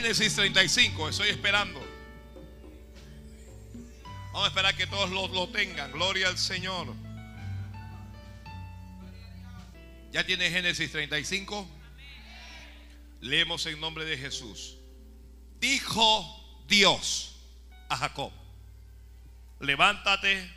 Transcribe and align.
Génesis 0.00 0.34
35, 0.34 1.10
estoy 1.10 1.28
esperando. 1.28 1.78
Vamos 4.32 4.44
a 4.44 4.48
esperar 4.48 4.74
que 4.74 4.86
todos 4.86 5.10
lo, 5.10 5.28
lo 5.28 5.50
tengan. 5.50 5.92
Gloria 5.92 6.28
al 6.28 6.38
Señor. 6.38 6.94
¿Ya 10.10 10.24
tiene 10.24 10.48
Génesis 10.48 10.90
35? 10.90 11.68
Leemos 13.20 13.66
en 13.66 13.78
nombre 13.78 14.06
de 14.06 14.16
Jesús. 14.16 14.78
Dijo 15.60 16.64
Dios 16.66 17.36
a 17.90 17.98
Jacob, 17.98 18.32
levántate 19.60 20.50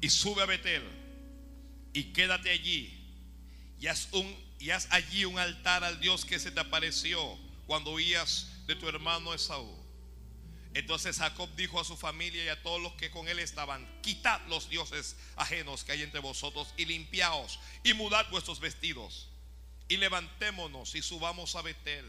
y 0.00 0.08
sube 0.08 0.42
a 0.42 0.46
Betel 0.46 0.84
y 1.92 2.12
quédate 2.12 2.50
allí 2.50 2.96
y 3.80 3.88
haz, 3.88 4.08
un, 4.12 4.32
y 4.60 4.70
haz 4.70 4.86
allí 4.92 5.24
un 5.24 5.36
altar 5.36 5.82
al 5.82 5.98
Dios 5.98 6.24
que 6.24 6.38
se 6.38 6.52
te 6.52 6.60
apareció 6.60 7.49
cuando 7.70 7.92
huías 7.92 8.48
de 8.66 8.74
tu 8.74 8.88
hermano 8.88 9.32
Esaú. 9.32 9.72
Entonces 10.74 11.18
Jacob 11.18 11.48
dijo 11.54 11.78
a 11.78 11.84
su 11.84 11.96
familia 11.96 12.44
y 12.44 12.48
a 12.48 12.60
todos 12.64 12.82
los 12.82 12.94
que 12.94 13.12
con 13.12 13.28
él 13.28 13.38
estaban, 13.38 13.88
quitad 14.02 14.40
los 14.48 14.68
dioses 14.68 15.14
ajenos 15.36 15.84
que 15.84 15.92
hay 15.92 16.02
entre 16.02 16.18
vosotros 16.18 16.74
y 16.76 16.84
limpiaos 16.84 17.60
y 17.84 17.94
mudad 17.94 18.28
vuestros 18.30 18.58
vestidos 18.58 19.28
y 19.86 19.98
levantémonos 19.98 20.96
y 20.96 21.02
subamos 21.02 21.54
a 21.54 21.62
Betel 21.62 22.06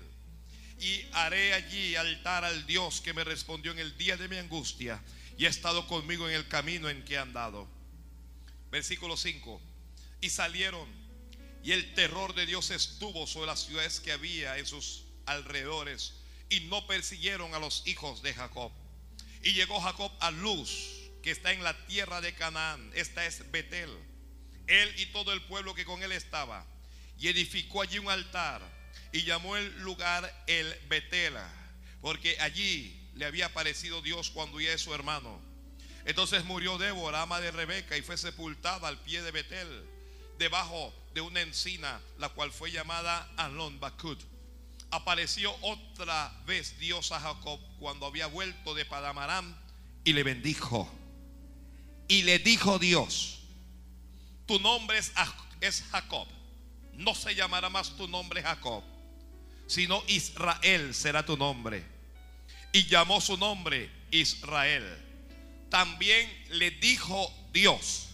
y 0.80 1.06
haré 1.12 1.54
allí 1.54 1.96
altar 1.96 2.44
al 2.44 2.66
Dios 2.66 3.00
que 3.00 3.14
me 3.14 3.24
respondió 3.24 3.72
en 3.72 3.78
el 3.78 3.96
día 4.00 4.18
de 4.18 4.28
mi 4.28 4.38
angustia 4.38 5.00
y 5.38 5.46
ha 5.46 5.50
estado 5.50 5.86
conmigo 5.86 6.28
en 6.28 6.34
el 6.34 6.48
camino 6.48 6.90
en 6.90 7.06
que 7.06 7.14
he 7.14 7.18
andado. 7.20 7.68
Versículo 8.72 9.16
5. 9.16 9.62
Y 10.22 10.32
salieron 10.32 10.90
y 11.64 11.74
el 11.74 11.94
terror 11.94 12.34
de 12.34 12.48
Dios 12.48 12.72
estuvo 12.72 13.28
sobre 13.28 13.46
las 13.46 13.64
ciudades 13.64 14.00
que 14.00 14.12
había 14.12 14.58
en 14.58 14.66
sus 14.66 15.04
alrededores 15.32 16.14
y 16.52 16.60
no 16.62 16.86
persiguieron 16.86 17.56
a 17.56 17.60
los 17.60 17.84
hijos 17.88 18.22
de 18.22 18.34
Jacob. 18.34 18.72
Y 19.42 19.54
llegó 19.54 19.80
Jacob 19.80 20.12
a 20.20 20.32
Luz, 20.32 21.10
que 21.24 21.32
está 21.32 21.54
en 21.54 21.64
la 21.64 21.76
tierra 21.88 22.22
de 22.22 22.34
Canaán. 22.34 22.92
Esta 22.94 23.26
es 23.26 23.50
Betel. 23.52 23.90
Él 24.68 24.94
y 24.98 25.08
todo 25.08 25.34
el 25.34 25.42
pueblo 25.44 25.74
que 25.74 25.86
con 25.86 26.04
él 26.04 26.12
estaba. 26.12 26.66
Y 27.18 27.30
edificó 27.30 27.82
allí 27.82 28.00
un 28.00 28.10
altar 28.10 28.62
y 29.14 29.24
llamó 29.24 29.56
el 29.56 29.82
lugar 29.82 30.44
el 30.48 30.74
Betela, 30.88 31.48
porque 32.02 32.38
allí 32.40 33.10
le 33.16 33.26
había 33.26 33.48
aparecido 33.48 34.02
Dios 34.02 34.30
cuando 34.30 34.58
huía 34.58 34.72
de 34.72 34.78
su 34.78 34.94
hermano. 34.94 35.42
Entonces 36.06 36.44
murió 36.44 36.78
Débora, 36.78 37.22
ama 37.22 37.40
de 37.40 37.52
Rebeca, 37.52 37.96
y 37.96 38.02
fue 38.02 38.18
sepultada 38.18 38.88
al 38.88 39.00
pie 39.02 39.22
de 39.22 39.32
Betel, 39.32 39.86
debajo 40.40 40.94
de 41.14 41.22
una 41.22 41.42
encina, 41.42 42.02
la 42.18 42.30
cual 42.30 42.52
fue 42.52 42.72
llamada 42.72 43.32
Alon 43.38 43.80
Bakut 43.80 44.31
apareció 44.92 45.56
otra 45.62 46.32
vez 46.46 46.78
Dios 46.80 47.12
a 47.12 47.20
Jacob 47.20 47.60
cuando 47.80 48.06
había 48.06 48.28
vuelto 48.28 48.76
de 48.76 48.86
Padamaram 48.86 49.56
y 50.04 50.14
le 50.14 50.24
bendijo. 50.24 50.90
Y 52.08 52.24
le 52.24 52.40
dijo 52.40 52.78
Dios, 52.78 53.40
tu 54.46 54.60
nombre 54.60 55.00
es 55.00 55.84
Jacob. 55.92 56.28
No 56.94 57.16
se 57.16 57.34
llamará 57.34 57.70
más 57.70 57.96
tu 57.96 58.08
nombre 58.08 58.44
Jacob, 58.44 58.84
sino 59.66 60.04
Israel 60.08 60.94
será 60.94 61.26
tu 61.26 61.38
nombre. 61.38 61.86
Y 62.74 62.86
llamó 62.86 63.22
su 63.22 63.38
nombre 63.38 63.90
Israel. 64.12 64.86
También 65.70 66.30
le 66.50 66.72
dijo 66.72 67.34
Dios, 67.54 68.10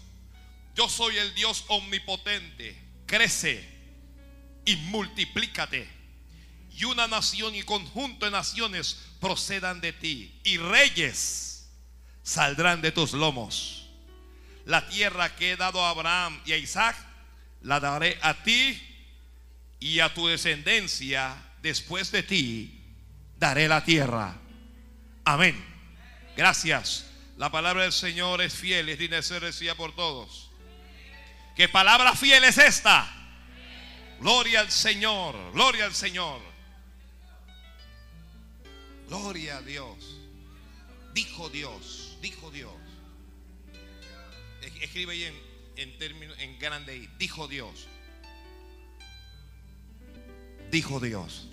yo 0.76 0.88
soy 0.88 1.18
el 1.18 1.34
Dios 1.34 1.66
omnipotente, 1.70 2.80
crece 3.08 3.68
y 4.64 4.76
multiplícate 4.76 5.97
y 6.78 6.86
una 6.86 7.08
nación 7.08 7.56
y 7.56 7.64
conjunto 7.64 8.26
de 8.26 8.32
naciones 8.32 9.00
procedan 9.20 9.82
de 9.82 9.94
ti 9.94 10.40
y 10.44 10.58
reyes 10.58 11.70
saldrán 12.22 12.82
de 12.82 12.92
tus 12.92 13.14
lomos. 13.14 13.90
La 14.66 14.88
tierra 14.88 15.36
que 15.36 15.52
he 15.52 15.58
dado 15.58 15.84
a 15.84 15.90
Abraham 15.90 16.40
y 16.46 16.52
a 16.52 16.58
Isaac 16.58 16.96
la 17.62 17.80
daré 17.80 18.20
a 18.22 18.44
ti 18.44 18.80
y 19.80 20.02
a 20.02 20.14
tu 20.14 20.28
descendencia 20.28 21.36
después 21.64 22.12
de 22.12 22.22
ti 22.22 22.80
daré 23.38 23.68
la 23.68 23.84
tierra. 23.84 24.36
Amén. 25.26 25.56
Gracias. 26.36 27.08
La 27.38 27.52
palabra 27.52 27.84
del 27.84 27.94
Señor 27.94 28.42
es 28.42 28.54
fiel, 28.54 28.90
es 28.90 29.00
digna 29.00 29.18
de 29.18 29.24
ser 29.24 29.42
recibida 29.42 29.74
por 29.74 29.96
todos. 29.96 30.52
¿Qué 31.56 31.68
palabra 31.68 32.16
fiel 32.16 32.44
es 32.44 32.60
esta? 32.60 33.12
Gloria 34.20 34.60
al 34.60 34.72
Señor, 34.72 35.36
gloria 35.54 35.86
al 35.86 35.96
Señor. 35.96 36.47
Gloria 39.28 39.58
a 39.58 39.62
Dios. 39.62 40.22
Dijo 41.14 41.50
Dios, 41.50 42.18
dijo 42.22 42.50
Dios. 42.50 42.72
Escribe 44.80 45.12
ahí 45.12 45.24
en, 45.26 45.36
en 45.76 45.98
términos 45.98 46.40
en 46.40 46.58
grande. 46.58 47.10
Dijo 47.20 47.46
Dios. 47.50 47.90
Dijo 50.72 51.02
Dios. 51.02 51.50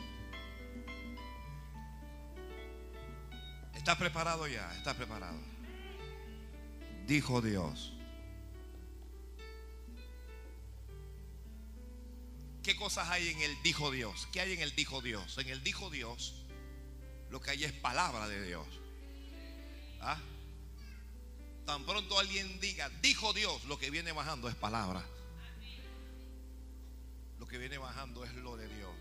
¿Está 3.74 3.98
preparado 3.98 4.46
ya? 4.46 4.72
¿Está 4.76 4.94
preparado? 4.96 5.40
Dijo 7.08 7.42
Dios. 7.42 7.92
¿Qué 12.62 12.76
cosas 12.76 13.08
hay 13.08 13.30
en 13.30 13.42
el 13.42 13.60
dijo 13.64 13.90
Dios? 13.90 14.28
¿Qué 14.32 14.40
hay 14.40 14.52
en 14.52 14.60
el 14.60 14.76
dijo 14.76 15.02
Dios? 15.02 15.36
En 15.38 15.48
el 15.48 15.64
dijo 15.64 15.90
Dios 15.90 16.43
lo 17.34 17.40
que 17.40 17.50
hay 17.50 17.64
es 17.64 17.72
palabra 17.72 18.28
de 18.28 18.40
Dios. 18.46 18.64
¿Ah? 20.00 20.16
Tan 21.66 21.84
pronto 21.84 22.16
alguien 22.16 22.60
diga, 22.60 22.88
dijo 23.02 23.32
Dios, 23.32 23.64
lo 23.64 23.76
que 23.76 23.90
viene 23.90 24.12
bajando 24.12 24.48
es 24.48 24.54
palabra. 24.54 25.04
Lo 27.40 27.46
que 27.48 27.58
viene 27.58 27.76
bajando 27.76 28.24
es 28.24 28.32
lo 28.34 28.56
de 28.56 28.68
Dios. 28.68 28.94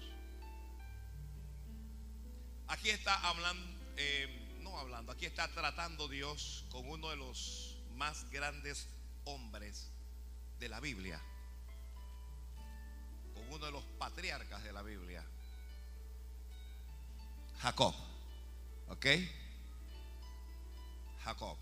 Aquí 2.69 2.89
está 2.89 3.13
hablando, 3.29 3.79
eh, 3.97 4.57
no 4.63 4.79
hablando, 4.79 5.11
aquí 5.11 5.27
está 5.27 5.47
tratando 5.49 6.07
Dios 6.07 6.65
con 6.71 6.89
uno 6.89 7.11
de 7.11 7.17
los 7.17 7.77
más 7.93 8.27
grandes 8.31 8.87
hombres 9.25 9.91
de 10.57 10.69
la 10.69 10.79
Biblia. 10.79 11.21
Con 13.35 13.47
uno 13.53 13.63
de 13.67 13.71
los 13.71 13.83
patriarcas 13.99 14.63
de 14.63 14.73
la 14.73 14.81
Biblia. 14.81 15.23
Jacob. 17.61 18.12
¿Ok? 18.93 19.07
Jacob. 21.23 21.57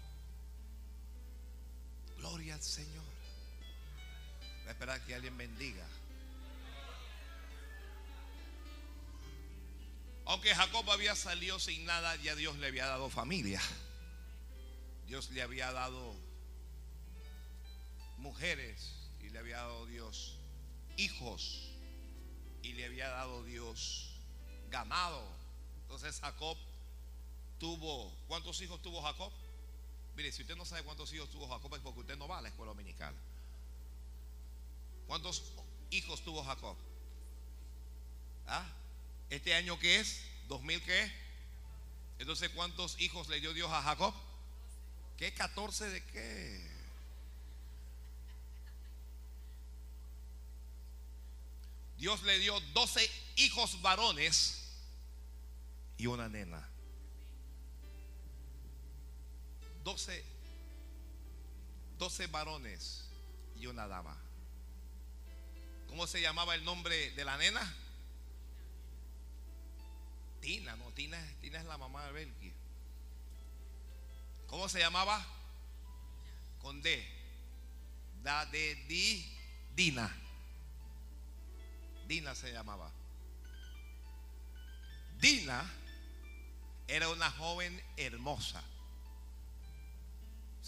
Gloria 2.17 2.55
al 2.55 2.61
Señor. 2.61 3.05
Voy 4.59 4.67
a 4.67 4.71
esperar 4.71 5.05
que 5.05 5.15
alguien 5.15 5.37
bendiga. 5.37 5.87
Aunque 10.25 10.53
Jacob 10.53 10.91
había 10.91 11.15
salido 11.15 11.57
sin 11.57 11.85
nada, 11.85 12.17
ya 12.17 12.35
Dios 12.35 12.57
le 12.57 12.67
había 12.67 12.85
dado 12.85 13.09
familia. 13.09 13.61
Dios 15.07 15.29
le 15.29 15.41
había 15.41 15.71
dado 15.71 16.13
mujeres 18.17 19.09
y 19.21 19.29
le 19.29 19.39
había 19.39 19.55
dado 19.57 19.85
Dios 19.85 20.37
hijos 20.97 21.71
y 22.61 22.73
le 22.73 22.87
había 22.87 23.07
dado 23.07 23.45
Dios 23.45 24.19
ganado. 24.69 25.25
Entonces 25.83 26.19
Jacob 26.19 26.57
tuvo, 27.61 28.11
¿cuántos 28.27 28.59
hijos 28.61 28.81
tuvo 28.81 29.03
Jacob? 29.03 29.31
Mire, 30.15 30.31
si 30.31 30.41
usted 30.41 30.55
no 30.55 30.65
sabe 30.65 30.81
cuántos 30.81 31.13
hijos 31.13 31.29
tuvo 31.29 31.47
Jacob 31.47 31.75
es 31.75 31.81
porque 31.81 31.99
usted 31.99 32.17
no 32.17 32.27
va 32.27 32.39
a 32.39 32.41
la 32.41 32.49
escuela 32.49 32.71
dominical. 32.71 33.13
¿Cuántos 35.05 35.43
hijos 35.91 36.23
tuvo 36.23 36.43
Jacob? 36.43 36.75
¿Ah? 38.47 38.65
¿Este 39.29 39.53
año 39.53 39.77
qué 39.77 39.99
es? 39.99 40.23
¿2000 40.49 40.81
qué? 40.81 41.11
Entonces, 42.17 42.49
¿cuántos 42.49 42.99
hijos 42.99 43.29
le 43.29 43.39
dio 43.39 43.53
Dios 43.53 43.71
a 43.71 43.83
Jacob? 43.83 44.15
¿Qué 45.17 45.31
14 45.31 45.87
de 45.87 46.03
qué? 46.05 46.67
Dios 51.99 52.23
le 52.23 52.39
dio 52.39 52.59
12 52.73 53.07
hijos 53.35 53.79
varones 53.83 54.63
y 55.99 56.07
una 56.07 56.27
nena. 56.27 56.70
12, 59.83 60.23
12 61.97 62.27
varones 62.27 63.05
y 63.59 63.67
una 63.67 63.87
dama. 63.87 64.17
¿Cómo 65.87 66.07
se 66.07 66.21
llamaba 66.21 66.55
el 66.55 66.63
nombre 66.63 67.11
de 67.11 67.25
la 67.25 67.37
nena? 67.37 67.61
Tina, 70.39 70.75
no, 70.75 70.91
Tina, 70.91 71.21
Tina 71.41 71.59
es 71.59 71.65
la 71.65 71.77
mamá 71.77 72.05
de 72.05 72.11
Belki. 72.13 72.53
¿Cómo 74.47 74.67
se 74.67 74.79
llamaba? 74.79 75.25
Con 76.61 76.81
D. 76.81 77.05
Da 78.23 78.45
de 78.45 78.75
di, 78.87 79.25
Dina. 79.75 80.13
Dina 82.07 82.35
se 82.35 82.51
llamaba. 82.51 82.91
Dina 85.19 85.63
era 86.87 87.09
una 87.09 87.29
joven 87.31 87.81
hermosa. 87.95 88.63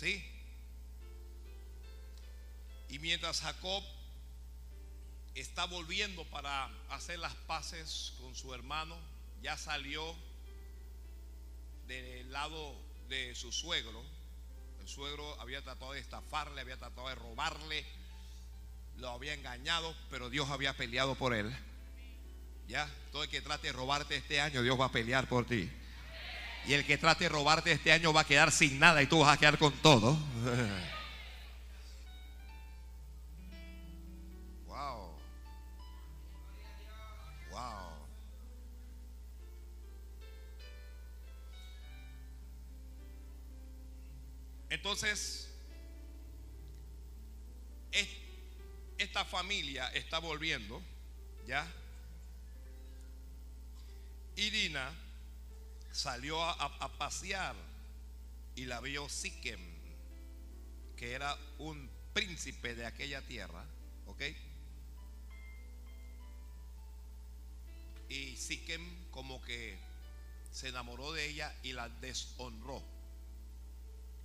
¿Sí? 0.03 0.21
Y 2.89 2.99
mientras 2.99 3.39
Jacob 3.39 3.81
está 5.33 5.63
volviendo 5.63 6.25
para 6.25 6.69
hacer 6.89 7.19
las 7.19 7.33
paces 7.47 8.13
con 8.19 8.35
su 8.35 8.53
hermano, 8.53 8.97
ya 9.41 9.57
salió 9.57 10.13
del 11.87 12.29
lado 12.33 12.75
de 13.07 13.33
su 13.33 13.53
suegro. 13.53 14.03
El 14.81 14.89
suegro 14.89 15.39
había 15.39 15.61
tratado 15.61 15.93
de 15.93 16.01
estafarle, 16.01 16.59
había 16.59 16.75
tratado 16.75 17.07
de 17.07 17.15
robarle, 17.15 17.85
lo 18.97 19.09
había 19.09 19.33
engañado, 19.33 19.95
pero 20.09 20.29
Dios 20.29 20.49
había 20.49 20.75
peleado 20.75 21.15
por 21.15 21.33
él. 21.33 21.49
Ya, 22.67 22.93
todo 23.13 23.23
el 23.23 23.29
que 23.29 23.39
trate 23.39 23.67
de 23.67 23.73
robarte 23.73 24.17
este 24.17 24.41
año, 24.41 24.63
Dios 24.63 24.77
va 24.77 24.87
a 24.87 24.91
pelear 24.91 25.29
por 25.29 25.45
ti. 25.45 25.71
Y 26.65 26.73
el 26.73 26.85
que 26.85 26.97
trate 26.97 27.25
de 27.25 27.29
robarte 27.29 27.73
este 27.73 27.91
año 27.91 28.13
va 28.13 28.21
a 28.21 28.25
quedar 28.25 28.51
sin 28.51 28.79
nada 28.79 29.01
y 29.01 29.07
tú 29.07 29.19
vas 29.19 29.35
a 29.35 29.39
quedar 29.39 29.57
con 29.57 29.73
todo. 29.81 30.13
wow. 34.65 35.19
Wow. 37.51 38.07
Entonces, 44.69 45.49
esta 48.97 49.25
familia 49.25 49.89
está 49.89 50.19
volviendo, 50.19 50.81
¿ya? 51.45 51.67
Y 54.37 54.49
Dina 54.49 55.02
salió 55.93 56.43
a, 56.43 56.97
pasear 56.97 57.55
y 58.55 58.65
la 58.65 58.81
vio 58.81 59.07
Siquem, 59.07 59.61
que 60.97 61.13
era 61.13 61.37
un 61.59 61.89
príncipe 62.13 62.75
de 62.75 62.85
aquella 62.85 63.21
tierra, 63.21 63.63
¿ok? 64.07 64.21
Y 68.09 68.35
Siquem 68.35 69.09
como 69.11 69.41
que 69.43 69.77
se 70.51 70.69
enamoró 70.69 71.13
de 71.13 71.25
ella 71.25 71.55
y 71.61 71.73
la 71.73 71.89
deshonró. 71.89 72.83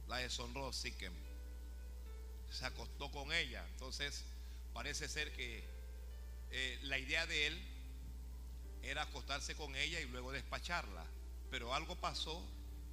La 0.08 0.16
deshonró 0.18 0.72
Siquem. 0.72 1.12
Se 2.50 2.64
acostó 2.64 3.10
con 3.10 3.30
ella. 3.30 3.66
Entonces 3.72 4.24
parece 4.72 5.06
ser 5.06 5.32
que 5.32 5.62
eh, 6.50 6.78
la 6.82 6.98
idea 6.98 7.26
de 7.26 7.46
él 7.46 7.62
era 8.82 9.02
acostarse 9.02 9.54
con 9.54 9.76
ella 9.76 10.00
y 10.00 10.06
luego 10.06 10.32
despacharla. 10.32 11.04
Pero 11.50 11.74
algo 11.74 11.96
pasó 11.96 12.44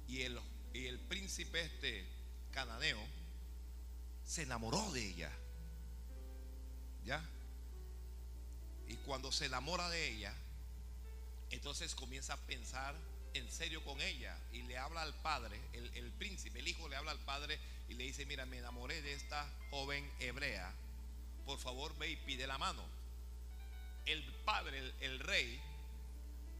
y 0.08 0.22
el, 0.22 0.40
y 0.72 0.86
el 0.86 0.98
príncipe 0.98 1.62
este 1.62 2.06
cananeo 2.52 3.00
se 4.24 4.42
enamoró 4.42 4.90
de 4.92 5.06
ella. 5.06 5.32
¿Ya? 7.04 7.24
Y 8.88 8.94
cuando 8.96 9.30
se 9.30 9.46
enamora 9.46 9.88
de 9.90 10.08
ella, 10.08 10.34
entonces 11.50 11.94
comienza 11.94 12.34
a 12.34 12.36
pensar 12.38 12.94
en 13.34 13.50
serio 13.50 13.84
con 13.84 14.00
ella 14.00 14.36
y 14.52 14.62
le 14.62 14.78
habla 14.78 15.02
al 15.02 15.14
padre, 15.14 15.60
el, 15.72 15.90
el, 15.94 16.10
príncipe, 16.12 16.58
el 16.58 16.68
hijo 16.68 16.88
le 16.88 16.96
habla 16.96 17.10
al 17.10 17.20
padre 17.20 17.58
y 17.88 17.94
le 17.94 18.04
dice, 18.04 18.26
mira, 18.26 18.46
me 18.46 18.58
enamoré 18.58 19.02
de 19.02 19.12
esta 19.12 19.48
joven 19.70 20.10
hebrea, 20.18 20.72
por 21.44 21.58
favor 21.58 21.96
ve 21.98 22.10
y 22.10 22.16
pide 22.16 22.46
la 22.46 22.58
mano. 22.58 22.82
El 24.06 24.22
padre, 24.44 24.78
el, 24.78 24.94
el 25.00 25.18
rey, 25.20 25.60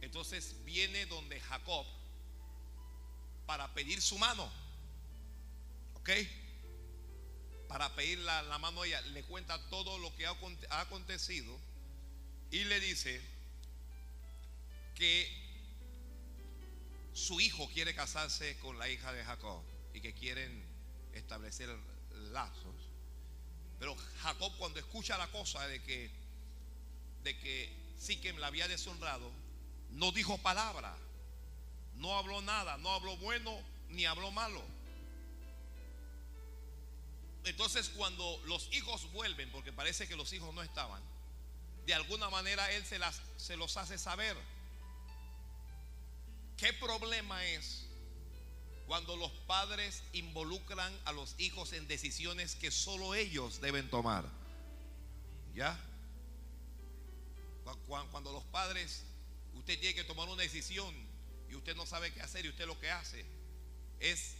entonces 0.01 0.55
viene 0.63 1.05
donde 1.05 1.39
Jacob 1.39 1.85
para 3.45 3.73
pedir 3.73 4.01
su 4.01 4.17
mano. 4.17 4.51
¿Ok? 5.95 6.09
Para 7.67 7.93
pedir 7.95 8.19
la, 8.19 8.57
mano 8.59 8.81
a 8.81 8.87
ella. 8.87 9.01
Le 9.01 9.23
cuenta 9.23 9.59
todo 9.69 9.97
lo 9.97 10.15
que 10.15 10.25
ha, 10.25 10.35
ha 10.69 10.81
acontecido. 10.81 11.57
Y 12.51 12.63
le 12.65 12.79
dice 12.79 13.21
que 14.95 15.29
su 17.13 17.39
hijo 17.41 17.67
quiere 17.73 17.95
casarse 17.95 18.57
con 18.59 18.77
la 18.77 18.89
hija 18.89 19.11
de 19.13 19.23
Jacob. 19.23 19.63
Y 19.93 20.01
que 20.01 20.13
quieren 20.13 20.63
establecer 21.13 21.69
lazos. 22.31 22.75
Pero 23.79 23.95
Jacob 24.21 24.53
cuando 24.57 24.79
escucha 24.79 25.17
la 25.17 25.27
cosa 25.27 25.67
de 25.67 25.81
que 25.81 26.09
de 27.23 27.37
que 27.37 27.69
Siquem 27.97 28.37
la 28.37 28.47
había 28.47 28.67
deshonrado, 28.67 29.31
no 29.91 30.11
dijo 30.11 30.37
palabra, 30.39 30.95
no 31.95 32.17
habló 32.17 32.41
nada, 32.41 32.77
no 32.77 32.91
habló 32.91 33.17
bueno 33.17 33.57
ni 33.89 34.05
habló 34.05 34.31
malo. 34.31 34.61
Entonces 37.43 37.89
cuando 37.89 38.41
los 38.45 38.67
hijos 38.73 39.11
vuelven, 39.13 39.49
porque 39.51 39.71
parece 39.71 40.07
que 40.07 40.15
los 40.15 40.33
hijos 40.33 40.53
no 40.53 40.61
estaban, 40.61 41.01
de 41.85 41.93
alguna 41.93 42.29
manera 42.29 42.69
él 42.71 42.85
se, 42.85 42.99
las, 42.99 43.21
se 43.37 43.55
los 43.55 43.77
hace 43.77 43.97
saber. 43.97 44.35
¿Qué 46.57 46.73
problema 46.73 47.45
es 47.45 47.85
cuando 48.85 49.15
los 49.15 49.31
padres 49.47 50.03
involucran 50.11 50.93
a 51.05 51.11
los 51.13 51.35
hijos 51.37 51.71
en 51.73 51.87
decisiones 51.87 52.55
que 52.55 52.71
solo 52.71 53.15
ellos 53.15 53.61
deben 53.61 53.89
tomar? 53.89 54.25
¿Ya? 55.55 55.79
Cuando 57.87 58.31
los 58.33 58.43
padres 58.45 59.03
Usted 59.57 59.79
tiene 59.79 59.95
que 59.95 60.03
tomar 60.03 60.27
una 60.29 60.41
decisión 60.41 60.93
y 61.49 61.55
usted 61.55 61.75
no 61.75 61.85
sabe 61.85 62.13
qué 62.13 62.21
hacer 62.21 62.45
y 62.45 62.49
usted 62.49 62.65
lo 62.65 62.79
que 62.79 62.89
hace 62.89 63.25
es 63.99 64.35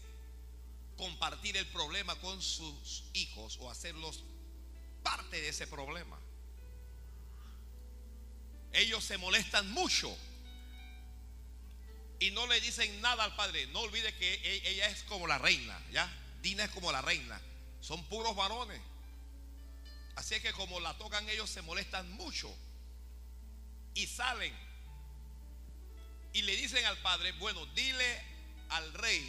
compartir 0.96 1.58
el 1.58 1.68
problema 1.68 2.16
con 2.20 2.42
sus 2.42 3.04
hijos 3.14 3.58
o 3.60 3.70
hacerlos 3.70 4.24
parte 5.04 5.40
de 5.40 5.50
ese 5.50 5.68
problema. 5.68 6.20
Ellos 8.74 9.04
se 9.04 9.18
molestan 9.18 9.72
mucho 9.72 10.16
y 12.20 12.32
no 12.32 12.48
le 12.48 12.60
dicen 12.62 13.02
nada 13.02 13.24
al 13.24 13.36
padre. 13.36 13.68
No 13.68 13.82
olvide 13.82 14.14
que 14.16 14.34
e-, 14.34 14.70
ella 14.70 14.88
es 14.90 15.04
como 15.04 15.28
la 15.28 15.38
reina, 15.38 15.80
¿ya? 15.92 16.12
Dina 16.42 16.66
es 16.66 16.72
como 16.72 16.92
la 16.92 17.02
reina. 17.02 17.40
Son 17.80 18.04
puros 18.06 18.36
varones. 18.36 18.82
Así 20.16 20.40
que 20.42 20.52
como 20.54 20.80
la 20.80 20.98
tocan 20.98 21.30
ellos 21.30 21.50
se 21.50 21.62
molestan 21.62 22.12
mucho 22.14 22.54
y 23.94 24.08
salen 24.08 24.67
y 26.38 26.44
le 26.44 26.56
dicen 26.56 26.86
al 26.86 27.00
padre, 27.00 27.32
bueno, 27.40 27.66
dile 27.74 28.22
al 28.70 28.94
rey 28.94 29.28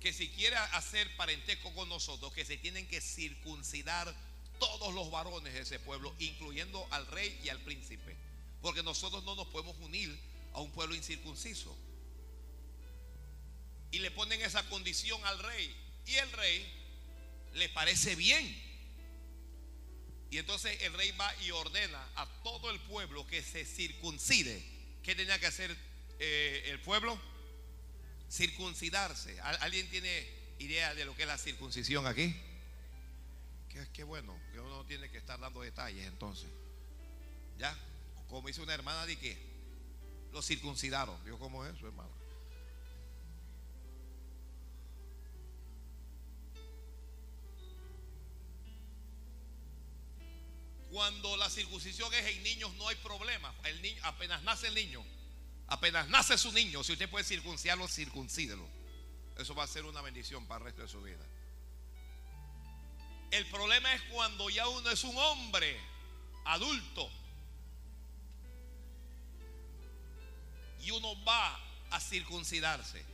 que 0.00 0.12
si 0.12 0.28
quiere 0.28 0.54
hacer 0.54 1.16
parentesco 1.16 1.72
con 1.74 1.88
nosotros, 1.88 2.30
que 2.34 2.44
se 2.44 2.58
tienen 2.58 2.86
que 2.88 3.00
circuncidar 3.00 4.14
todos 4.60 4.92
los 4.92 5.10
varones 5.10 5.54
de 5.54 5.60
ese 5.60 5.80
pueblo, 5.80 6.14
incluyendo 6.18 6.86
al 6.90 7.06
rey 7.06 7.40
y 7.42 7.48
al 7.48 7.58
príncipe. 7.60 8.14
Porque 8.60 8.82
nosotros 8.82 9.24
no 9.24 9.34
nos 9.34 9.46
podemos 9.46 9.74
unir 9.80 10.14
a 10.52 10.60
un 10.60 10.70
pueblo 10.72 10.94
incircunciso. 10.94 11.74
Y 13.90 14.00
le 14.00 14.10
ponen 14.10 14.42
esa 14.42 14.68
condición 14.68 15.24
al 15.24 15.38
rey. 15.38 15.74
Y 16.04 16.16
el 16.16 16.30
rey 16.32 16.70
le 17.54 17.70
parece 17.70 18.14
bien. 18.14 18.44
Y 20.30 20.36
entonces 20.36 20.82
el 20.82 20.92
rey 20.92 21.12
va 21.12 21.34
y 21.42 21.50
ordena 21.50 22.06
a 22.16 22.26
todo 22.42 22.70
el 22.70 22.78
pueblo 22.80 23.26
que 23.26 23.42
se 23.42 23.64
circuncide 23.64 24.77
¿Qué 25.08 25.14
tenía 25.14 25.38
que 25.38 25.46
hacer 25.46 25.74
eh, 26.18 26.64
el 26.66 26.80
pueblo? 26.80 27.18
Circuncidarse. 28.30 29.40
¿Alguien 29.40 29.88
tiene 29.88 30.28
idea 30.58 30.94
de 30.94 31.06
lo 31.06 31.16
que 31.16 31.22
es 31.22 31.28
la 31.28 31.38
circuncisión 31.38 32.06
aquí? 32.06 32.36
Qué, 33.94 34.04
bueno, 34.04 34.38
que 34.52 34.60
uno 34.60 34.84
tiene 34.84 35.10
que 35.10 35.16
estar 35.16 35.40
dando 35.40 35.62
detalles 35.62 36.06
entonces. 36.06 36.50
¿Ya? 37.56 37.74
Como 38.28 38.46
dice 38.48 38.60
una 38.60 38.74
hermana 38.74 39.06
de 39.06 39.16
que 39.16 39.38
lo 40.30 40.42
circuncidaron. 40.42 41.24
Digo, 41.24 41.38
¿cómo 41.38 41.64
es 41.64 41.74
eso, 41.74 41.86
hermano? 41.86 42.10
Cuando 50.90 51.36
la 51.36 51.50
circuncisión 51.50 52.12
es 52.14 52.26
en 52.26 52.42
niños 52.42 52.72
no 52.74 52.88
hay 52.88 52.96
problema. 52.96 53.54
Apenas 54.02 54.42
nace 54.42 54.68
el 54.68 54.74
niño, 54.74 55.04
apenas 55.66 56.08
nace 56.08 56.38
su 56.38 56.50
niño, 56.52 56.82
si 56.82 56.92
usted 56.92 57.10
puede 57.10 57.24
circuncidarlo, 57.24 57.86
circuncídelo. 57.88 58.66
Eso 59.36 59.54
va 59.54 59.64
a 59.64 59.66
ser 59.66 59.84
una 59.84 60.00
bendición 60.00 60.46
para 60.46 60.58
el 60.58 60.64
resto 60.64 60.82
de 60.82 60.88
su 60.88 61.02
vida. 61.02 61.24
El 63.30 63.46
problema 63.50 63.92
es 63.92 64.02
cuando 64.02 64.48
ya 64.48 64.66
uno 64.68 64.90
es 64.90 65.04
un 65.04 65.16
hombre 65.16 65.78
adulto 66.46 67.10
y 70.80 70.90
uno 70.90 71.22
va 71.24 71.60
a 71.90 72.00
circuncidarse. 72.00 73.04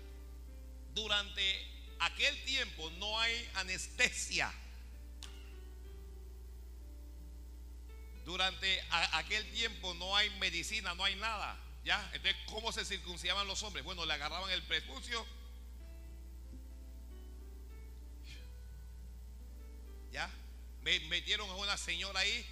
Durante 0.94 1.96
aquel 1.98 2.44
tiempo 2.44 2.88
no 2.92 3.18
hay 3.18 3.50
anestesia. 3.54 4.52
Durante 8.24 8.82
aquel 9.12 9.50
tiempo 9.52 9.92
no 9.94 10.16
hay 10.16 10.30
medicina, 10.38 10.94
no 10.94 11.04
hay 11.04 11.14
nada. 11.16 11.58
¿Ya? 11.84 12.00
Entonces, 12.14 12.36
¿cómo 12.46 12.72
se 12.72 12.84
circuncidaban 12.84 13.46
los 13.46 13.62
hombres? 13.62 13.84
Bueno, 13.84 14.06
le 14.06 14.14
agarraban 14.14 14.50
el 14.50 14.62
prepucio. 14.62 15.26
¿Ya? 20.10 20.30
Me 20.82 20.98
metieron 21.00 21.48
a 21.50 21.54
una 21.56 21.76
señora 21.76 22.20
ahí 22.20 22.46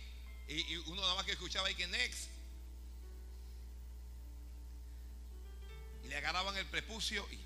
y, 0.49 0.77
uno 0.77 1.01
nada 1.01 1.15
más 1.15 1.25
que 1.25 1.33
escuchaba 1.33 1.69
ahí 1.69 1.75
que 1.75 1.87
next. 1.87 2.29
Y 6.05 6.09
le 6.09 6.17
agarraban 6.17 6.57
el 6.57 6.67
prepucio 6.67 7.27
y 7.31 7.39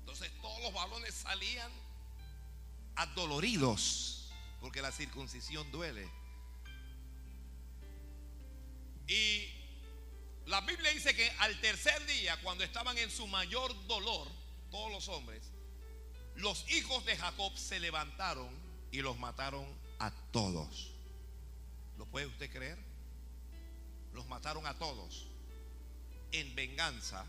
entonces 0.00 0.30
todos 0.42 0.60
los 0.62 0.74
balones 0.74 1.14
salían 1.14 1.70
adoloridos 2.96 4.30
porque 4.60 4.82
la 4.82 4.92
circuncisión 4.92 5.70
duele. 5.70 6.21
Y 9.12 9.46
la 10.46 10.62
Biblia 10.62 10.90
dice 10.90 11.14
que 11.14 11.30
al 11.40 11.60
tercer 11.60 12.04
día, 12.06 12.40
cuando 12.42 12.64
estaban 12.64 12.96
en 12.96 13.10
su 13.10 13.26
mayor 13.26 13.74
dolor, 13.86 14.26
todos 14.70 14.90
los 14.90 15.08
hombres, 15.08 15.42
los 16.36 16.64
hijos 16.70 17.04
de 17.04 17.16
Jacob 17.16 17.54
se 17.58 17.78
levantaron 17.78 18.48
y 18.90 19.02
los 19.02 19.18
mataron 19.18 19.66
a 19.98 20.10
todos. 20.32 20.92
¿Lo 21.98 22.06
puede 22.06 22.26
usted 22.26 22.50
creer? 22.50 22.78
Los 24.14 24.26
mataron 24.28 24.66
a 24.66 24.78
todos 24.78 25.26
en 26.32 26.54
venganza 26.54 27.26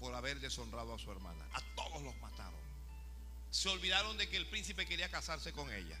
por 0.00 0.12
haber 0.14 0.40
deshonrado 0.40 0.94
a 0.94 0.98
su 0.98 1.12
hermana. 1.12 1.46
A 1.52 1.60
todos 1.76 2.02
los 2.02 2.16
mataron. 2.16 2.58
Se 3.52 3.68
olvidaron 3.68 4.18
de 4.18 4.28
que 4.28 4.36
el 4.36 4.48
príncipe 4.48 4.84
quería 4.84 5.08
casarse 5.08 5.52
con 5.52 5.72
ella, 5.72 5.98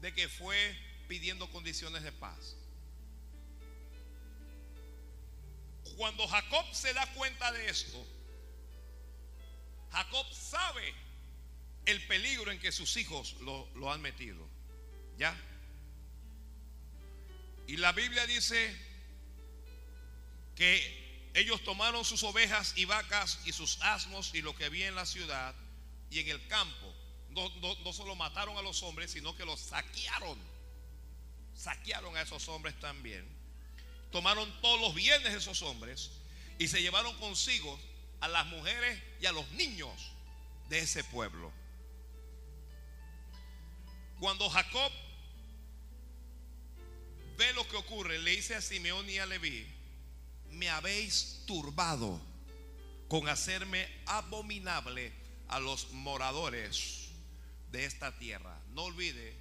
de 0.00 0.12
que 0.12 0.28
fue 0.28 0.76
pidiendo 1.06 1.48
condiciones 1.52 2.02
de 2.02 2.10
paz. 2.10 2.56
Cuando 5.96 6.26
Jacob 6.26 6.64
se 6.72 6.92
da 6.92 7.06
cuenta 7.14 7.52
de 7.52 7.68
esto, 7.68 8.06
Jacob 9.92 10.26
sabe 10.32 10.94
el 11.86 12.06
peligro 12.06 12.50
en 12.50 12.58
que 12.58 12.72
sus 12.72 12.96
hijos 12.96 13.34
lo, 13.40 13.68
lo 13.74 13.90
han 13.92 14.02
metido. 14.02 14.46
¿Ya? 15.16 15.34
Y 17.66 17.76
la 17.78 17.92
Biblia 17.92 18.26
dice 18.26 18.76
que 20.54 21.30
ellos 21.34 21.62
tomaron 21.64 22.04
sus 22.04 22.22
ovejas 22.22 22.74
y 22.76 22.84
vacas 22.84 23.40
y 23.44 23.52
sus 23.52 23.80
asnos 23.82 24.34
y 24.34 24.42
lo 24.42 24.54
que 24.54 24.64
había 24.64 24.88
en 24.88 24.94
la 24.94 25.06
ciudad 25.06 25.54
y 26.10 26.20
en 26.20 26.28
el 26.28 26.46
campo. 26.48 26.94
No, 27.30 27.48
no, 27.60 27.74
no 27.76 27.92
solo 27.92 28.14
mataron 28.14 28.56
a 28.56 28.62
los 28.62 28.82
hombres, 28.82 29.10
sino 29.10 29.36
que 29.36 29.44
los 29.44 29.60
saquearon. 29.60 30.38
Saquearon 31.54 32.16
a 32.16 32.22
esos 32.22 32.48
hombres 32.48 32.78
también 32.80 33.35
tomaron 34.16 34.50
todos 34.62 34.80
los 34.80 34.94
bienes 34.94 35.30
de 35.30 35.38
esos 35.38 35.60
hombres 35.60 36.10
y 36.58 36.68
se 36.68 36.80
llevaron 36.80 37.14
consigo 37.18 37.78
a 38.20 38.28
las 38.28 38.46
mujeres 38.46 38.98
y 39.20 39.26
a 39.26 39.32
los 39.32 39.46
niños 39.50 39.92
de 40.70 40.78
ese 40.78 41.04
pueblo. 41.04 41.52
Cuando 44.18 44.48
Jacob 44.48 44.90
ve 47.36 47.52
lo 47.52 47.68
que 47.68 47.76
ocurre, 47.76 48.18
le 48.18 48.30
dice 48.30 48.54
a 48.54 48.62
Simeón 48.62 49.06
y 49.10 49.18
a 49.18 49.26
Leví, 49.26 49.66
me 50.50 50.70
habéis 50.70 51.42
turbado 51.46 52.18
con 53.08 53.28
hacerme 53.28 53.86
abominable 54.06 55.12
a 55.48 55.60
los 55.60 55.92
moradores 55.92 57.10
de 57.70 57.84
esta 57.84 58.16
tierra. 58.16 58.58
No 58.70 58.84
olvide 58.84 59.36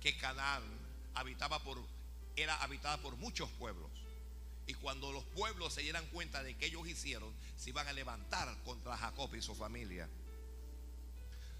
que 0.00 0.16
Canaán 0.16 0.64
habitaba 1.14 1.62
por 1.62 1.78
era 2.36 2.56
habitada 2.62 2.96
por 2.98 3.16
muchos 3.16 3.48
pueblos. 3.50 3.89
Y 4.70 4.74
cuando 4.74 5.10
los 5.10 5.24
pueblos 5.24 5.74
se 5.74 5.82
dieran 5.82 6.06
cuenta 6.10 6.44
de 6.44 6.56
que 6.56 6.66
ellos 6.66 6.86
hicieron, 6.86 7.34
se 7.58 7.70
iban 7.70 7.88
a 7.88 7.92
levantar 7.92 8.56
contra 8.62 8.96
Jacob 8.96 9.34
y 9.34 9.42
su 9.42 9.52
familia. 9.56 10.08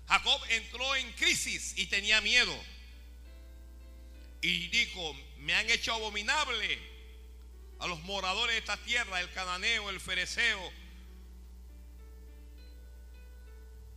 Jacob 0.07 0.40
entró 0.49 0.95
en 0.95 1.12
crisis 1.14 1.76
y 1.76 1.87
tenía 1.87 2.21
miedo. 2.21 2.57
Y 4.43 4.69
dijo, 4.69 5.12
me 5.38 5.55
han 5.55 5.69
hecho 5.71 5.93
abominable 5.93 6.79
a 7.81 7.88
los 7.88 8.00
moradores 8.02 8.55
de 8.55 8.59
esta 8.61 8.76
tierra, 8.76 9.21
el 9.21 9.33
cananeo, 9.33 9.90
el 9.90 9.99
fereceo. 9.99 10.73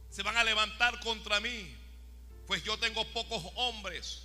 Se 0.10 0.24
van 0.24 0.38
a 0.38 0.44
levantar 0.44 1.00
contra 1.02 1.40
mí, 1.40 1.72
pues 2.48 2.64
yo 2.64 2.80
tengo 2.80 3.06
pocos 3.14 3.44
hombres. 3.58 4.24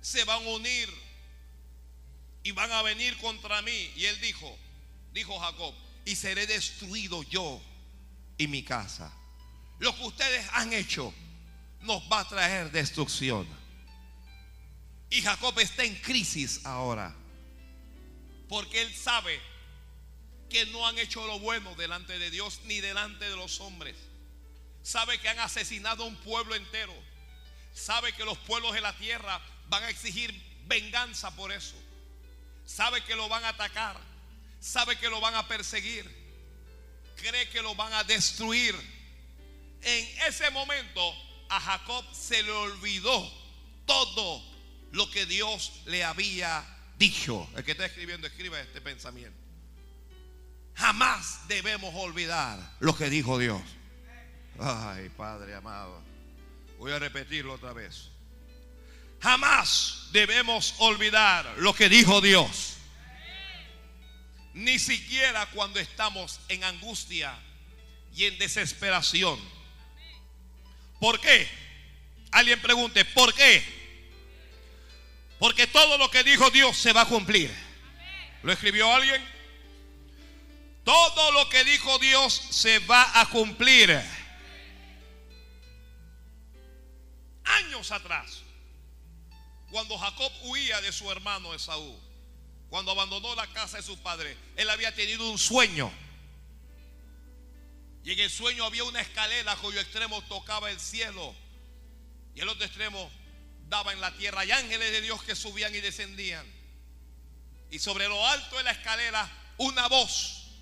Se 0.00 0.24
van 0.24 0.42
a 0.42 0.48
unir 0.48 0.88
y 2.44 2.52
van 2.52 2.70
a 2.70 2.82
venir 2.82 3.16
contra 3.18 3.62
mí. 3.62 3.90
Y 3.96 4.04
él 4.04 4.20
dijo, 4.20 4.56
dijo 5.12 5.36
Jacob, 5.40 5.74
y 6.04 6.14
seré 6.14 6.46
destruido 6.46 7.22
yo 7.24 7.60
y 8.36 8.46
mi 8.46 8.62
casa. 8.62 9.12
Lo 9.80 9.96
que 9.96 10.04
ustedes 10.04 10.46
han 10.52 10.72
hecho 10.72 11.12
nos 11.80 12.02
va 12.12 12.20
a 12.20 12.28
traer 12.28 12.70
destrucción. 12.70 13.48
Y 15.10 15.22
Jacob 15.22 15.58
está 15.58 15.84
en 15.84 15.96
crisis 15.96 16.60
ahora. 16.64 17.14
Porque 18.48 18.82
él 18.82 18.94
sabe 18.94 19.40
que 20.50 20.66
no 20.66 20.86
han 20.86 20.98
hecho 20.98 21.26
lo 21.26 21.38
bueno 21.40 21.74
delante 21.76 22.18
de 22.18 22.30
Dios 22.30 22.60
ni 22.66 22.80
delante 22.80 23.28
de 23.28 23.36
los 23.36 23.60
hombres. 23.60 23.96
Sabe 24.82 25.18
que 25.18 25.30
han 25.30 25.38
asesinado 25.38 26.04
a 26.04 26.06
un 26.06 26.16
pueblo 26.16 26.54
entero. 26.54 26.94
Sabe 27.72 28.12
que 28.12 28.24
los 28.24 28.36
pueblos 28.38 28.74
de 28.74 28.82
la 28.82 28.96
tierra 28.98 29.40
van 29.68 29.82
a 29.84 29.88
exigir 29.88 30.34
venganza 30.66 31.34
por 31.34 31.50
eso 31.50 31.74
sabe 32.64 33.02
que 33.04 33.14
lo 33.14 33.28
van 33.28 33.44
a 33.44 33.50
atacar, 33.50 33.96
sabe 34.60 34.96
que 34.96 35.08
lo 35.08 35.20
van 35.20 35.34
a 35.34 35.46
perseguir, 35.46 36.04
cree 37.16 37.48
que 37.50 37.62
lo 37.62 37.74
van 37.74 37.92
a 37.92 38.04
destruir. 38.04 38.74
En 39.82 40.28
ese 40.28 40.50
momento 40.50 41.00
a 41.50 41.60
Jacob 41.60 42.04
se 42.14 42.42
le 42.42 42.50
olvidó 42.50 43.30
todo 43.86 44.42
lo 44.92 45.10
que 45.10 45.26
Dios 45.26 45.82
le 45.86 46.04
había 46.04 46.64
dicho. 46.98 47.48
El 47.56 47.64
que 47.64 47.72
está 47.72 47.86
escribiendo, 47.86 48.26
escriba 48.26 48.60
este 48.60 48.80
pensamiento. 48.80 49.38
Jamás 50.74 51.46
debemos 51.46 51.94
olvidar 51.94 52.58
lo 52.80 52.96
que 52.96 53.08
dijo 53.10 53.38
Dios. 53.38 53.62
Ay, 54.58 55.08
Padre 55.10 55.54
amado. 55.54 56.02
Voy 56.78 56.92
a 56.92 56.98
repetirlo 56.98 57.54
otra 57.54 57.72
vez. 57.72 58.10
Jamás 59.24 60.08
debemos 60.12 60.74
olvidar 60.76 61.54
lo 61.56 61.74
que 61.74 61.88
dijo 61.88 62.20
Dios. 62.20 62.76
Ni 64.52 64.78
siquiera 64.78 65.46
cuando 65.46 65.80
estamos 65.80 66.40
en 66.48 66.62
angustia 66.62 67.34
y 68.14 68.26
en 68.26 68.36
desesperación. 68.36 69.40
¿Por 71.00 71.18
qué? 71.20 71.48
Alguien 72.32 72.60
pregunte, 72.60 73.06
¿por 73.06 73.32
qué? 73.32 73.64
Porque 75.38 75.68
todo 75.68 75.96
lo 75.96 76.10
que 76.10 76.22
dijo 76.22 76.50
Dios 76.50 76.76
se 76.76 76.92
va 76.92 77.00
a 77.00 77.08
cumplir. 77.08 77.50
¿Lo 78.42 78.52
escribió 78.52 78.92
alguien? 78.92 79.26
Todo 80.84 81.32
lo 81.32 81.48
que 81.48 81.64
dijo 81.64 81.98
Dios 81.98 82.34
se 82.50 82.78
va 82.80 83.18
a 83.18 83.24
cumplir. 83.30 83.98
Años 87.46 87.90
atrás 87.90 88.43
cuando 89.74 89.98
Jacob 89.98 90.30
huía 90.42 90.80
de 90.82 90.92
su 90.92 91.10
hermano 91.10 91.52
Esaú, 91.52 91.98
cuando 92.70 92.92
abandonó 92.92 93.34
la 93.34 93.48
casa 93.48 93.78
de 93.78 93.82
su 93.82 93.98
padre, 93.98 94.36
él 94.54 94.70
había 94.70 94.94
tenido 94.94 95.28
un 95.28 95.36
sueño. 95.36 95.92
Y 98.04 98.12
en 98.12 98.20
el 98.20 98.30
sueño 98.30 98.64
había 98.64 98.84
una 98.84 99.00
escalera 99.00 99.56
cuyo 99.56 99.80
extremo 99.80 100.22
tocaba 100.28 100.70
el 100.70 100.78
cielo 100.78 101.34
y 102.36 102.40
el 102.40 102.48
otro 102.48 102.64
extremo 102.64 103.10
daba 103.66 103.92
en 103.92 104.00
la 104.00 104.12
tierra. 104.12 104.44
Y 104.44 104.52
ángeles 104.52 104.92
de 104.92 105.00
Dios 105.00 105.20
que 105.24 105.34
subían 105.34 105.74
y 105.74 105.80
descendían. 105.80 106.46
Y 107.68 107.80
sobre 107.80 108.06
lo 108.06 108.24
alto 108.28 108.56
de 108.58 108.62
la 108.62 108.70
escalera 108.70 109.28
una 109.58 109.88
voz 109.88 110.52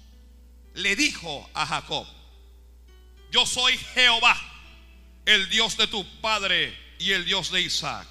le 0.72 0.96
dijo 0.96 1.50
a 1.52 1.66
Jacob, 1.66 2.06
yo 3.30 3.44
soy 3.44 3.76
Jehová, 3.76 4.40
el 5.26 5.50
Dios 5.50 5.76
de 5.76 5.86
tu 5.86 6.02
padre 6.22 6.74
y 6.98 7.12
el 7.12 7.26
Dios 7.26 7.50
de 7.50 7.60
Isaac. 7.60 8.08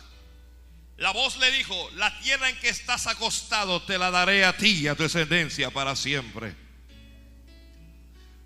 La 1.02 1.10
voz 1.10 1.38
le 1.38 1.52
dijo, 1.52 1.90
la 1.96 2.16
tierra 2.20 2.48
en 2.48 2.56
que 2.60 2.70
estás 2.70 3.08
acostado 3.08 3.82
te 3.82 3.98
la 3.98 4.12
daré 4.12 4.46
a 4.46 4.56
ti 4.56 4.82
y 4.82 4.88
a 4.88 4.94
tu 4.94 5.02
descendencia 5.02 5.72
para 5.72 5.96
siempre. 5.96 6.56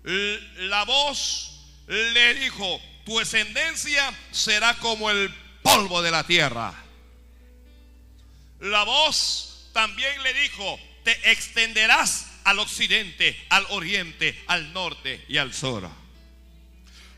La 0.04 0.86
voz 0.86 1.66
le 1.86 2.34
dijo, 2.36 2.80
tu 3.04 3.18
descendencia 3.18 4.10
será 4.30 4.72
como 4.78 5.10
el 5.10 5.28
polvo 5.62 6.00
de 6.00 6.10
la 6.10 6.24
tierra. 6.26 6.72
La 8.60 8.84
voz 8.84 9.68
también 9.74 10.22
le 10.22 10.32
dijo, 10.32 10.80
te 11.04 11.30
extenderás 11.30 12.38
al 12.44 12.58
occidente, 12.58 13.38
al 13.50 13.66
oriente, 13.68 14.34
al 14.46 14.72
norte 14.72 15.22
y 15.28 15.36
al 15.36 15.52
sur. 15.52 15.90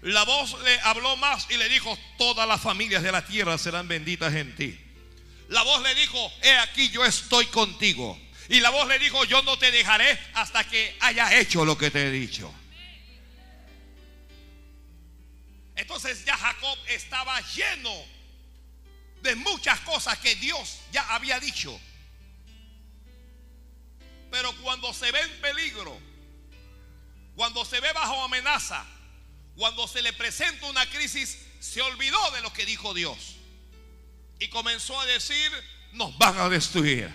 La 0.02 0.25
voz 0.25 0.61
le 0.64 0.80
habló 0.80 1.16
más 1.16 1.47
y 1.49 1.57
le 1.59 1.68
dijo, 1.68 1.97
todas 2.18 2.49
las 2.49 2.61
familias 2.61 3.04
de 3.04 3.12
la 3.12 3.25
tierra 3.25 3.57
serán 3.57 3.87
benditas 3.87 4.35
en 4.35 4.57
ti. 4.57 4.88
La 5.49 5.62
voz 5.62 5.83
le 5.83 5.95
dijo, 5.95 6.33
he 6.43 6.57
aquí 6.59 6.90
yo 6.90 7.05
estoy 7.05 7.47
contigo 7.47 8.21
Y 8.50 8.61
la 8.61 8.71
voz 8.71 8.87
le 8.88 8.99
dijo, 8.99 9.25
yo 9.25 9.43
no 9.43 9.59
te 9.59 9.71
dejaré 9.71 10.19
hasta 10.35 10.64
que 10.64 10.97
hayas 11.00 11.33
hecho 11.33 11.64
lo 11.64 11.76
que 11.76 11.90
te 11.90 12.07
he 12.07 12.11
dicho. 12.11 12.52
Entonces 15.76 16.25
ya 16.25 16.37
Jacob 16.37 16.78
estaba 16.88 17.40
lleno 17.52 17.93
de 19.23 19.35
muchas 19.37 19.78
cosas 19.81 20.19
que 20.19 20.35
Dios 20.37 20.78
ya 20.93 21.14
había 21.14 21.38
dicho. 21.40 21.78
Pero 24.31 24.52
cuando 24.62 24.93
se 24.93 25.11
ve 25.12 25.21
en 25.21 25.40
peligro, 25.40 25.99
cuando 27.37 27.64
se 27.64 27.81
ve 27.81 27.93
bajo 27.93 28.23
amenaza, 28.23 28.85
cuando 29.57 29.87
se 29.87 30.02
le 30.02 30.12
presenta 30.12 30.67
una 30.67 30.88
crisis, 30.88 31.38
se 31.61 31.83
olvidó 31.83 32.31
de 32.33 32.40
lo 32.40 32.52
que 32.52 32.67
dijo 32.67 32.95
Dios. 32.95 33.38
Y 34.38 34.49
comenzó 34.49 34.99
a 35.00 35.07
decir, 35.07 35.50
nos 35.92 36.16
van 36.18 36.38
a 36.38 36.49
destruir. 36.49 37.11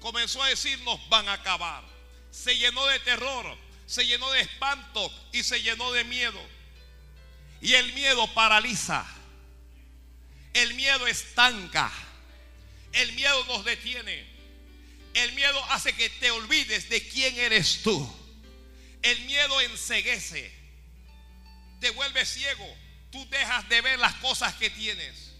Comenzó 0.00 0.42
a 0.42 0.48
decir, 0.48 0.78
nos 0.80 1.08
van 1.08 1.28
a 1.28 1.34
acabar. 1.34 1.84
Se 2.30 2.56
llenó 2.56 2.84
de 2.86 2.98
terror, 3.00 3.56
se 3.86 4.04
llenó 4.04 4.30
de 4.32 4.40
espanto 4.40 5.12
y 5.32 5.42
se 5.42 5.62
llenó 5.62 5.92
de 5.92 6.04
miedo. 6.04 6.40
Y 7.60 7.74
el 7.74 7.92
miedo 7.92 8.26
paraliza. 8.34 9.06
El 10.52 10.74
miedo 10.74 11.06
estanca. 11.06 11.92
El 12.92 13.12
miedo 13.12 13.44
nos 13.46 13.64
detiene. 13.64 14.26
El 15.14 15.32
miedo 15.34 15.62
hace 15.70 15.92
que 15.92 16.10
te 16.10 16.30
olvides 16.30 16.88
de 16.88 17.06
quién 17.06 17.38
eres 17.38 17.82
tú. 17.82 18.12
El 19.02 19.20
miedo 19.20 19.60
enseguece. 19.60 20.52
Te 21.80 21.90
vuelve 21.90 22.24
ciego. 22.24 22.66
Tú 23.10 23.28
dejas 23.28 23.68
de 23.68 23.80
ver 23.80 23.98
las 23.98 24.14
cosas 24.14 24.54
que 24.54 24.70
tienes. 24.70 25.31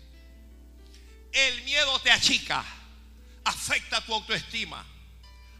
El 1.32 1.62
miedo 1.62 1.98
te 2.00 2.10
achica, 2.10 2.64
afecta 3.44 4.04
tu 4.04 4.14
autoestima, 4.14 4.86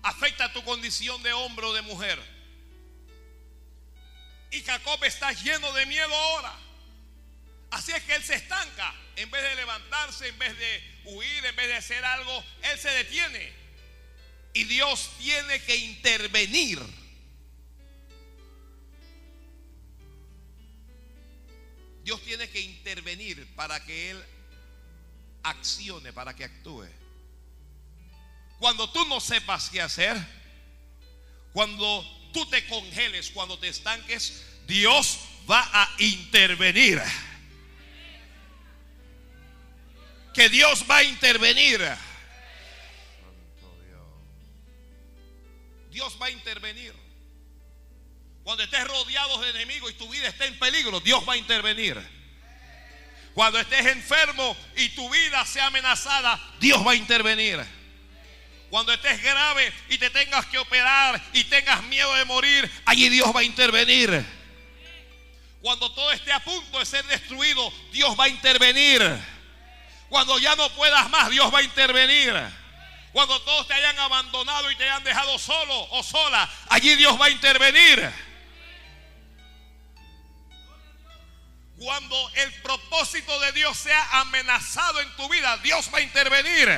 afecta 0.03 0.53
tu 0.53 0.63
condición 0.65 1.23
de 1.23 1.33
hombre 1.33 1.67
o 1.67 1.73
de 1.73 1.83
mujer. 1.83 2.19
Y 4.51 4.63
Jacob 4.63 5.03
está 5.05 5.33
lleno 5.33 5.73
de 5.73 5.87
miedo 5.87 6.15
ahora. 6.15 6.55
Así 7.71 7.91
es 7.93 8.03
que 8.03 8.15
él 8.15 8.23
se 8.23 8.35
estanca. 8.35 8.95
En 9.17 9.31
vez 9.31 9.43
de 9.43 9.57
levantarse, 9.57 10.29
en 10.29 10.39
vez 10.39 10.57
de 10.59 11.01
huir, 11.05 11.45
en 11.47 11.57
vez 11.57 11.69
de 11.69 11.75
hacer 11.75 12.05
algo, 12.05 12.45
él 12.71 12.79
se 12.79 12.91
detiene. 12.91 13.53
Y 14.53 14.65
Dios 14.65 15.11
tiene 15.19 15.63
que 15.63 15.77
intervenir. 15.77 16.81
Dios 22.05 22.21
tiene 22.23 22.51
que 22.51 22.61
intervenir 22.61 23.47
para 23.55 23.83
que 23.85 24.11
él 24.11 24.25
accione, 25.43 26.13
para 26.13 26.35
que 26.35 26.45
actúe. 26.45 26.87
Cuando 28.59 28.91
tú 28.91 29.05
no 29.07 29.21
sepas 29.21 29.71
qué 29.71 29.81
hacer, 29.81 30.17
cuando 31.53 32.31
tú 32.33 32.47
te 32.47 32.67
congeles, 32.67 33.31
cuando 33.31 33.59
te 33.59 33.69
estanques, 33.69 34.45
Dios 34.67 35.19
va 35.51 35.69
a 35.73 35.91
intervenir. 35.99 37.03
Que 40.33 40.49
Dios 40.49 40.85
va 40.89 40.99
a 40.99 41.05
intervenir. 41.05 41.81
Dios 45.91 46.17
va 46.21 46.27
a 46.27 46.31
intervenir. 46.31 46.95
Cuando 48.43 48.65
estés 48.65 48.87
rodeado 48.87 49.41
de 49.41 49.51
enemigos 49.51 49.91
y 49.91 49.95
tu 49.95 50.09
vida 50.09 50.29
esté 50.29 50.47
en 50.47 50.59
peligro, 50.59 51.01
Dios 51.01 51.23
va 51.29 51.35
a 51.35 51.37
intervenir. 51.37 52.22
Cuando 53.35 53.59
estés 53.59 53.87
enfermo 53.87 54.57
y 54.77 54.91
tu 54.91 55.09
vida 55.09 55.45
sea 55.47 55.67
amenazada, 55.67 56.39
Dios 56.61 56.87
va 56.87 56.93
a 56.93 56.97
intervenir. 56.97 57.65
Cuando 58.69 58.93
estés 58.93 59.23
grave 59.23 59.73
y 59.89 59.99
te 59.99 60.11
tengas 60.11 60.47
que 60.47 60.59
operar 60.59 61.21
y 61.33 61.45
tengas 61.45 61.83
miedo 61.85 62.15
de 62.15 62.25
morir, 62.25 62.71
allí 62.87 63.09
Dios 63.09 63.35
va 63.35 63.41
a 63.41 63.45
intervenir. 63.45 64.25
Cuando 65.61 65.93
todo 65.93 66.11
esté 66.13 66.33
a 66.33 66.41
punto 66.41 66.79
de 66.79 66.87
ser 66.87 67.05
destruido, 67.07 67.73
Dios 67.93 68.19
va 68.19 68.25
a 68.25 68.29
intervenir. 68.29 69.03
Cuando 70.09 70.39
ya 70.39 70.57
no 70.57 70.69
puedas 70.71 71.09
más, 71.09 71.31
Dios 71.31 71.53
va 71.55 71.61
a 71.61 71.63
intervenir. 71.63 72.35
Cuando 73.13 73.41
todos 73.43 73.69
te 73.69 73.75
hayan 73.75 73.99
abandonado 73.99 74.71
y 74.71 74.77
te 74.77 74.85
hayan 74.85 75.05
dejado 75.05 75.39
solo 75.39 75.89
o 75.91 76.03
sola, 76.03 76.49
allí 76.69 76.97
Dios 76.97 77.21
va 77.21 77.27
a 77.27 77.31
intervenir. 77.31 78.11
Cuando 81.83 82.31
el 82.37 82.53
propósito 82.63 83.41
de 83.41 83.51
Dios 83.51 83.77
sea 83.77 84.21
amenazado 84.21 85.01
en 85.01 85.17
tu 85.17 85.29
vida, 85.29 85.57
Dios 85.65 85.91
va 85.93 85.99
a 85.99 86.01
intervenir. 86.01 86.69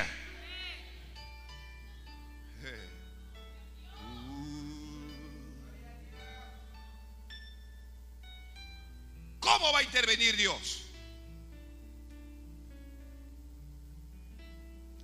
¿Cómo 9.41 9.75
va 9.75 9.81
a 9.81 9.83
intervenir 9.83 10.37
Dios? 10.37 10.85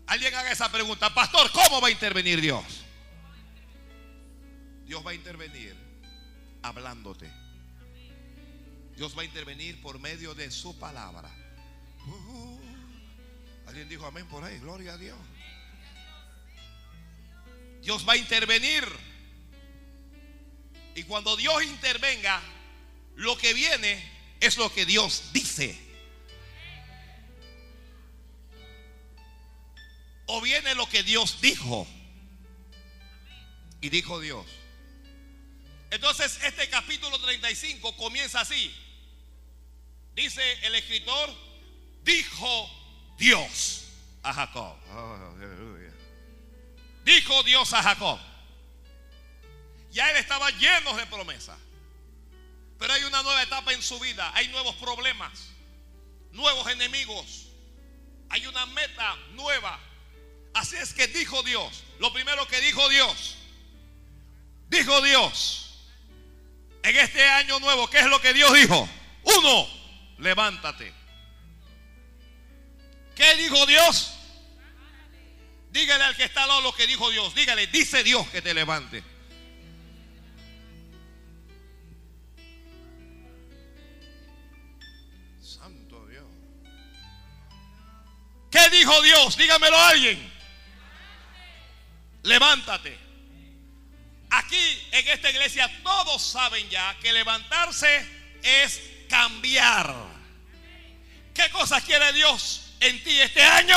Alguien 0.07 0.35
haga 0.35 0.51
esa 0.51 0.73
pregunta, 0.73 1.13
pastor, 1.13 1.53
¿cómo 1.53 1.83
va 1.83 1.89
a 1.89 1.91
intervenir 1.91 2.41
Dios? 2.41 2.65
Dios 4.87 5.07
va 5.07 5.11
a 5.11 5.15
intervenir 5.15 5.77
hablándote. 6.63 7.50
Dios 9.01 9.17
va 9.17 9.23
a 9.23 9.25
intervenir 9.25 9.81
por 9.81 9.99
medio 9.99 10.35
de 10.35 10.51
su 10.51 10.79
palabra. 10.79 11.31
Uh, 12.07 12.61
Alguien 13.67 13.89
dijo 13.89 14.05
amén 14.05 14.29
por 14.29 14.45
ahí, 14.45 14.59
gloria 14.59 14.93
a 14.93 14.99
Dios. 14.99 15.17
Dios 17.81 18.07
va 18.07 18.13
a 18.13 18.17
intervenir. 18.19 18.85
Y 20.95 21.05
cuando 21.05 21.35
Dios 21.39 21.65
intervenga, 21.65 22.43
lo 23.17 23.39
que 23.39 23.55
viene 23.55 24.05
es 24.39 24.59
lo 24.59 24.71
que 24.71 24.85
Dios 24.85 25.31
dice. 25.33 25.81
O 30.27 30.43
viene 30.43 30.75
lo 30.75 30.87
que 30.91 31.03
Dios 31.03 31.41
dijo. 31.41 31.87
Y 33.81 33.89
dijo 33.89 34.21
Dios. 34.21 34.45
Entonces 35.91 36.39
este 36.45 36.69
capítulo 36.69 37.19
35 37.19 37.97
comienza 37.97 38.43
así. 38.43 38.71
Dice 40.15 40.67
el 40.67 40.75
escritor, 40.75 41.31
dijo 42.03 42.71
Dios 43.17 43.85
a 44.23 44.33
Jacob. 44.33 44.77
Dijo 47.05 47.43
Dios 47.43 47.73
a 47.73 47.83
Jacob. 47.83 48.19
Ya 49.91 50.11
él 50.11 50.17
estaba 50.17 50.51
lleno 50.51 50.97
de 50.97 51.07
promesas. 51.07 51.59
Pero 52.79 52.93
hay 52.93 53.05
una 53.05 53.23
nueva 53.23 53.43
etapa 53.43 53.73
en 53.73 53.83
su 53.83 53.99
vida. 54.01 54.31
Hay 54.35 54.49
nuevos 54.49 54.75
problemas, 54.77 55.49
nuevos 56.33 56.67
enemigos. 56.71 57.49
Hay 58.31 58.47
una 58.47 58.65
meta 58.67 59.17
nueva. 59.33 59.79
Así 60.55 60.77
es 60.77 60.95
que 60.95 61.07
dijo 61.09 61.43
Dios. 61.43 61.85
Lo 61.99 62.13
primero 62.13 62.47
que 62.49 62.61
dijo 62.61 62.89
Dios. 62.89 63.37
Dijo 64.69 65.03
Dios. 65.03 65.67
En 66.83 66.97
este 66.97 67.23
año 67.29 67.61
nuevo, 67.61 67.91
¿qué 67.91 67.99
es 67.99 68.07
lo 68.07 68.21
que 68.21 68.33
Dios 68.33 68.53
dijo? 68.55 68.89
Uno, 69.25 69.80
levántate. 70.21 70.93
¿Qué 73.15 73.37
dijo 73.37 73.67
Dios? 73.67 74.15
Dígale 75.71 76.05
al 76.05 76.17
que 76.17 76.25
está 76.25 76.43
al 76.43 76.49
lado 76.49 76.61
lo 76.63 76.75
que 76.75 76.87
dijo 76.87 77.11
Dios. 77.11 77.35
Dígale, 77.35 77.67
dice 77.69 78.03
Dios 78.03 78.27
que 78.29 78.43
te 78.43 78.55
levante. 78.55 79.05
Santo 85.41 86.07
Dios. 86.07 86.27
¿Qué 88.51 88.71
dijo 88.71 89.03
Dios? 89.03 89.37
Dígamelo 89.37 89.77
a 89.77 89.89
alguien. 89.91 90.33
Levántate. 92.23 92.99
Aquí 94.31 94.89
en 94.93 95.09
esta 95.09 95.31
iglesia 95.31 95.71
todos 95.83 96.23
saben 96.23 96.69
ya 96.69 96.97
que 97.01 97.13
levantarse 97.13 98.07
es 98.43 98.81
cambiar. 99.09 100.10
¿Qué 101.41 101.51
cosas 101.53 101.83
quiere 101.85 102.13
Dios 102.13 102.75
en 102.81 103.03
ti 103.03 103.19
este 103.19 103.43
año? 103.43 103.77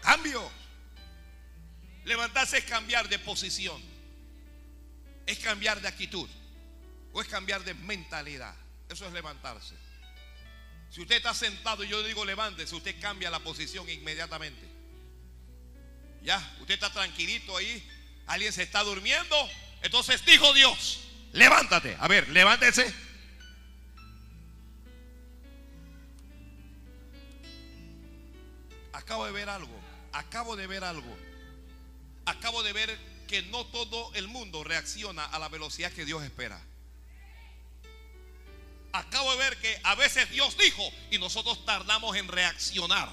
Cambio. 0.00 0.48
Levantarse 2.04 2.58
es 2.58 2.64
cambiar 2.64 3.08
de 3.08 3.18
posición. 3.18 3.82
Es 5.26 5.40
cambiar 5.40 5.80
de 5.80 5.88
actitud. 5.88 6.28
O 7.12 7.20
es 7.20 7.26
cambiar 7.26 7.64
de 7.64 7.74
mentalidad. 7.74 8.54
Eso 8.88 9.04
es 9.04 9.12
levantarse. 9.12 9.74
Si 10.90 11.00
usted 11.00 11.16
está 11.16 11.34
sentado 11.34 11.82
y 11.82 11.88
yo 11.88 12.04
digo 12.04 12.24
levántese, 12.24 12.72
usted 12.76 13.00
cambia 13.00 13.32
la 13.32 13.40
posición 13.40 13.90
inmediatamente. 13.90 14.64
Ya, 16.22 16.38
usted 16.60 16.74
está 16.74 16.92
tranquilito 16.92 17.56
ahí. 17.56 17.84
Alguien 18.28 18.52
se 18.52 18.62
está 18.62 18.84
durmiendo. 18.84 19.50
Entonces 19.82 20.24
dijo 20.24 20.52
Dios, 20.52 21.00
levántate. 21.32 21.96
A 21.98 22.06
ver, 22.06 22.28
levántese. 22.28 23.03
Acabo 29.04 29.26
de 29.26 29.32
ver 29.32 29.50
algo. 29.50 29.80
Acabo 30.12 30.56
de 30.56 30.66
ver 30.66 30.82
algo. 30.82 31.16
acabo 32.24 32.62
de 32.62 32.72
ver 32.72 32.98
que 33.28 33.42
no 33.42 33.66
todo 33.66 34.10
el 34.14 34.28
mundo 34.28 34.64
reacciona 34.64 35.26
a 35.26 35.38
la 35.38 35.50
velocidad 35.50 35.92
que 35.92 36.06
Dios 36.06 36.22
espera. 36.22 36.58
Acabo 38.92 39.30
de 39.32 39.36
ver 39.36 39.60
que 39.60 39.78
a 39.82 39.94
veces 39.94 40.30
Dios 40.30 40.56
dijo 40.56 40.82
y 41.10 41.18
nosotros 41.18 41.66
tardamos 41.66 42.16
en 42.16 42.28
reaccionar. 42.28 43.10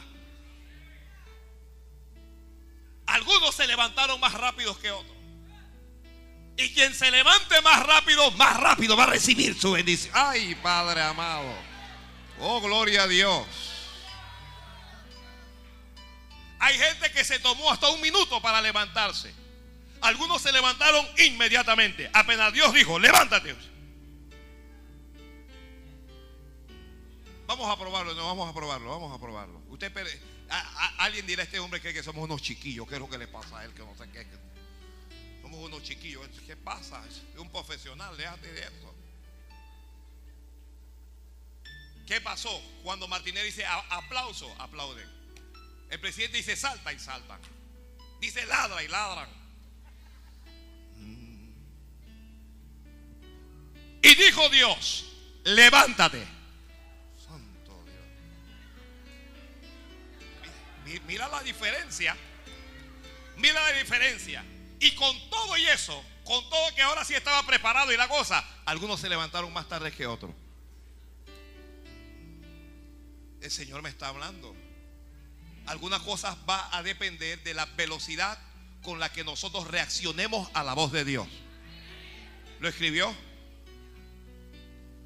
Algunos 3.08 3.54
se 3.54 3.67
levantaron 3.67 4.17
más 4.21 4.34
rápidos 4.34 4.77
que 4.77 4.91
otros. 4.91 5.17
Y 6.56 6.73
quien 6.73 6.93
se 6.93 7.12
levante 7.12 7.62
más 7.63 7.86
rápido, 7.86 8.32
más 8.32 8.58
rápido 8.58 8.95
va 8.95 9.04
a 9.04 9.08
recibir 9.08 9.60
su 9.60 9.71
bendición. 9.71 10.13
Ay, 10.15 10.56
Padre 10.56 11.01
amado. 11.01 11.54
Oh, 12.39 12.62
gloria 12.62 13.04
a 13.04 13.08
Dios. 13.08 13.70
Hay 16.62 16.78
gente 16.78 17.12
que 17.12 17.24
se 17.24 17.39
tomó 17.39 17.71
hasta 17.71 17.89
un 17.89 18.00
minuto 18.02 18.39
para 18.39 18.62
levantarse. 18.62 19.34
Algunos 20.00 20.43
se 20.43 20.52
levantaron 20.52 21.04
inmediatamente. 21.17 22.08
Apenas 22.13 22.54
Dios 22.54 22.71
dijo, 22.71 23.00
levántate. 23.00 23.56
Vamos 27.47 27.67
a 27.67 27.80
probarlo, 27.80 28.13
no 28.13 28.28
vamos 28.28 28.47
a 28.47 28.54
probarlo, 28.54 28.91
vamos 28.91 29.12
a 29.12 29.19
probarlo. 29.19 29.60
Usted, 29.69 29.91
alguien 31.00 31.26
dirá, 31.26 31.41
este 31.41 31.58
hombre 31.58 31.82
cree 31.82 31.95
que 31.95 32.04
somos 32.04 32.24
unos 32.24 32.43
chiquillos. 32.43 32.88
¿Qué 32.88 32.93
es 32.93 33.02
lo 33.02 33.10
que 33.10 33.17
le 33.17 33.28
pasa 33.28 33.58
a 33.58 33.65
él? 33.65 33.74
Que 33.74 33.80
no 33.84 33.95
sé 33.97 34.08
qué. 34.12 34.28
Somos 35.41 35.65
unos 35.65 35.82
chiquillos. 35.82 36.28
¿Qué 36.45 36.56
pasa? 36.56 37.04
Es 37.08 37.39
un 37.39 37.50
profesional, 37.52 38.15
déjate 38.15 38.54
de 38.54 38.62
eso. 38.62 38.95
¿Qué 42.06 42.21
pasó? 42.21 42.56
Cuando 42.84 43.08
Martínez 43.08 43.45
dice 43.45 43.65
aplauso, 43.65 44.54
aplauden. 44.60 45.20
El 45.91 45.99
presidente 45.99 46.38
dice 46.38 46.56
salta 46.56 46.91
y 46.93 46.97
saltan. 46.99 47.39
Dice 48.21 48.45
ladra 48.45 48.82
y 48.82 48.88
ladran. 48.88 49.30
Y 54.01 54.15
dijo 54.15 54.49
Dios, 54.49 55.06
levántate. 55.43 56.25
Santo 57.17 57.84
Dios. 60.86 61.01
Mira 61.06 61.27
la 61.27 61.43
diferencia. 61.43 62.15
Mira 63.36 63.62
la 63.62 63.77
diferencia. 63.77 64.45
Y 64.80 64.95
con 64.95 65.30
todo 65.30 65.58
y 65.58 65.67
eso, 65.67 66.01
con 66.23 66.49
todo 66.49 66.73
que 66.73 66.84
ahora 66.84 67.04
sí 67.04 67.15
estaba 67.15 67.45
preparado 67.45 67.91
y 67.91 67.97
la 67.97 68.08
cosa, 68.08 68.43
algunos 68.63 69.01
se 69.01 69.10
levantaron 69.10 69.51
más 69.51 69.67
tarde 69.67 69.91
que 69.91 70.08
otros. 70.08 70.32
El 73.41 73.51
Señor 73.51 73.82
me 73.82 73.89
está 73.89 74.08
hablando. 74.08 74.56
Algunas 75.71 76.01
cosas 76.01 76.36
va 76.49 76.67
a 76.75 76.84
depender 76.84 77.41
de 77.43 77.53
la 77.53 77.65
velocidad 77.65 78.38
con 78.84 78.99
la 78.99 79.10
que 79.10 79.23
nosotros 79.23 79.67
reaccionemos 79.67 80.49
a 80.53 80.65
la 80.65 80.73
voz 80.73 80.91
de 80.91 81.05
Dios. 81.05 81.29
¿Lo 82.60 82.67
escribió? 82.67 83.15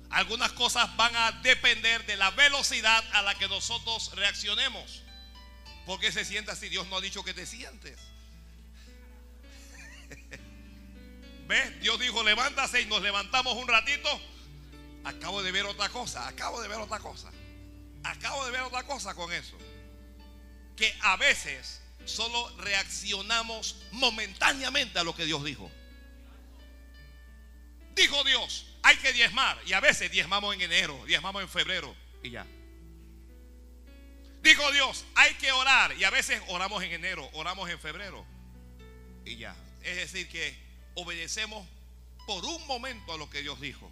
Algunas 0.09 0.53
cosas 0.53 0.97
van 0.97 1.15
a 1.15 1.33
depender 1.43 2.03
de 2.07 2.17
la 2.17 2.31
velocidad 2.31 3.03
a 3.13 3.21
la 3.21 3.35
que 3.35 3.47
nosotros 3.47 4.11
reaccionemos. 4.15 5.03
¿Por 5.85 5.99
qué 5.99 6.11
se 6.11 6.25
sienta 6.25 6.55
si 6.55 6.67
Dios 6.67 6.87
no 6.87 6.97
ha 6.97 7.01
dicho 7.01 7.23
que 7.23 7.35
te 7.35 7.45
sientes? 7.45 7.99
¿Ves? 11.47 11.79
Dios 11.79 11.99
dijo, 11.99 12.23
levántase 12.23 12.81
y 12.81 12.87
nos 12.87 13.03
levantamos 13.03 13.53
un 13.53 13.67
ratito. 13.67 14.09
Acabo 15.03 15.43
de 15.43 15.51
ver 15.51 15.67
otra 15.67 15.89
cosa, 15.89 16.27
acabo 16.27 16.59
de 16.59 16.69
ver 16.69 16.79
otra 16.79 16.97
cosa. 16.97 17.29
Acabo 18.03 18.43
de 18.45 18.51
ver 18.51 18.61
otra 18.61 18.81
cosa 18.81 19.13
con 19.13 19.31
eso. 19.31 19.55
Que 20.75 20.95
a 21.01 21.17
veces 21.17 21.81
solo 22.05 22.49
reaccionamos 22.57 23.83
momentáneamente 23.91 24.99
a 24.99 25.03
lo 25.03 25.15
que 25.15 25.25
Dios 25.25 25.43
dijo. 25.43 25.71
Dijo 27.95 28.23
Dios, 28.23 28.67
hay 28.83 28.97
que 28.97 29.13
diezmar. 29.13 29.59
Y 29.65 29.73
a 29.73 29.79
veces 29.79 30.11
diezmamos 30.11 30.53
en 30.53 30.61
enero, 30.61 31.01
diezmamos 31.07 31.41
en 31.41 31.49
febrero 31.49 31.95
y 32.21 32.31
ya. 32.31 32.45
Dijo 34.41 34.71
Dios, 34.73 35.05
hay 35.15 35.33
que 35.35 35.51
orar. 35.51 35.95
Y 35.97 36.03
a 36.03 36.09
veces 36.09 36.41
oramos 36.47 36.83
en 36.83 36.91
enero, 36.91 37.27
oramos 37.33 37.69
en 37.69 37.79
febrero 37.79 38.25
y 39.25 39.37
ya. 39.37 39.55
Es 39.81 39.95
decir, 39.95 40.29
que 40.29 40.55
obedecemos 40.93 41.67
por 42.27 42.45
un 42.45 42.65
momento 42.67 43.13
a 43.13 43.17
lo 43.17 43.29
que 43.29 43.41
Dios 43.41 43.59
dijo. 43.59 43.91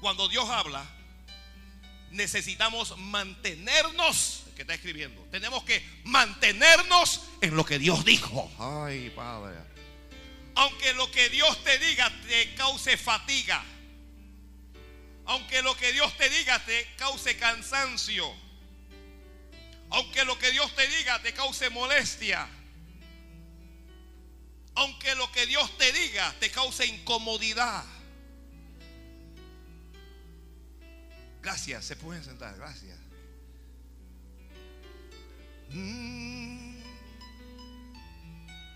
Cuando 0.00 0.28
Dios 0.28 0.48
habla, 0.48 0.84
necesitamos 2.10 2.96
mantenernos, 2.98 4.44
que 4.56 4.62
está 4.62 4.74
escribiendo, 4.74 5.22
tenemos 5.30 5.62
que 5.64 5.86
mantenernos 6.04 7.20
en 7.42 7.54
lo 7.54 7.64
que 7.64 7.78
Dios 7.78 8.04
dijo. 8.06 8.50
Ay, 8.58 9.10
Padre. 9.10 9.54
Aunque 10.54 10.94
lo 10.94 11.10
que 11.10 11.28
Dios 11.28 11.62
te 11.62 11.78
diga 11.78 12.10
te 12.26 12.54
cause 12.54 12.96
fatiga, 12.96 13.62
aunque 15.26 15.60
lo 15.60 15.76
que 15.76 15.92
Dios 15.92 16.16
te 16.16 16.30
diga 16.30 16.58
te 16.64 16.88
cause 16.96 17.36
cansancio, 17.36 18.34
aunque 19.90 20.24
lo 20.24 20.38
que 20.38 20.50
Dios 20.50 20.74
te 20.74 20.88
diga 20.88 21.20
te 21.20 21.34
cause 21.34 21.68
molestia, 21.68 22.48
aunque 24.74 25.14
lo 25.16 25.30
que 25.32 25.44
Dios 25.44 25.76
te 25.76 25.92
diga 25.92 26.34
te 26.40 26.50
cause 26.50 26.86
incomodidad. 26.86 27.84
Gracias, 31.42 31.84
se 31.84 31.94
pueden 31.94 32.24
sentar, 32.24 32.56
gracias. 32.56 33.05
Mm. 35.70 36.76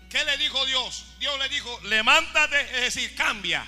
¿Qué 0.09 0.25
le 0.25 0.37
dijo 0.37 0.65
Dios? 0.65 1.05
Dios 1.19 1.39
le 1.39 1.47
dijo, 1.49 1.79
levántate, 1.85 2.59
es 2.85 2.93
decir, 2.93 3.15
cambia. 3.15 3.65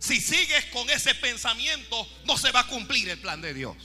Si 0.00 0.20
sigues 0.20 0.64
con 0.66 0.90
ese 0.90 1.14
pensamiento, 1.14 2.08
no 2.24 2.36
se 2.36 2.50
va 2.50 2.60
a 2.60 2.66
cumplir 2.66 3.08
el 3.08 3.18
plan 3.18 3.40
de 3.40 3.54
Dios. 3.54 3.76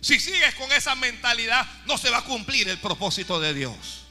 Si 0.00 0.18
sigues 0.18 0.54
con 0.56 0.70
esa 0.72 0.96
mentalidad, 0.96 1.66
no 1.86 1.96
se 1.96 2.10
va 2.10 2.18
a 2.18 2.24
cumplir 2.24 2.68
el 2.68 2.78
propósito 2.78 3.38
de 3.38 3.54
Dios. 3.54 4.06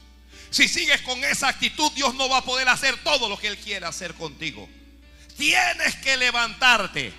Si 0.50 0.66
sigues 0.66 1.02
con 1.02 1.22
esa 1.24 1.48
actitud, 1.48 1.92
Dios 1.92 2.14
no 2.14 2.28
va 2.28 2.38
a 2.38 2.44
poder 2.44 2.68
hacer 2.68 2.96
todo 3.04 3.28
lo 3.28 3.38
que 3.38 3.48
Él 3.48 3.58
quiere 3.58 3.84
hacer 3.84 4.14
contigo. 4.14 4.66
Tienes 5.36 5.96
que 5.96 6.16
levantarte. 6.16 7.12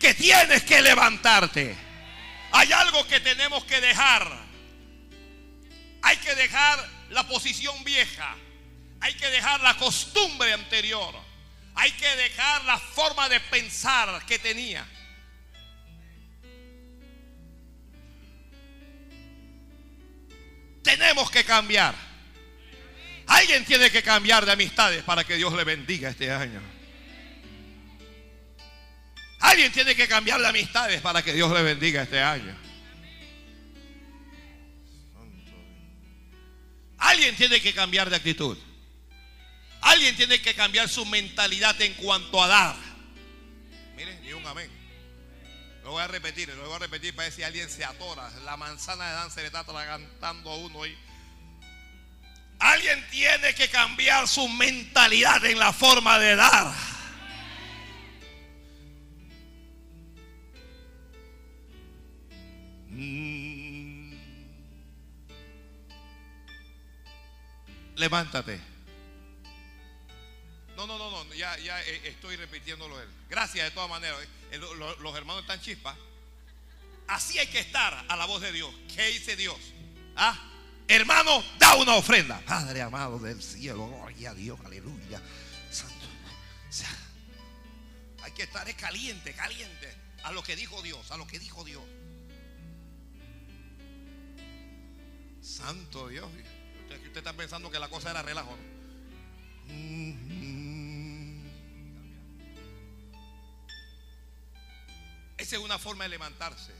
Que 0.00 0.14
tienes 0.14 0.62
que 0.62 0.80
levantarte. 0.80 1.85
Hay 2.52 2.72
algo 2.72 3.06
que 3.06 3.20
tenemos 3.20 3.64
que 3.64 3.80
dejar. 3.80 4.46
Hay 6.02 6.16
que 6.18 6.34
dejar 6.34 6.88
la 7.10 7.26
posición 7.26 7.82
vieja. 7.84 8.36
Hay 9.00 9.14
que 9.14 9.26
dejar 9.28 9.60
la 9.60 9.76
costumbre 9.76 10.52
anterior. 10.52 11.14
Hay 11.74 11.92
que 11.92 12.08
dejar 12.16 12.64
la 12.64 12.78
forma 12.78 13.28
de 13.28 13.40
pensar 13.40 14.24
que 14.26 14.38
tenía. 14.38 14.86
Tenemos 20.82 21.30
que 21.30 21.44
cambiar. 21.44 21.94
Alguien 23.26 23.64
tiene 23.64 23.90
que 23.90 24.02
cambiar 24.02 24.46
de 24.46 24.52
amistades 24.52 25.02
para 25.02 25.24
que 25.24 25.34
Dios 25.34 25.52
le 25.52 25.64
bendiga 25.64 26.10
este 26.10 26.30
año. 26.30 26.75
Alguien 29.40 29.72
tiene 29.72 29.94
que 29.94 30.08
cambiar 30.08 30.40
de 30.40 30.48
amistades 30.48 31.00
para 31.00 31.22
que 31.22 31.32
Dios 31.32 31.52
le 31.52 31.62
bendiga 31.62 32.02
este 32.02 32.20
año. 32.20 32.56
Alguien 36.98 37.36
tiene 37.36 37.60
que 37.60 37.74
cambiar 37.74 38.10
de 38.10 38.16
actitud. 38.16 38.56
Alguien 39.82 40.16
tiene 40.16 40.40
que 40.40 40.54
cambiar 40.54 40.88
su 40.88 41.04
mentalidad 41.06 41.80
en 41.80 41.94
cuanto 41.94 42.42
a 42.42 42.48
dar. 42.48 42.76
Miren, 43.94 44.20
ni 44.22 44.32
un 44.32 44.46
amén. 44.46 44.70
Lo 45.84 45.92
voy 45.92 46.02
a 46.02 46.08
repetir, 46.08 46.48
lo 46.48 46.66
voy 46.66 46.74
a 46.74 46.80
repetir 46.80 47.14
para 47.14 47.28
ver 47.28 47.32
si 47.32 47.44
alguien 47.44 47.70
se 47.70 47.84
atora. 47.84 48.28
La 48.44 48.56
manzana 48.56 49.08
de 49.08 49.14
Dan 49.14 49.30
se 49.30 49.40
le 49.40 49.46
está 49.46 49.60
atragantando 49.60 50.50
a 50.50 50.56
uno 50.56 50.82
ahí. 50.82 50.98
Alguien 52.58 53.06
tiene 53.10 53.54
que 53.54 53.68
cambiar 53.68 54.26
su 54.26 54.48
mentalidad 54.48 55.44
en 55.44 55.58
la 55.58 55.72
forma 55.72 56.18
de 56.18 56.34
dar. 56.34 56.95
Mm. 62.96 64.14
Levántate. 67.96 68.60
No, 70.76 70.86
no, 70.86 70.98
no, 70.98 71.10
no, 71.10 71.34
ya, 71.34 71.56
ya 71.58 71.82
eh, 71.82 72.08
estoy 72.08 72.36
repitiéndolo 72.36 73.00
él. 73.00 73.08
Gracias 73.30 73.64
de 73.64 73.70
todas 73.70 73.88
maneras. 73.88 74.18
Eh, 74.50 74.58
los 74.58 75.16
hermanos 75.16 75.42
están 75.42 75.60
chispas. 75.60 75.96
Así 77.08 77.38
hay 77.38 77.46
que 77.46 77.60
estar 77.60 78.04
a 78.08 78.16
la 78.16 78.26
voz 78.26 78.42
de 78.42 78.52
Dios. 78.52 78.74
¿Qué 78.94 79.06
dice 79.08 79.36
Dios? 79.36 79.56
¿Ah? 80.16 80.38
Hermano, 80.88 81.42
da 81.58 81.74
una 81.76 81.94
ofrenda. 81.94 82.40
Padre 82.46 82.82
amado 82.82 83.18
del 83.18 83.42
cielo, 83.42 83.88
gloria 83.88 84.30
a 84.30 84.34
Dios, 84.34 84.58
aleluya. 84.64 85.20
Santo. 85.70 86.06
hay 88.22 88.32
que 88.32 88.44
estar 88.44 88.74
caliente, 88.76 89.32
caliente 89.34 89.94
a 90.24 90.32
lo 90.32 90.42
que 90.42 90.56
dijo 90.56 90.82
Dios, 90.82 91.10
a 91.10 91.16
lo 91.16 91.26
que 91.26 91.38
dijo 91.38 91.64
Dios. 91.64 91.82
Santo 95.46 96.08
Dios. 96.08 96.28
Usted, 96.82 97.16
está 97.16 97.32
pensando 97.32 97.70
que 97.70 97.78
la 97.78 97.88
cosa 97.88 98.10
era 98.10 98.22
relajo. 98.22 98.56
Esa 105.38 105.56
es 105.56 105.62
una 105.62 105.78
forma 105.78 106.04
de 106.04 106.10
levantarse. 106.10 106.72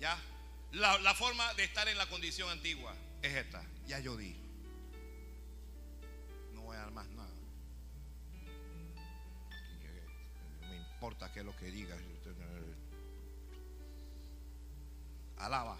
¿Ya? 0.00 0.18
La, 0.72 0.98
la 0.98 1.14
forma 1.14 1.54
de 1.54 1.64
estar 1.64 1.86
en 1.86 1.96
la 1.96 2.06
condición 2.08 2.50
antigua 2.50 2.94
es 3.22 3.36
esta. 3.36 3.62
Ya 3.86 4.00
yo 4.00 4.16
di. 4.16 4.34
No 6.52 6.62
voy 6.62 6.76
a 6.76 6.80
dar 6.80 6.90
más 6.90 7.06
nada. 7.10 7.30
No 10.62 10.68
me 10.68 10.76
importa 10.76 11.32
qué 11.32 11.40
es 11.40 11.46
lo 11.46 11.56
que 11.56 11.66
digas. 11.66 12.00
Alaba. 15.40 15.78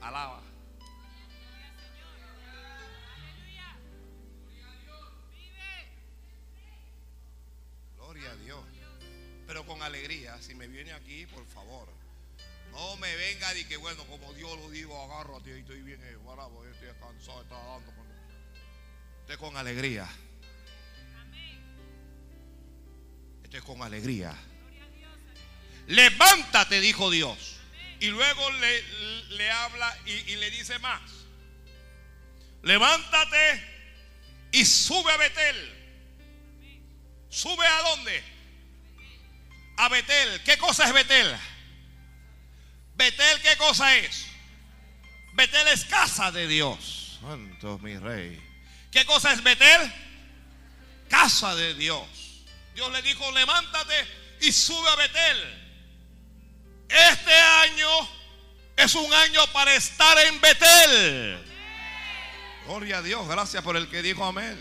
Alaba. 0.00 0.42
Gloria 7.96 8.30
a 8.30 8.36
Dios. 8.36 8.64
Pero 9.46 9.64
con 9.64 9.82
alegría. 9.82 10.40
Si 10.42 10.54
me 10.54 10.66
viene 10.66 10.92
aquí, 10.92 11.26
por 11.26 11.46
favor. 11.46 11.88
No 12.72 12.96
me 12.96 13.14
venga 13.14 13.54
y 13.54 13.64
que 13.66 13.76
bueno, 13.76 14.04
como 14.06 14.32
Dios 14.32 14.58
lo 14.58 14.70
digo, 14.70 15.00
agárrate 15.04 15.56
y 15.56 15.60
estoy 15.60 15.82
bien 15.82 16.02
eh, 16.02 16.16
bravo, 16.16 16.64
estoy 16.64 16.88
cansado, 16.98 17.42
está 17.42 17.56
dando. 17.56 17.92
Usted 19.20 19.38
con 19.38 19.56
alegría. 19.56 20.08
Estoy 23.44 23.60
con 23.60 23.82
alegría. 23.82 24.34
Levántate, 25.86 26.80
dijo 26.80 27.10
Dios. 27.10 27.61
Y 28.02 28.08
luego 28.08 28.50
le, 28.50 28.82
le 29.36 29.48
habla 29.48 29.96
y, 30.06 30.10
y 30.10 30.34
le 30.34 30.50
dice 30.50 30.76
más. 30.80 31.00
Levántate 32.62 33.64
y 34.50 34.64
sube 34.64 35.12
a 35.12 35.16
Betel. 35.18 35.78
¿Sube 37.30 37.64
a 37.64 37.82
dónde? 37.82 38.24
A 39.76 39.88
Betel. 39.88 40.42
¿Qué 40.42 40.58
cosa 40.58 40.86
es 40.88 40.92
Betel? 40.92 41.32
Betel, 42.96 43.40
¿qué 43.40 43.56
cosa 43.56 43.96
es? 43.96 44.26
Betel 45.34 45.68
es 45.68 45.84
casa 45.84 46.32
de 46.32 46.48
Dios. 46.48 47.20
Santo 47.20 47.78
mi 47.78 47.96
rey. 47.96 48.36
¿Qué 48.90 49.06
cosa 49.06 49.32
es 49.32 49.44
Betel? 49.44 49.92
Casa 51.08 51.54
de 51.54 51.74
Dios. 51.74 52.08
Dios 52.74 52.90
le 52.90 53.00
dijo, 53.02 53.30
levántate 53.30 53.94
y 54.40 54.50
sube 54.50 54.88
a 54.88 54.96
Betel. 54.96 55.61
Este 56.92 57.34
año 57.34 57.88
es 58.76 58.94
un 58.94 59.12
año 59.14 59.46
para 59.52 59.74
estar 59.74 60.18
en 60.26 60.40
Betel. 60.40 61.42
Gloria 62.66 62.98
a 62.98 63.02
Dios, 63.02 63.26
gracias 63.26 63.62
por 63.62 63.76
el 63.76 63.88
que 63.88 64.02
dijo 64.02 64.24
amén. 64.24 64.58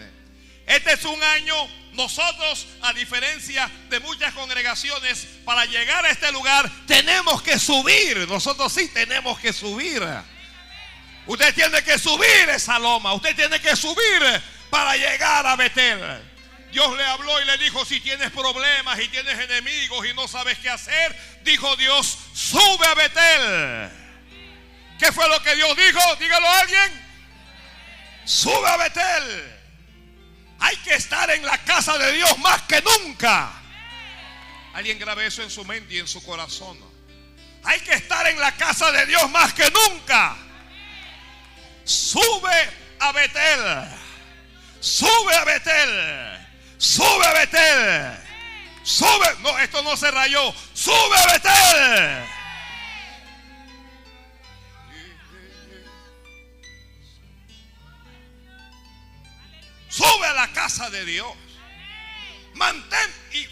Este 0.66 0.94
es 0.94 1.04
un 1.04 1.22
año, 1.22 1.56
nosotros, 1.94 2.68
a 2.82 2.94
diferencia 2.94 3.70
de 3.90 4.00
muchas 4.00 4.34
congregaciones, 4.34 5.28
para 5.44 5.66
llegar 5.66 6.06
a 6.06 6.10
este 6.10 6.32
lugar 6.32 6.72
tenemos 6.88 7.42
que 7.42 7.60
subir. 7.60 8.26
Nosotros 8.30 8.72
sí 8.72 8.88
tenemos 8.94 9.38
que 9.40 9.52
subir. 9.52 10.02
Usted 11.28 11.54
tiene 11.54 11.84
que 11.84 12.00
subir 12.00 12.50
esa 12.50 12.80
loma. 12.80 13.14
Usted 13.14 13.36
tiene 13.36 13.60
que 13.60 13.76
subir 13.76 14.42
para 14.70 14.96
llegar 14.96 15.46
a 15.46 15.56
Betel. 15.58 16.31
Dios 16.72 16.96
le 16.96 17.04
habló 17.04 17.42
y 17.42 17.46
le 17.46 17.58
dijo, 17.58 17.84
si 17.86 18.00
tienes 18.00 18.32
problemas 18.32 19.00
y 19.00 19.08
tienes 19.10 19.38
enemigos 19.38 20.06
y 20.08 20.14
no 20.14 20.28
sabes 20.28 20.58
qué 20.60 20.70
hacer, 20.70 21.16
dijo 21.44 21.76
Dios, 21.76 22.18
sube 22.34 22.86
a 22.86 22.96
Betel. 22.96 23.92
¿Qué 24.98 25.12
fue 25.12 25.28
lo 25.28 25.42
que 25.42 25.56
Dios 25.56 25.76
dijo? 25.76 26.16
Dígalo 26.18 26.48
a 26.48 26.60
alguien. 26.60 27.12
Sube 28.24 28.68
a 28.68 28.78
Betel. 28.78 29.62
Hay 30.60 30.78
que 30.78 30.94
estar 30.94 31.30
en 31.32 31.44
la 31.46 31.58
casa 31.58 31.98
de 31.98 32.14
Dios 32.14 32.38
más 32.38 32.62
que 32.64 32.82
nunca. 32.82 33.52
Alguien 34.74 35.00
grabe 35.00 35.26
eso 35.26 35.42
en 35.42 35.50
su 35.50 35.66
mente 35.66 35.96
y 35.96 36.00
en 36.00 36.08
su 36.08 36.24
corazón. 36.24 36.80
Hay 37.64 37.80
que 37.82 37.94
estar 37.94 38.26
en 38.28 38.40
la 38.40 38.56
casa 38.56 38.92
de 38.92 39.06
Dios 39.08 39.30
más 39.30 39.54
que 39.54 39.70
nunca. 39.72 40.38
Sube 41.84 42.70
a 43.00 43.12
Betel. 43.12 43.88
Sube 44.80 45.36
a 45.36 45.44
Betel. 45.44 46.41
Sube 46.82 47.32
Betel. 47.36 48.18
Sube. 48.82 49.28
No, 49.42 49.56
esto 49.60 49.84
no 49.84 49.96
se 49.96 50.10
rayó. 50.10 50.52
Sube 50.74 51.16
Betel. 51.32 52.26
Sube 59.90 60.26
a 60.26 60.34
la 60.34 60.52
casa 60.54 60.90
de 60.90 61.06
Dios. 61.06 61.32
Mantén. 62.56 63.14
Y 63.34 63.48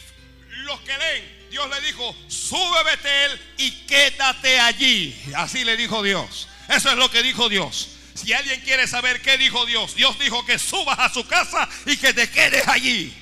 los 0.63 0.79
que 0.79 0.97
leen, 0.97 1.49
Dios 1.51 1.69
le 1.69 1.81
dijo, 1.81 2.15
sube 2.27 2.83
Betel 2.83 3.53
y 3.59 3.71
quédate 3.85 4.59
allí. 4.59 5.15
Así 5.35 5.63
le 5.63 5.77
dijo 5.77 6.01
Dios. 6.01 6.47
Eso 6.67 6.89
es 6.89 6.97
lo 6.97 7.11
que 7.11 7.21
dijo 7.21 7.47
Dios. 7.47 7.89
Si 8.15 8.33
alguien 8.33 8.59
quiere 8.61 8.87
saber 8.87 9.21
qué 9.21 9.37
dijo 9.37 9.67
Dios, 9.67 9.93
Dios 9.93 10.17
dijo 10.17 10.43
que 10.47 10.57
subas 10.57 10.97
a 10.97 11.13
su 11.13 11.27
casa 11.27 11.69
y 11.85 11.95
que 11.95 12.11
te 12.11 12.27
quedes 12.29 12.67
allí. 12.67 13.18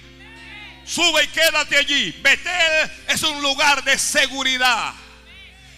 Sube 0.88 1.23
y 1.23 1.28
quédate 1.28 1.78
allí. 1.78 2.12
Betel 2.21 2.91
es 3.10 3.21
un 3.23 3.41
lugar 3.41 3.84
de 3.84 3.97
seguridad. 4.00 4.93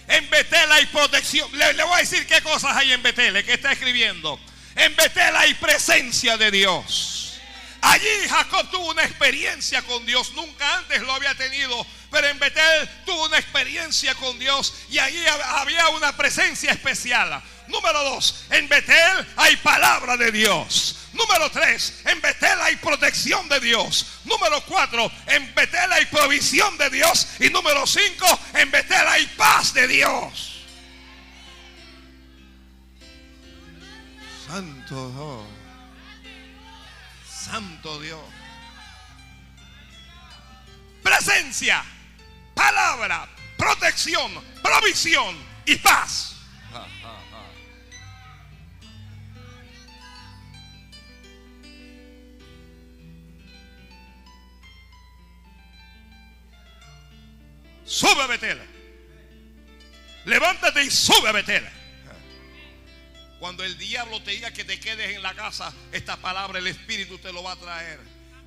En 0.06 0.28
Betel 0.30 0.70
hay 0.72 0.86
protección. 0.86 1.50
Le, 1.56 1.82
voy 1.82 1.94
a 1.94 1.98
decir 1.98 2.26
qué 2.26 2.40
cosas 2.42 2.76
hay 2.76 2.92
en 2.92 3.02
Betel, 3.02 3.44
que 3.44 3.54
está 3.54 3.72
escribiendo. 3.72 4.40
En 4.76 4.94
Betel 4.94 5.34
hay 5.36 5.54
presencia 5.54 6.36
de 6.36 6.50
Dios. 6.50 7.40
Allí 7.82 8.08
Jacob 8.28 8.70
tuvo 8.70 8.90
una 8.90 9.04
experiencia 9.04 9.82
con 9.82 10.04
Dios. 10.06 10.32
Nunca 10.34 10.78
antes 10.78 11.00
lo 11.02 11.12
había 11.12 11.34
tenido. 11.34 11.86
Pero 12.10 12.26
en 12.26 12.38
Betel 12.38 12.88
tuvo 13.06 13.26
una 13.26 13.38
experiencia 13.38 14.14
con 14.16 14.38
Dios. 14.38 14.74
Y 14.90 14.98
allí 14.98 15.24
había 15.26 15.88
una 15.90 16.16
presencia 16.16 16.72
especial. 16.72 17.42
Número 17.68 18.02
dos, 18.02 18.46
en 18.50 18.68
Betel 18.68 19.26
hay 19.36 19.56
palabra 19.58 20.16
de 20.16 20.32
Dios. 20.32 20.96
Número 21.12 21.50
tres, 21.50 22.00
en 22.04 22.20
Betel 22.20 22.60
hay 22.62 22.76
protección 22.76 23.48
de 23.48 23.60
Dios. 23.60 24.06
Número 24.24 24.60
cuatro, 24.64 25.10
en 25.26 25.54
Betel 25.54 25.92
hay 25.92 26.06
provisión 26.06 26.76
de 26.78 26.90
Dios. 26.90 27.28
Y 27.38 27.48
número 27.50 27.86
cinco, 27.86 28.26
en 28.54 28.70
Betel 28.70 29.06
hay 29.06 29.26
paz 29.36 29.72
de 29.72 29.86
Dios. 29.86 30.56
Santo 34.46 35.10
Dios. 35.12 35.46
Santo 37.28 38.00
Dios. 38.00 38.20
Presencia, 41.02 41.84
palabra, 42.60 43.26
protección, 43.56 44.30
provisión 44.62 45.34
y 45.64 45.76
paz. 45.76 46.36
Sube 57.86 58.22
a 58.22 58.26
Betel. 58.26 58.60
Levántate 60.26 60.84
y 60.84 60.90
sube 60.90 61.28
a 61.28 61.32
Betel. 61.32 61.66
Cuando 63.40 63.64
el 63.64 63.78
diablo 63.78 64.22
te 64.22 64.32
diga 64.32 64.52
que 64.52 64.64
te 64.64 64.78
quedes 64.78 65.16
en 65.16 65.22
la 65.22 65.34
casa, 65.34 65.72
esta 65.92 66.18
palabra 66.18 66.58
el 66.58 66.66
Espíritu 66.66 67.18
te 67.18 67.32
lo 67.32 67.42
va 67.42 67.52
a 67.52 67.56
traer. 67.56 67.98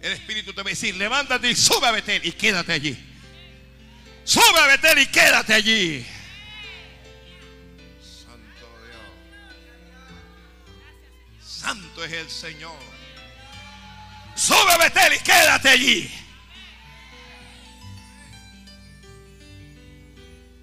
El 0.01 0.11
Espíritu 0.13 0.53
te 0.53 0.61
va 0.61 0.69
a 0.69 0.69
decir, 0.69 0.95
levántate 0.95 1.49
y 1.49 1.55
sube 1.55 1.87
a 1.87 1.91
Betel 1.91 2.23
y 2.23 2.31
quédate 2.33 2.73
allí. 2.73 3.12
Sube 4.25 4.59
a 4.59 4.67
Betel 4.67 4.99
y 4.99 5.07
quédate 5.07 5.53
allí. 5.53 6.05
Santo 8.01 8.67
Dios. 8.85 9.01
Santo 11.45 12.05
es 12.05 12.13
el 12.13 12.29
Señor. 12.29 12.77
Sube 14.35 14.71
a 14.71 14.77
Betel 14.77 15.13
y 15.13 15.19
quédate 15.19 15.69
allí. 15.69 16.11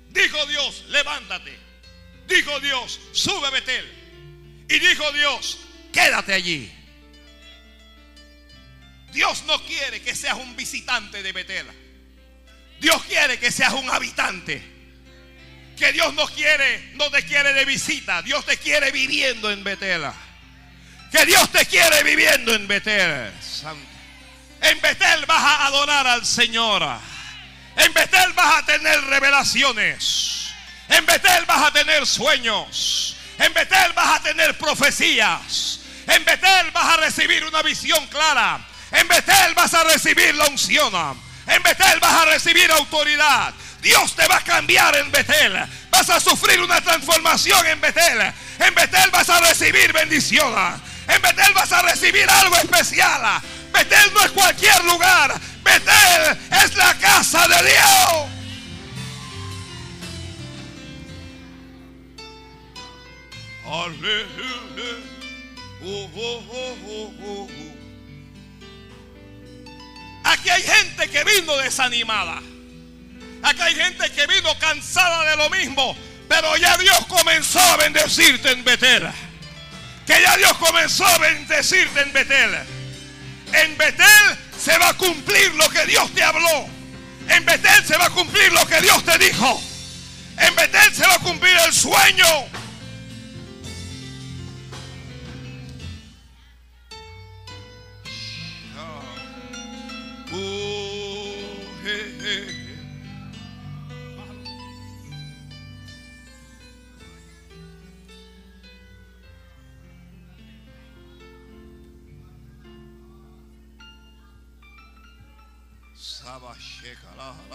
Dijo 0.08 0.46
Dios, 0.46 0.84
levántate. 0.88 1.56
Dijo 2.26 2.60
Dios, 2.60 3.00
sube 3.12 3.46
a 3.46 3.50
Betel. 3.50 3.86
Y 4.68 4.78
dijo 4.78 5.12
Dios, 5.12 5.58
quédate 5.92 6.32
allí. 6.32 6.72
Dios 9.12 9.42
no 9.44 9.62
quiere 9.66 10.00
que 10.00 10.14
seas 10.14 10.36
un 10.36 10.56
visitante 10.56 11.22
de 11.22 11.32
Betel. 11.32 11.89
Dios 12.80 13.04
quiere 13.04 13.38
que 13.38 13.52
seas 13.52 13.74
un 13.74 13.88
habitante. 13.90 14.62
Que 15.76 15.92
Dios 15.92 16.12
no 16.14 16.26
quiere, 16.26 16.92
no 16.94 17.10
te 17.10 17.22
quiere 17.24 17.52
de 17.52 17.64
visita. 17.64 18.22
Dios 18.22 18.44
te 18.44 18.56
quiere 18.56 18.90
viviendo 18.90 19.50
en 19.50 19.62
Betel. 19.62 20.02
Que 21.12 21.24
Dios 21.26 21.50
te 21.50 21.64
quiere 21.66 22.02
viviendo 22.02 22.54
en 22.54 22.66
Betel. 22.66 23.32
En 24.62 24.80
Betel 24.80 25.26
vas 25.26 25.42
a 25.42 25.66
adorar 25.66 26.06
al 26.06 26.24
Señor. 26.24 26.82
En 27.76 27.92
Betel 27.92 28.32
vas 28.32 28.62
a 28.62 28.66
tener 28.66 29.00
revelaciones. 29.04 30.50
En 30.88 31.06
Betel 31.06 31.44
vas 31.46 31.68
a 31.68 31.72
tener 31.72 32.06
sueños. 32.06 33.16
En 33.38 33.52
Betel 33.54 33.92
vas 33.94 34.20
a 34.20 34.22
tener 34.22 34.56
profecías. 34.58 35.80
En 36.06 36.24
Betel 36.24 36.70
vas 36.72 36.94
a 36.94 36.96
recibir 36.98 37.44
una 37.44 37.62
visión 37.62 38.06
clara. 38.08 38.66
En 38.92 39.06
Betel 39.08 39.54
vas 39.54 39.72
a 39.74 39.84
recibir 39.84 40.34
la 40.34 40.46
unción. 40.46 41.29
En 41.50 41.60
Betel 41.64 41.98
vas 41.98 42.22
a 42.22 42.24
recibir 42.26 42.70
autoridad. 42.70 43.52
Dios 43.82 44.14
te 44.14 44.26
va 44.28 44.36
a 44.36 44.44
cambiar 44.44 44.94
en 44.96 45.10
Betel. 45.10 45.58
Vas 45.90 46.08
a 46.08 46.20
sufrir 46.20 46.60
una 46.60 46.80
transformación 46.80 47.66
en 47.66 47.80
Betel. 47.80 48.32
En 48.60 48.74
Betel 48.74 49.10
vas 49.10 49.28
a 49.28 49.40
recibir 49.40 49.92
bendición. 49.92 50.54
En 51.08 51.20
Betel 51.20 51.52
vas 51.52 51.72
a 51.72 51.82
recibir 51.82 52.30
algo 52.30 52.56
especial. 52.56 53.42
Betel 53.72 54.14
no 54.14 54.24
es 54.24 54.30
cualquier 54.30 54.84
lugar. 54.84 55.34
Betel 55.64 56.38
es 56.62 56.76
la 56.76 56.94
casa 56.94 57.48
de 57.48 57.70
Dios. 57.70 58.30
Aleluya. 63.66 64.30
Oh, 65.82 66.10
oh, 66.14 67.14
oh. 67.24 67.69
Aquí 70.30 70.48
hay 70.48 70.62
gente 70.62 71.10
que 71.10 71.24
vino 71.24 71.56
desanimada. 71.56 72.40
Aquí 73.42 73.62
hay 73.62 73.74
gente 73.74 74.08
que 74.10 74.26
vino 74.28 74.56
cansada 74.60 75.28
de 75.28 75.36
lo 75.36 75.50
mismo. 75.50 75.96
Pero 76.28 76.56
ya 76.56 76.76
Dios 76.78 77.04
comenzó 77.08 77.58
a 77.58 77.76
bendecirte 77.76 78.52
en 78.52 78.62
Betel. 78.62 79.08
Que 80.06 80.22
ya 80.22 80.36
Dios 80.36 80.56
comenzó 80.58 81.04
a 81.04 81.18
bendecirte 81.18 82.02
en 82.02 82.12
Betel. 82.12 82.54
En 83.54 83.76
Betel 83.76 84.38
se 84.56 84.78
va 84.78 84.90
a 84.90 84.94
cumplir 84.94 85.52
lo 85.54 85.68
que 85.68 85.84
Dios 85.86 86.08
te 86.14 86.22
habló. 86.22 86.68
En 87.28 87.44
Betel 87.44 87.84
se 87.84 87.98
va 87.98 88.06
a 88.06 88.10
cumplir 88.10 88.52
lo 88.52 88.64
que 88.68 88.80
Dios 88.80 89.04
te 89.04 89.18
dijo. 89.18 89.60
En 90.38 90.54
Betel 90.54 90.94
se 90.94 91.06
va 91.08 91.14
a 91.14 91.18
cumplir 91.18 91.56
el 91.66 91.72
sueño. 91.72 92.46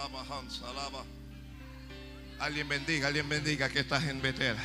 Lama. 0.08 1.04
Alguien 2.38 2.68
bendiga, 2.68 3.08
alguien 3.08 3.28
bendiga 3.28 3.68
que 3.68 3.80
estás 3.80 4.04
en 4.04 4.20
Betel. 4.20 4.56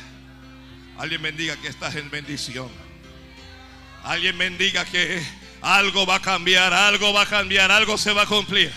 Alguien 0.98 1.22
bendiga 1.22 1.56
que 1.56 1.68
estás 1.68 1.94
en 1.96 2.10
bendición. 2.10 2.70
Alguien 4.04 4.36
bendiga 4.36 4.84
que 4.84 5.22
algo 5.60 6.06
va 6.06 6.16
a 6.16 6.20
cambiar, 6.22 6.72
algo 6.72 7.12
va 7.12 7.22
a 7.22 7.26
cambiar, 7.26 7.70
algo 7.70 7.96
se 7.96 8.12
va 8.12 8.22
a 8.22 8.26
cumplir. 8.26 8.72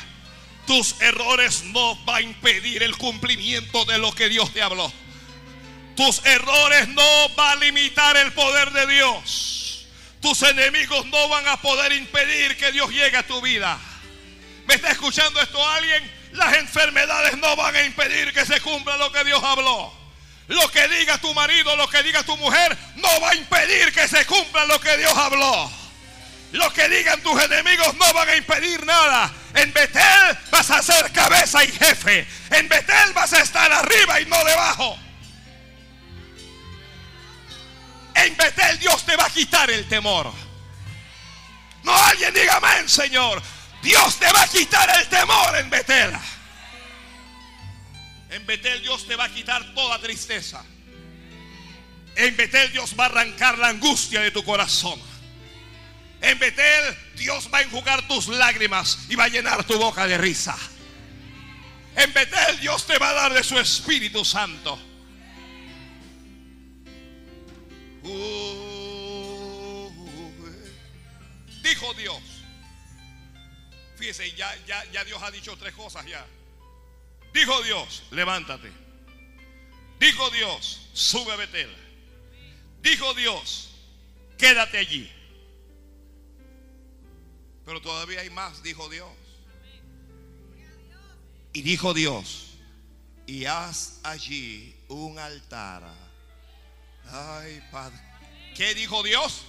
Tus 0.65 0.99
errores 1.01 1.63
no 1.65 1.95
van 2.05 2.17
a 2.17 2.21
impedir 2.21 2.83
el 2.83 2.95
cumplimiento 2.97 3.85
de 3.85 3.97
lo 3.97 4.13
que 4.13 4.29
Dios 4.29 4.51
te 4.53 4.61
habló. 4.61 4.91
Tus 5.95 6.25
errores 6.25 6.87
no 6.89 7.29
van 7.35 7.57
a 7.57 7.61
limitar 7.61 8.17
el 8.17 8.33
poder 8.33 8.71
de 8.71 8.87
Dios. 8.87 9.85
Tus 10.21 10.41
enemigos 10.41 11.05
no 11.07 11.29
van 11.29 11.47
a 11.47 11.57
poder 11.61 11.91
impedir 11.93 12.57
que 12.57 12.71
Dios 12.71 12.89
llegue 12.89 13.17
a 13.17 13.27
tu 13.27 13.41
vida. 13.41 13.79
¿Me 14.67 14.75
está 14.75 14.91
escuchando 14.91 15.39
esto 15.39 15.63
alguien? 15.69 16.24
Las 16.35 16.55
enfermedades 16.55 17.37
no 17.37 17.55
van 17.55 17.75
a 17.75 17.83
impedir 17.83 18.33
que 18.33 18.45
se 18.45 18.59
cumpla 18.61 18.97
lo 18.97 19.11
que 19.11 19.23
Dios 19.23 19.41
habló. 19.43 19.93
Lo 20.47 20.69
que 20.69 20.87
diga 20.89 21.17
tu 21.17 21.33
marido, 21.33 21.75
lo 21.75 21.89
que 21.89 22.03
diga 22.03 22.23
tu 22.23 22.35
mujer, 22.37 22.77
no 22.97 23.19
va 23.21 23.31
a 23.31 23.35
impedir 23.35 23.91
que 23.93 24.07
se 24.07 24.25
cumpla 24.25 24.65
lo 24.65 24.79
que 24.79 24.97
Dios 24.97 25.17
habló. 25.17 25.71
Lo 26.51 26.71
que 26.71 26.87
digan 26.89 27.21
tus 27.21 27.41
enemigos 27.41 27.95
no 27.95 28.13
van 28.13 28.29
a 28.29 28.35
impedir 28.35 28.85
nada. 28.85 29.31
En 29.53 29.71
Betel 29.73 30.37
vas 30.51 30.69
a 30.71 30.83
ser 30.83 31.11
cabeza 31.11 31.63
y 31.63 31.71
jefe. 31.71 32.27
En 32.51 32.67
Betel 32.67 33.13
vas 33.13 33.33
a 33.33 33.41
estar 33.41 33.71
arriba 33.71 34.19
y 34.19 34.25
no 34.25 34.43
debajo. 34.43 34.97
En 38.13 38.35
Betel 38.37 38.79
Dios 38.79 39.05
te 39.05 39.15
va 39.15 39.25
a 39.25 39.29
quitar 39.29 39.69
el 39.71 39.87
temor. 39.87 40.31
No 41.83 41.95
alguien 41.95 42.33
diga 42.33 42.57
amén, 42.57 42.87
Señor. 42.89 43.41
Dios 43.85 44.17
te 44.17 44.25
va 44.33 44.41
a 44.41 44.47
quitar 44.47 44.99
el 44.99 45.07
temor 45.09 45.57
en 45.59 45.69
Betel. 45.69 46.11
En 48.31 48.43
Betel 48.47 48.81
Dios 48.81 49.07
te 49.07 49.15
va 49.15 49.25
a 49.25 49.29
quitar 49.29 49.75
toda 49.75 49.99
tristeza. 49.99 50.65
En 52.15 52.35
Betel 52.35 52.71
Dios 52.71 52.95
va 52.99 53.03
a 53.03 53.07
arrancar 53.09 53.59
la 53.59 53.67
angustia 53.67 54.21
de 54.21 54.31
tu 54.31 54.43
corazón. 54.43 54.99
En 56.19 56.39
Betel 56.39 56.97
Dios 57.15 57.47
va 57.53 57.59
a 57.59 57.61
enjugar 57.61 58.07
tus 58.07 58.27
lágrimas 58.27 59.05
y 59.07 59.13
va 59.15 59.25
a 59.25 59.29
llenar 59.29 59.63
tu 59.65 59.77
boca 59.77 60.07
de 60.07 60.17
risa. 60.17 60.57
En 61.95 62.11
Betel 62.11 62.59
Dios 62.59 62.87
te 62.87 62.97
va 62.97 63.11
a 63.11 63.13
dar 63.13 63.33
de 63.33 63.43
su 63.43 63.59
Espíritu 63.59 64.25
Santo. 64.25 64.79
Uh, 68.01 69.91
dijo 71.61 71.93
Dios. 71.93 72.34
Fíjese, 73.97 74.31
ya, 74.33 74.55
ya, 74.65 74.83
ya 74.91 75.03
Dios 75.03 75.21
ha 75.21 75.31
dicho 75.31 75.55
tres 75.57 75.73
cosas 75.73 76.05
ya. 76.05 76.25
Dijo 77.33 77.61
Dios, 77.63 78.03
levántate. 78.11 78.71
Dijo 79.99 80.29
Dios, 80.31 80.89
sube 80.93 81.35
Betel. 81.37 81.73
Dijo 82.81 83.13
Dios, 83.13 83.71
quédate 84.37 84.77
allí. 84.77 85.11
Pero 87.65 87.81
todavía 87.81 88.21
hay 88.21 88.29
más, 88.29 88.61
dijo 88.61 88.87
Dios. 88.89 89.09
Y 91.53 91.61
dijo 91.61 91.93
Dios, 91.93 92.57
y 93.25 93.45
haz 93.45 93.99
allí 94.03 94.75
un 94.87 95.17
altar. 95.17 95.83
Ay, 97.09 97.61
Padre. 97.71 97.99
¿Qué 98.55 98.73
dijo 98.75 99.01
Dios? 99.03 99.43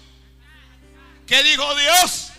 ¿Qué 1.27 1.43
dijo 1.43 1.75
Dios? 1.75 2.33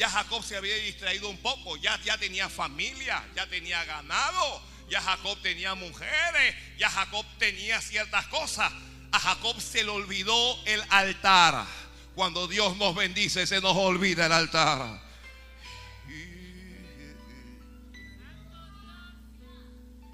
Ya 0.00 0.08
Jacob 0.08 0.42
se 0.42 0.56
había 0.56 0.76
distraído 0.76 1.28
un 1.28 1.36
poco, 1.36 1.76
ya, 1.76 2.00
ya 2.02 2.16
tenía 2.16 2.48
familia, 2.48 3.22
ya 3.36 3.46
tenía 3.46 3.84
ganado, 3.84 4.62
ya 4.88 4.98
Jacob 5.02 5.36
tenía 5.42 5.74
mujeres, 5.74 6.56
ya 6.78 6.88
Jacob 6.88 7.26
tenía 7.38 7.82
ciertas 7.82 8.26
cosas. 8.28 8.72
A 9.12 9.20
Jacob 9.20 9.60
se 9.60 9.84
le 9.84 9.90
olvidó 9.90 10.64
el 10.64 10.82
altar. 10.88 11.66
Cuando 12.14 12.48
Dios 12.48 12.78
nos 12.78 12.94
bendice, 12.94 13.46
se 13.46 13.60
nos 13.60 13.76
olvida 13.76 14.24
el 14.24 14.32
altar. 14.32 15.02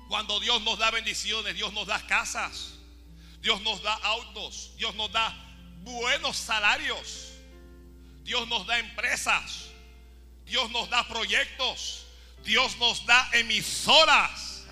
Cuando 0.08 0.40
Dios 0.40 0.62
nos 0.62 0.80
da 0.80 0.90
bendiciones, 0.90 1.54
Dios 1.54 1.72
nos 1.72 1.86
da 1.86 2.04
casas, 2.08 2.72
Dios 3.40 3.62
nos 3.62 3.80
da 3.84 3.94
autos, 3.94 4.72
Dios 4.78 4.96
nos 4.96 5.12
da 5.12 5.32
buenos 5.82 6.36
salarios, 6.36 7.34
Dios 8.24 8.48
nos 8.48 8.66
da 8.66 8.80
empresas, 8.80 9.75
Dios 10.46 10.70
nos 10.70 10.88
da 10.88 11.06
proyectos, 11.06 12.06
Dios 12.44 12.78
nos 12.78 13.04
da 13.04 13.28
emisoras. 13.32 14.64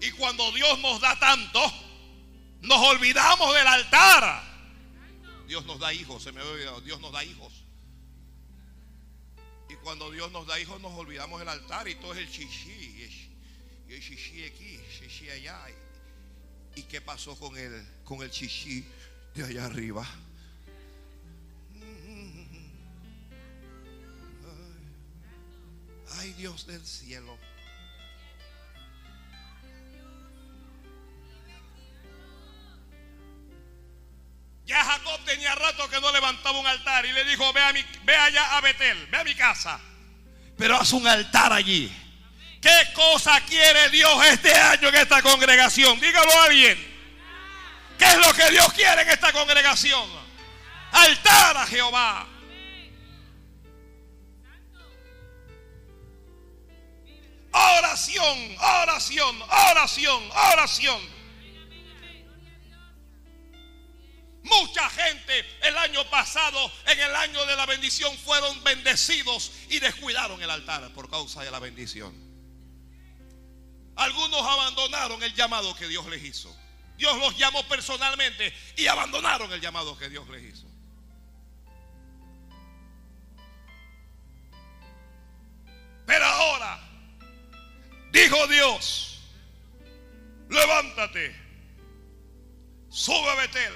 Y 0.00 0.10
cuando 0.12 0.50
Dios 0.52 0.78
nos 0.80 1.00
da 1.00 1.18
tanto, 1.18 1.60
nos 2.62 2.78
olvidamos 2.78 3.54
del 3.54 3.66
altar. 3.66 4.42
Dios 5.46 5.64
nos 5.66 5.78
da 5.78 5.92
hijos, 5.92 6.22
se 6.22 6.32
me 6.32 6.40
había 6.40 6.52
olvidado, 6.52 6.80
Dios 6.80 7.00
nos 7.00 7.12
da 7.12 7.22
hijos. 7.24 7.64
Y 9.68 9.74
cuando 9.76 10.10
Dios 10.10 10.32
nos 10.32 10.46
da 10.46 10.58
hijos, 10.58 10.80
nos 10.80 10.92
olvidamos 10.92 11.38
del 11.40 11.48
altar 11.48 11.88
y 11.88 11.96
todo 11.96 12.14
es 12.14 12.18
el 12.20 12.30
chichi. 12.30 12.70
Y 13.88 13.92
el 13.92 14.00
chichi 14.00 14.44
aquí, 14.44 14.80
chichi 14.98 15.28
allá. 15.30 15.60
¿Y 16.74 16.82
qué 16.84 17.00
pasó 17.00 17.38
con 17.38 17.56
el, 17.56 17.95
con 18.06 18.22
el 18.22 18.30
chichi 18.30 18.84
de 19.34 19.44
allá 19.44 19.66
arriba? 19.66 20.06
Ay, 26.18 26.32
Dios 26.34 26.66
del 26.66 26.86
cielo. 26.86 27.36
Ya 34.64 34.82
Jacob 34.82 35.24
tenía 35.24 35.54
rato 35.54 35.88
que 35.90 36.00
no 36.00 36.10
levantaba 36.12 36.58
un 36.58 36.66
altar 36.66 37.04
y 37.06 37.12
le 37.12 37.24
dijo, 37.24 37.52
ve, 37.52 37.60
a 37.60 37.72
mi, 37.72 37.84
ve 38.04 38.16
allá 38.16 38.56
a 38.56 38.60
Betel, 38.60 39.06
ve 39.08 39.18
a 39.18 39.24
mi 39.24 39.34
casa. 39.34 39.80
Pero 40.56 40.76
haz 40.76 40.92
un 40.92 41.06
altar 41.06 41.52
allí. 41.52 41.92
¿Qué 42.60 42.92
cosa 42.94 43.40
quiere 43.42 43.90
Dios 43.90 44.26
este 44.26 44.54
año 44.54 44.88
en 44.88 44.94
esta 44.94 45.22
congregación? 45.22 46.00
Dígalo 46.00 46.32
a 46.32 46.44
alguien. 46.44 46.95
¿Qué 47.98 48.04
es 48.04 48.18
lo 48.18 48.32
que 48.34 48.50
Dios 48.50 48.72
quiere 48.72 49.02
en 49.02 49.08
esta 49.08 49.32
congregación? 49.32 50.08
Altar 50.92 51.56
a 51.56 51.66
Jehová. 51.66 52.26
Oración, 57.52 58.56
oración, 58.58 59.42
oración, 59.42 60.30
oración. 60.52 61.16
Mucha 64.42 64.88
gente 64.90 65.44
el 65.62 65.76
año 65.76 66.08
pasado, 66.08 66.70
en 66.86 67.00
el 67.00 67.16
año 67.16 67.44
de 67.46 67.56
la 67.56 67.66
bendición, 67.66 68.16
fueron 68.18 68.62
bendecidos 68.62 69.50
y 69.70 69.80
descuidaron 69.80 70.40
el 70.40 70.50
altar 70.50 70.92
por 70.92 71.10
causa 71.10 71.42
de 71.42 71.50
la 71.50 71.58
bendición. 71.58 72.14
Algunos 73.96 74.42
abandonaron 74.42 75.22
el 75.22 75.34
llamado 75.34 75.74
que 75.74 75.88
Dios 75.88 76.06
les 76.06 76.22
hizo. 76.22 76.54
Dios 76.96 77.18
los 77.18 77.36
llamó 77.36 77.62
personalmente 77.68 78.54
y 78.76 78.86
abandonaron 78.86 79.52
el 79.52 79.60
llamado 79.60 79.96
que 79.98 80.08
Dios 80.08 80.28
les 80.28 80.54
hizo. 80.54 80.66
Pero 86.06 86.24
ahora, 86.24 86.80
dijo 88.12 88.46
Dios, 88.46 89.20
levántate, 90.48 91.34
sube 92.88 93.28
a 93.28 93.34
Betel, 93.34 93.72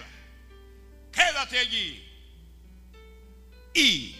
quédate 1.12 1.58
allí. 1.58 2.06
¿Y? 3.74 4.16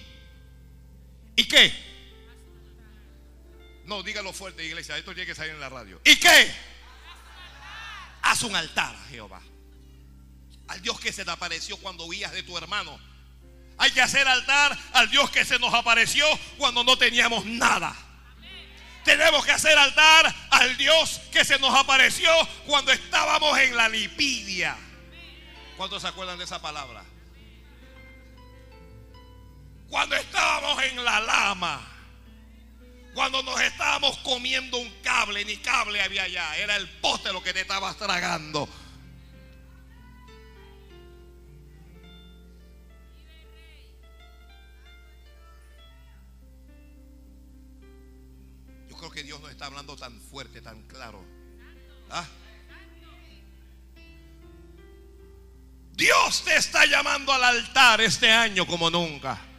¿Y 1.37 1.45
qué? 1.49 1.73
No, 3.85 4.03
dígalo 4.03 4.33
fuerte, 4.33 4.65
iglesia, 4.65 4.99
esto 4.99 5.15
tiene 5.15 5.27
que 5.27 5.35
salir 5.35 5.53
en 5.53 5.61
la 5.61 5.69
radio. 5.69 6.01
¿Y 6.05 6.17
qué? 6.17 6.51
Haz 8.23 8.43
un 8.43 8.55
altar 8.55 8.95
a 8.95 9.09
Jehová. 9.09 9.41
Al 10.69 10.81
Dios 10.83 11.01
que 11.01 11.13
se 11.13 11.25
te 11.25 11.31
apareció 11.31 11.77
cuando 11.79 12.05
huías 12.05 12.33
de 12.33 12.43
tu 12.43 12.57
hermano. 12.57 12.99
Hay 13.79 13.91
que 13.93 14.03
hacer 14.03 14.29
altar 14.29 14.77
al 14.93 15.11
Dios 15.11 15.31
que 15.31 15.45
se 15.45 15.59
nos 15.59 15.73
apareció 15.73 16.27
cuando 16.59 16.85
no 16.85 16.97
teníamos 16.99 17.45
nada. 17.47 17.97
Tenemos 19.05 19.45
que 19.45 19.53
hacer 19.53 19.77
altar 19.79 20.35
al 20.51 20.77
Dios 20.77 21.21
que 21.33 21.45
se 21.45 21.59
nos 21.59 21.75
apareció 21.75 22.31
cuando 22.67 22.93
estábamos 22.93 23.59
en 23.59 23.75
la 23.75 23.89
lipidia. 23.89 24.77
¿Cuántos 25.77 26.03
se 26.03 26.09
acuerdan 26.09 26.37
de 26.39 26.45
esa 26.45 26.61
palabra? 26.61 27.03
Cuando 29.89 30.15
estábamos 30.15 30.83
en 30.85 31.05
la 31.05 31.21
lama. 31.21 32.00
Cuando 33.15 33.43
nos 33.43 33.61
estábamos 33.61 34.19
comiendo 34.19 34.79
un 34.79 34.89
cable, 35.03 35.45
ni 35.45 35.57
cable 35.57 36.01
había 36.01 36.23
allá. 36.25 36.57
Era 36.57 36.77
el 36.77 36.89
poste 36.89 37.33
lo 37.33 37.43
que 37.43 37.53
te 37.53 37.63
estabas 37.63 37.97
tragando. 37.97 38.69
Yo 48.89 48.97
creo 48.97 49.11
que 49.11 49.23
Dios 49.25 49.41
no 49.41 49.49
está 49.49 49.67
hablando 49.67 49.97
tan 49.97 50.21
fuerte, 50.21 50.61
tan 50.61 50.83
claro. 50.83 51.25
¿Ah? 52.11 52.25
Dios 55.93 56.45
te 56.45 56.57
está 56.57 56.87
llamando 56.87 57.33
al 57.33 57.43
altar 57.43 58.01
este 58.01 58.31
año 58.31 58.67
como 58.67 58.89
nunca. 58.89 59.50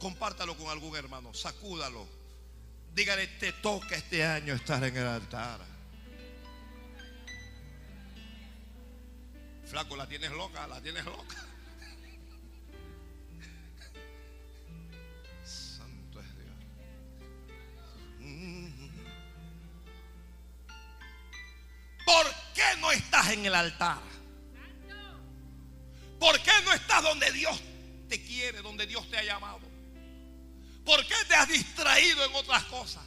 Compártalo 0.00 0.56
con 0.56 0.68
algún 0.68 0.96
hermano, 0.96 1.32
sacúdalo. 1.34 2.08
Dígale, 2.94 3.26
te 3.38 3.52
toca 3.52 3.96
este 3.96 4.24
año 4.24 4.54
estar 4.54 4.82
en 4.82 4.96
el 4.96 5.06
altar. 5.06 5.60
Flaco, 9.66 9.94
la 9.96 10.08
tienes 10.08 10.30
loca, 10.32 10.66
la 10.66 10.80
tienes 10.80 11.04
loca. 11.04 11.36
Santo 15.44 16.20
es 16.20 16.38
Dios. 16.38 16.56
¿Por 22.06 22.26
qué 22.54 22.64
no 22.80 22.90
estás 22.90 23.32
en 23.32 23.44
el 23.44 23.54
altar? 23.54 24.00
¿Por 26.18 26.40
qué 26.40 26.52
no 26.64 26.72
estás 26.72 27.02
donde 27.02 27.30
Dios 27.32 27.60
te 28.08 28.22
quiere, 28.22 28.62
donde 28.62 28.86
Dios 28.86 29.06
te 29.10 29.18
ha 29.18 29.22
llamado? 29.22 29.69
¿Por 30.84 31.06
qué 31.06 31.14
te 31.28 31.34
has 31.34 31.48
distraído 31.48 32.24
en 32.24 32.34
otras 32.34 32.64
cosas? 32.64 33.04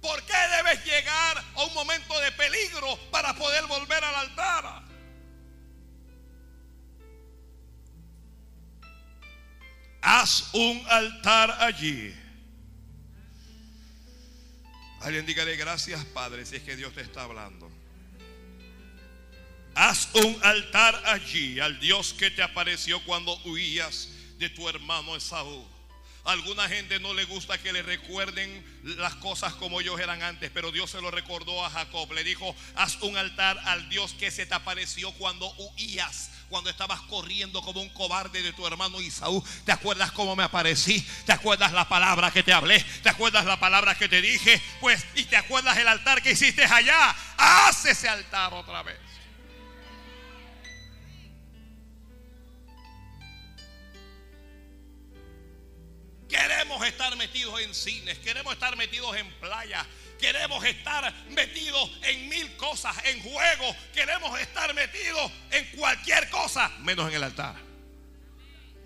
¿Por 0.00 0.22
qué 0.24 0.36
debes 0.56 0.84
llegar 0.84 1.44
a 1.54 1.64
un 1.64 1.74
momento 1.74 2.18
de 2.20 2.32
peligro 2.32 2.98
para 3.10 3.34
poder 3.34 3.66
volver 3.66 4.02
al 4.02 4.14
altar? 4.14 4.82
Haz 10.02 10.52
un 10.52 10.84
altar 10.88 11.56
allí. 11.60 12.12
Alguien 15.00 15.24
dígale 15.24 15.56
gracias, 15.56 16.04
Padre, 16.06 16.44
si 16.44 16.56
es 16.56 16.62
que 16.62 16.74
Dios 16.74 16.92
te 16.92 17.02
está 17.02 17.22
hablando. 17.22 17.70
Haz 19.74 20.08
un 20.14 20.38
altar 20.42 21.00
allí 21.06 21.60
al 21.60 21.78
Dios 21.78 22.12
que 22.12 22.30
te 22.30 22.42
apareció 22.42 23.02
cuando 23.04 23.36
huías 23.44 24.08
de 24.38 24.50
tu 24.50 24.68
hermano 24.68 25.16
Esaú. 25.16 25.71
Alguna 26.24 26.68
gente 26.68 27.00
no 27.00 27.14
le 27.14 27.24
gusta 27.24 27.58
que 27.58 27.72
le 27.72 27.82
recuerden 27.82 28.64
las 28.82 29.14
cosas 29.16 29.54
como 29.54 29.80
ellos 29.80 29.98
eran 30.00 30.22
antes, 30.22 30.50
pero 30.52 30.72
Dios 30.72 30.90
se 30.90 31.00
lo 31.00 31.10
recordó 31.10 31.64
a 31.64 31.70
Jacob. 31.70 32.12
Le 32.12 32.24
dijo, 32.24 32.54
haz 32.76 32.96
un 33.02 33.16
altar 33.16 33.58
al 33.64 33.88
Dios 33.88 34.14
que 34.14 34.30
se 34.30 34.46
te 34.46 34.54
apareció 34.54 35.12
cuando 35.12 35.52
huías 35.56 36.30
cuando 36.52 36.68
estabas 36.68 37.00
corriendo 37.02 37.62
como 37.62 37.80
un 37.80 37.88
cobarde 37.88 38.42
de 38.42 38.52
tu 38.52 38.66
hermano 38.66 39.00
Isaú. 39.00 39.42
¿Te 39.64 39.72
acuerdas 39.72 40.12
cómo 40.12 40.36
me 40.36 40.42
aparecí? 40.42 41.00
¿Te 41.24 41.32
acuerdas 41.32 41.72
la 41.72 41.88
palabra 41.88 42.30
que 42.30 42.42
te 42.42 42.52
hablé? 42.52 42.78
¿Te 43.02 43.08
acuerdas 43.08 43.46
la 43.46 43.58
palabra 43.58 43.94
que 43.94 44.06
te 44.06 44.20
dije? 44.20 44.60
Pues, 44.78 45.02
y 45.14 45.24
te 45.24 45.38
acuerdas 45.38 45.78
el 45.78 45.88
altar 45.88 46.20
que 46.20 46.32
hiciste 46.32 46.62
allá. 46.62 47.16
Haz 47.38 47.86
ese 47.86 48.06
altar 48.06 48.52
otra 48.52 48.82
vez. 48.82 48.98
Queremos 56.32 56.82
estar 56.86 57.14
metidos 57.14 57.60
en 57.60 57.74
cines, 57.74 58.18
queremos 58.20 58.54
estar 58.54 58.74
metidos 58.74 59.14
en 59.18 59.30
playas, 59.34 59.86
queremos 60.18 60.64
estar 60.64 61.12
metidos 61.28 61.90
en 62.04 62.26
mil 62.30 62.56
cosas, 62.56 62.96
en 63.04 63.22
juegos, 63.22 63.76
queremos 63.92 64.40
estar 64.40 64.72
metidos 64.72 65.30
en 65.50 65.66
cualquier 65.76 66.30
cosa, 66.30 66.70
menos 66.78 67.10
en 67.10 67.16
el 67.16 67.24
altar. 67.24 67.56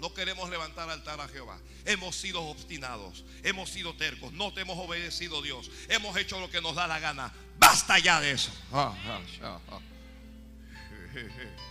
No 0.01 0.13
queremos 0.13 0.51
levantar 0.51 0.91
altar 0.91 1.21
a 1.21 1.29
Jehová. 1.29 1.57
Hemos 1.85 2.17
sido 2.17 2.43
obstinados, 2.43 3.25
hemos 3.45 3.71
sido 3.71 3.95
tercos, 3.95 4.33
no 4.33 4.53
te 4.53 4.63
hemos 4.63 4.77
obedecido 4.77 5.41
Dios, 5.41 5.71
hemos 5.89 6.17
hecho 6.17 6.41
lo 6.41 6.51
que 6.51 6.61
nos 6.61 6.75
da 6.75 6.89
la 6.89 6.99
gana. 6.99 7.33
Basta 7.59 8.01
ya 8.01 8.21
de 8.21 8.33
eso. 8.33 8.51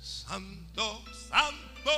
Santo, 0.00 1.04
santo, 1.28 1.90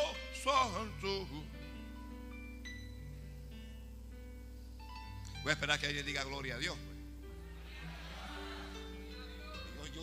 Voy 5.42 5.50
a 5.50 5.52
esperar 5.52 5.78
que 5.80 5.86
alguien 5.86 6.06
diga 6.06 6.24
gloria 6.24 6.54
a 6.54 6.58
Dios. 6.58 6.76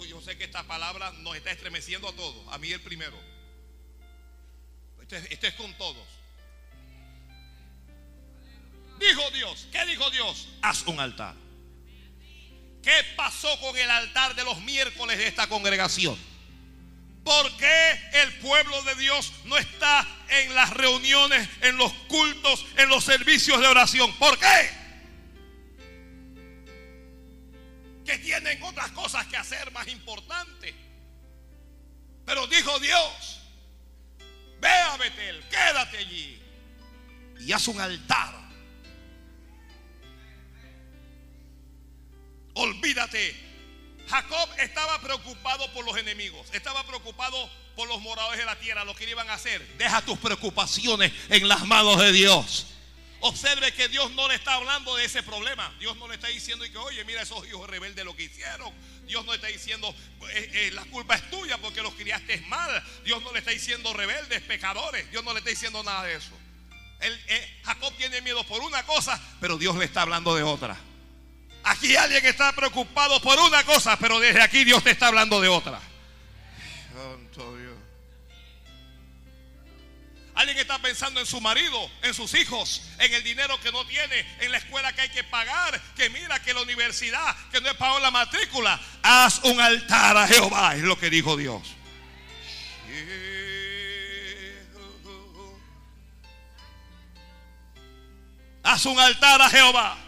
Yo, 0.07 0.21
sé 0.21 0.37
que 0.37 0.43
esta 0.43 0.63
palabra 0.63 1.11
nos 1.11 1.35
está 1.35 1.51
estremeciendo 1.51 2.07
a 2.07 2.13
todos. 2.13 2.53
A 2.53 2.57
mí 2.57 2.71
el 2.71 2.81
primero. 2.81 3.17
Esto 5.01 5.15
es, 5.15 5.43
es 5.43 5.53
con 5.55 5.73
todos. 5.75 6.07
Dijo 8.99 9.31
Dios. 9.31 9.67
¿Qué 9.71 9.85
dijo 9.85 10.09
Dios? 10.11 10.49
Haz 10.61 10.85
un 10.87 10.99
altar. 10.99 11.35
¿Qué 12.83 12.93
pasó 13.15 13.59
con 13.59 13.75
el 13.77 13.89
altar 13.89 14.35
de 14.35 14.43
los 14.43 14.59
miércoles 14.61 15.17
de 15.17 15.27
esta 15.27 15.47
congregación? 15.47 16.17
¿Por 17.27 17.57
qué 17.57 18.01
el 18.23 18.33
pueblo 18.39 18.81
de 18.83 18.95
Dios 18.95 19.33
no 19.43 19.57
está 19.57 20.07
en 20.29 20.55
las 20.55 20.69
reuniones, 20.69 21.45
en 21.59 21.75
los 21.75 21.91
cultos, 22.07 22.65
en 22.77 22.87
los 22.87 23.03
servicios 23.03 23.59
de 23.59 23.67
oración? 23.67 24.13
¿Por 24.13 24.39
qué? 24.39 24.77
que 28.05 28.17
tienen 28.19 28.63
otras 28.63 28.89
cosas 28.91 29.27
que 29.27 29.35
hacer 29.35 29.69
más 29.71 29.85
importantes. 29.89 30.73
Pero 32.25 32.47
dijo 32.47 32.79
Dios, 32.79 33.41
ve 34.61 34.69
a 34.69 34.95
Betel, 34.95 35.43
quédate 35.49 35.97
allí 35.97 36.41
y 37.41 37.51
haz 37.51 37.67
un 37.67 37.81
altar. 37.81 38.33
Olvídate. 42.53 43.46
Jacob 44.09 44.49
estaba 44.59 44.99
preocupado 45.01 45.71
por 45.73 45.85
los 45.85 45.97
enemigos, 45.97 46.47
estaba 46.53 46.83
preocupado 46.85 47.49
por 47.75 47.87
los 47.87 48.01
moradores 48.01 48.39
de 48.39 48.45
la 48.45 48.57
tierra, 48.57 48.85
lo 48.85 48.95
que 48.95 49.09
iban 49.09 49.29
a 49.29 49.33
hacer. 49.33 49.65
Deja 49.77 50.01
tus 50.01 50.17
preocupaciones 50.17 51.11
en 51.29 51.47
las 51.47 51.65
manos 51.65 51.99
de 51.99 52.11
Dios. 52.11 52.67
Observe 53.19 53.73
que 53.73 53.87
Dios 53.87 54.11
no 54.11 54.27
le 54.27 54.35
está 54.35 54.53
hablando 54.53 54.95
de 54.95 55.05
ese 55.05 55.23
problema. 55.23 55.73
Dios 55.79 55.97
no 55.97 56.07
le 56.07 56.15
está 56.15 56.27
diciendo 56.27 56.63
y 56.65 56.69
que, 56.69 56.77
oye, 56.77 57.03
mira 57.03 57.23
esos 57.23 57.47
hijos 57.47 57.67
rebeldes 57.67 58.05
lo 58.05 58.15
que 58.15 58.23
hicieron. 58.23 58.71
Dios 59.05 59.25
no 59.25 59.31
le 59.31 59.37
está 59.37 59.47
diciendo, 59.47 59.93
eh, 60.29 60.51
eh, 60.53 60.71
la 60.71 60.85
culpa 60.85 61.15
es 61.15 61.29
tuya 61.29 61.57
porque 61.57 61.81
los 61.81 61.93
criaste 61.95 62.39
mal. 62.41 62.83
Dios 63.03 63.21
no 63.23 63.33
le 63.33 63.39
está 63.39 63.51
diciendo 63.51 63.91
rebeldes, 63.93 64.41
pecadores. 64.43 65.09
Dios 65.09 65.23
no 65.23 65.33
le 65.33 65.39
está 65.39 65.49
diciendo 65.49 65.83
nada 65.83 66.03
de 66.03 66.15
eso. 66.15 66.31
Eh, 66.99 67.61
Jacob 67.63 67.93
tiene 67.97 68.21
miedo 68.21 68.43
por 68.43 68.61
una 68.61 68.83
cosa, 68.83 69.19
pero 69.39 69.57
Dios 69.57 69.75
le 69.77 69.85
está 69.85 70.03
hablando 70.03 70.35
de 70.35 70.43
otra. 70.43 70.77
Aquí 71.69 71.97
alguien 71.97 72.25
está 72.25 72.53
preocupado 72.53 73.21
por 73.21 73.37
una 73.39 73.61
cosa, 73.65 73.99
pero 73.99 74.19
desde 74.21 74.41
aquí 74.41 74.63
Dios 74.63 74.81
te 74.83 74.91
está 74.91 75.07
hablando 75.07 75.41
de 75.41 75.49
otra. 75.49 75.81
Santo 76.95 77.57
Dios. 77.57 77.75
Alguien 80.33 80.57
está 80.57 80.79
pensando 80.79 81.19
en 81.19 81.25
su 81.25 81.41
marido, 81.41 81.91
en 82.03 82.13
sus 82.13 82.33
hijos, 82.35 82.83
en 82.99 83.13
el 83.13 83.21
dinero 83.21 83.59
que 83.59 83.73
no 83.73 83.85
tiene, 83.85 84.25
en 84.39 84.51
la 84.53 84.59
escuela 84.59 84.93
que 84.93 85.01
hay 85.01 85.09
que 85.09 85.25
pagar, 85.25 85.81
que 85.97 86.09
mira 86.09 86.41
que 86.41 86.53
la 86.53 86.61
universidad, 86.61 87.35
que 87.51 87.59
no 87.59 87.69
es 87.69 87.75
pagado 87.75 87.99
la 87.99 88.11
matrícula. 88.11 88.79
Haz 89.03 89.39
un 89.43 89.59
altar 89.59 90.15
a 90.15 90.25
Jehová, 90.25 90.73
es 90.73 90.83
lo 90.83 90.97
que 90.97 91.09
dijo 91.09 91.35
Dios. 91.35 91.63
Haz 98.63 98.85
un 98.85 98.97
altar 98.99 99.41
a 99.41 99.49
Jehová. 99.49 100.06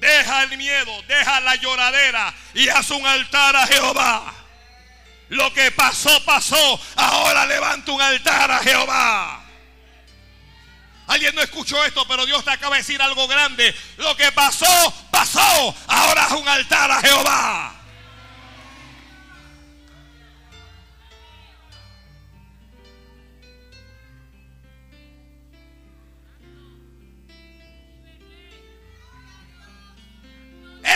Deja 0.00 0.42
el 0.44 0.56
miedo, 0.56 1.02
deja 1.02 1.40
la 1.40 1.56
lloradera 1.56 2.32
y 2.54 2.68
haz 2.68 2.90
un 2.90 3.04
altar 3.04 3.56
a 3.56 3.66
Jehová. 3.66 4.34
Lo 5.28 5.52
que 5.52 5.70
pasó, 5.72 6.24
pasó. 6.24 6.80
Ahora 6.96 7.44
levanta 7.46 7.92
un 7.92 8.00
altar 8.00 8.50
a 8.50 8.58
Jehová. 8.60 9.44
Alguien 11.08 11.34
no 11.34 11.42
escuchó 11.42 11.82
esto, 11.84 12.06
pero 12.06 12.26
Dios 12.26 12.44
te 12.44 12.50
acaba 12.50 12.76
de 12.76 12.82
decir 12.82 13.00
algo 13.00 13.26
grande. 13.26 13.74
Lo 13.96 14.16
que 14.16 14.30
pasó, 14.32 14.94
pasó. 15.10 15.74
Ahora 15.86 16.26
es 16.26 16.32
un 16.32 16.48
altar 16.48 16.90
a 16.90 17.00
Jehová. 17.00 17.77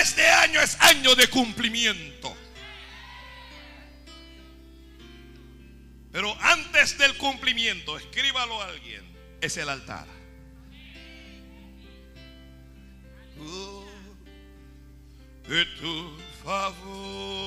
Este 0.01 0.26
año 0.26 0.61
es 0.61 0.76
año 0.80 1.14
de 1.14 1.28
cumplimiento. 1.28 2.34
Pero 6.11 6.36
antes 6.40 6.99
del 6.99 7.16
cumplimiento, 7.16 7.97
escríbalo 7.97 8.61
a 8.61 8.66
alguien, 8.66 9.03
es 9.40 9.57
el 9.57 9.68
altar. 9.68 10.07
De 15.49 15.64
tu 15.80 16.16
favor 16.45 17.43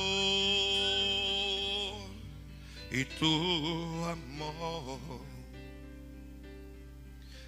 y 2.91 3.05
tu 3.05 4.05
amor 4.05 4.99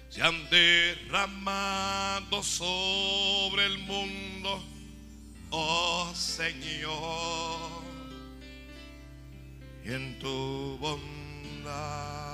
se 0.08 0.22
han 0.22 0.48
derramado 0.50 2.42
sobre 2.42 3.66
el 3.66 3.78
mundo, 3.78 4.62
oh 5.50 6.12
Señor 6.14 7.78
en 9.84 10.18
tu 10.18 10.76
bondad. 10.78 12.28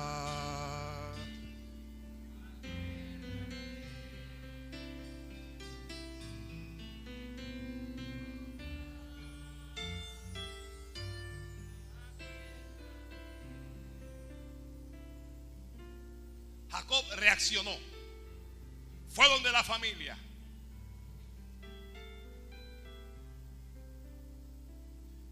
Jacob 16.71 17.05
reaccionó. 17.19 17.71
Fue 19.09 19.29
donde 19.29 19.53
la 19.53 19.63
familia. 19.63 20.19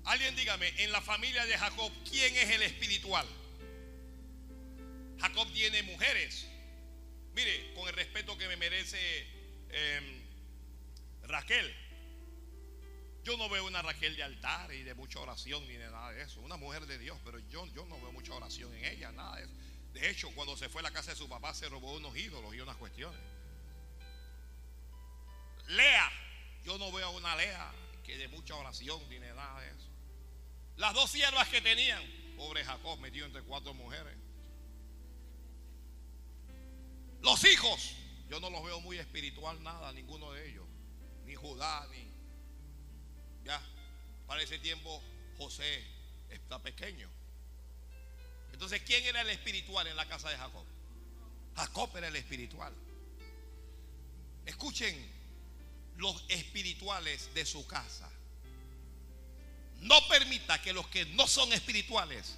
Alguien 0.05 0.35
dígame, 0.35 0.69
en 0.83 0.91
la 0.91 1.01
familia 1.01 1.47
de 1.47 1.57
Jacob, 1.57 1.93
¿quién 2.09 2.35
es 2.37 2.51
el 2.51 2.63
espiritual? 2.63 3.27
Jacob 5.21 5.51
tiene 5.53 5.83
mujeres. 5.85 6.47
Mire, 7.35 7.73
con 7.75 7.89
el 7.89 7.95
respeto 7.95 8.37
que 8.37 8.49
me 8.49 8.57
merece 8.57 8.99
em, 9.71 10.23
Raquel. 11.23 11.75
Yo 13.23 13.37
no 13.37 13.49
veo 13.49 13.65
una 13.65 13.81
Raquel 13.83 14.17
de 14.17 14.25
altar 14.25 14.73
y 14.75 14.83
de 14.83 14.95
mucha 14.95 15.21
oración 15.21 15.67
ni 15.69 15.75
de 15.75 15.89
nada 15.89 16.11
de 16.11 16.23
eso. 16.23 16.41
Una 16.41 16.57
mujer 16.57 16.87
de 16.87 16.99
Dios, 16.99 17.19
pero 17.25 17.39
yo, 17.39 17.67
yo 17.67 17.87
no 17.87 18.01
veo 18.01 18.11
mucha 18.11 18.35
oración 18.35 18.75
en 18.75 18.85
ella, 18.85 19.13
nada 19.13 19.37
de 19.37 19.45
eso. 19.45 19.53
De 19.93 20.11
hecho, 20.11 20.31
cuando 20.35 20.57
se 20.57 20.69
fue 20.69 20.81
a 20.81 20.85
la 20.85 20.91
casa 20.91 21.13
de 21.13 21.17
su 21.17 21.29
papá 21.29 21.55
se 21.55 21.69
robó 21.69 21.93
unos 21.93 22.17
ídolos 22.17 22.53
y 22.55 22.61
unas 22.61 22.77
cuestiones. 22.77 23.21
Lea, 25.69 26.11
yo 26.65 26.77
no 26.79 26.91
veo 26.91 27.07
a 27.07 27.11
una 27.11 27.37
Lea 27.37 27.73
que 28.03 28.19
de 28.19 28.27
mucha 28.27 28.57
oración 28.57 29.01
ni 29.09 29.19
de 29.19 29.33
nada 29.35 29.61
de 29.61 29.69
eso. 29.69 29.92
Las 30.83 30.95
dos 30.95 31.13
siervas 31.13 31.49
que 31.49 31.61
tenían, 31.61 32.03
pobre 32.37 32.65
Jacob 32.65 32.99
metido 32.99 33.25
entre 33.25 33.41
cuatro 33.43 33.73
mujeres. 33.73 34.17
Los 37.21 37.45
hijos, 37.45 37.95
yo 38.29 38.41
no 38.41 38.51
los 38.51 38.65
veo 38.65 38.81
muy 38.81 38.99
espiritual 38.99 39.63
nada, 39.63 39.93
ninguno 39.93 40.33
de 40.33 40.51
ellos. 40.51 40.67
Ni 41.25 41.37
Judá, 41.37 41.87
ni... 41.93 42.13
Ya, 43.45 43.63
para 44.27 44.43
ese 44.43 44.59
tiempo 44.59 45.01
José 45.39 45.87
está 46.31 46.61
pequeño. 46.61 47.09
Entonces, 48.53 48.83
¿quién 48.83 49.05
era 49.05 49.21
el 49.21 49.31
espiritual 49.31 49.87
en 49.87 49.95
la 49.95 50.09
casa 50.09 50.31
de 50.31 50.37
Jacob? 50.37 50.65
Jacob 51.55 51.97
era 51.97 52.09
el 52.09 52.17
espiritual. 52.17 52.75
Escuchen 54.47 54.97
los 55.97 56.25
espirituales 56.29 57.33
de 57.35 57.47
su 57.47 57.65
casa. 57.69 58.11
No 59.83 60.07
permita 60.09 60.61
que 60.63 60.73
los 60.73 60.87
que 60.89 61.05
no 61.07 61.27
son 61.27 61.53
espirituales 61.53 62.37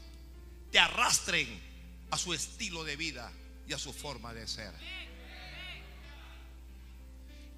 te 0.72 0.78
arrastren 0.78 1.62
a 2.10 2.18
su 2.18 2.32
estilo 2.34 2.84
de 2.84 2.96
vida 2.96 3.30
y 3.66 3.72
a 3.72 3.78
su 3.78 3.92
forma 3.92 4.32
de 4.32 4.48
ser. 4.48 4.72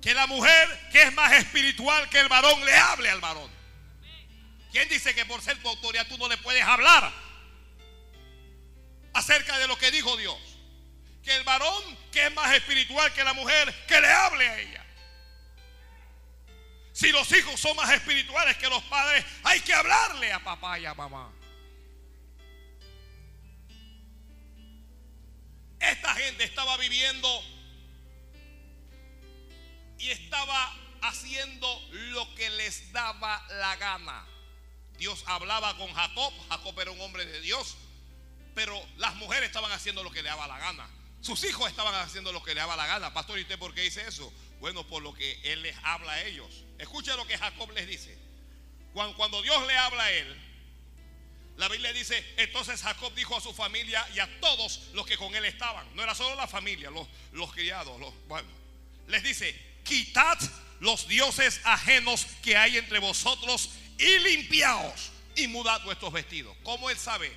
Que 0.03 0.13
la 0.13 0.27
mujer 0.27 0.89
que 0.93 1.03
es 1.03 1.13
más 1.15 1.33
espiritual 1.33 2.09
que 2.11 2.21
el 2.21 2.29
varón 2.29 2.65
le 2.65 2.77
hable 2.77 3.11
al 3.11 3.21
varón. 3.21 3.51
¿Quién 4.73 4.89
dice 4.89 5.15
que 5.15 5.25
por 5.25 5.41
ser 5.41 5.61
tu 5.63 5.69
autoridad 5.69 6.07
tú 6.09 6.19
no 6.19 6.29
le 6.29 6.37
puedes 6.39 6.63
hablar 6.63 7.13
acerca 9.15 9.59
de 9.59 9.69
lo 9.69 9.79
que 9.79 9.91
dijo 9.91 10.17
Dios? 10.17 10.39
Que 11.23 11.35
el 11.37 11.45
varón 11.45 11.83
que 12.13 12.27
es 12.27 12.35
más 12.35 12.55
espiritual 12.55 13.13
que 13.13 13.25
la 13.25 13.33
mujer, 13.33 13.73
que 13.87 14.01
le 14.01 14.09
hable 14.09 14.49
a 14.49 14.59
ella. 14.61 14.86
Si 16.97 17.13
los 17.13 17.31
hijos 17.33 17.61
son 17.61 17.77
más 17.77 17.93
espirituales 17.93 18.57
que 18.57 18.71
los 18.71 18.83
padres, 18.85 19.23
hay 19.45 19.61
que 19.61 19.75
hablarle 19.75 20.33
a 20.33 20.43
papá 20.43 20.79
y 20.79 20.87
a 20.87 20.95
mamá. 20.95 21.31
Esta 25.79 26.15
gente 26.15 26.45
estaba 26.45 26.79
viviendo 26.79 27.29
y 29.99 30.09
estaba 30.09 30.75
haciendo 31.03 31.69
lo 31.91 32.35
que 32.35 32.49
les 32.49 32.91
daba 32.93 33.47
la 33.51 33.77
gana. 33.77 34.25
Dios 34.97 35.23
hablaba 35.27 35.77
con 35.77 35.93
Jacob, 35.93 36.33
Jacob 36.49 36.81
era 36.81 36.93
un 36.93 37.01
hombre 37.03 37.27
de 37.27 37.43
Dios, 37.43 37.77
pero 38.55 38.83
las 38.97 39.15
mujeres 39.17 39.49
estaban 39.49 39.71
haciendo 39.71 40.03
lo 40.03 40.11
que 40.11 40.23
le 40.23 40.31
daba 40.31 40.49
la 40.49 40.59
gana. 40.59 40.89
Sus 41.21 41.45
hijos 41.45 41.69
estaban 41.69 41.95
haciendo 41.95 42.33
lo 42.33 42.43
que 42.43 42.55
le 42.55 42.61
daba 42.61 42.75
la 42.75 42.87
gana. 42.87 43.13
Pastor, 43.13 43.39
¿y 43.39 43.43
usted 43.43 43.59
por 43.59 43.75
qué 43.75 43.83
dice 43.83 44.09
eso? 44.09 44.33
Bueno, 44.61 44.87
por 44.87 45.03
lo 45.03 45.13
que 45.13 45.41
Él 45.45 45.63
les 45.63 45.77
habla 45.83 46.13
a 46.13 46.23
ellos. 46.25 46.65
Escucha 46.79 47.17
lo 47.17 47.27
que 47.27 47.39
Jacob 47.39 47.71
les 47.73 47.87
dice. 47.87 48.17
Cuando, 48.93 49.43
Dios 49.43 49.67
le 49.67 49.77
habla 49.77 50.05
a 50.05 50.11
él, 50.11 50.37
la 51.59 51.69
Biblia 51.69 51.93
dice, 51.93 52.25
entonces 52.39 52.81
Jacob 52.81 53.15
dijo 53.15 53.37
a 53.37 53.43
su 53.43 53.53
familia 53.53 54.07
y 54.15 54.21
a 54.21 54.41
todos 54.41 54.89
los 54.95 55.07
que 55.07 55.19
con 55.19 55.35
él 55.35 55.45
estaban, 55.45 55.87
no 55.95 56.03
era 56.03 56.15
solo 56.15 56.35
la 56.35 56.47
familia, 56.47 56.91
los, 56.91 57.07
los 57.33 57.53
criados, 57.53 58.01
los, 58.01 58.15
bueno, 58.27 58.49
les 59.09 59.23
dice, 59.23 59.55
quitad 59.85 60.39
los 60.81 61.07
dioses 61.09 61.61
ajenos 61.65 62.27
que 62.43 62.57
hay 62.57 62.79
entre 62.79 62.99
vosotros 62.99 63.71
y 63.99 64.19
limpiaos 64.19 65.11
y 65.37 65.47
mudad 65.47 65.83
vuestros 65.85 66.13
vestidos. 66.13 66.57
¿Cómo 66.63 66.89
él 66.89 66.97
sabe 66.99 67.31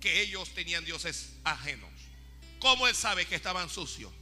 que 0.00 0.20
ellos 0.20 0.48
tenían 0.54 0.84
dioses 0.84 1.32
ajenos? 1.42 1.90
¿Cómo 2.60 2.86
él 2.86 2.94
sabe 2.94 3.26
que 3.26 3.34
estaban 3.34 3.68
sucios? 3.68 4.12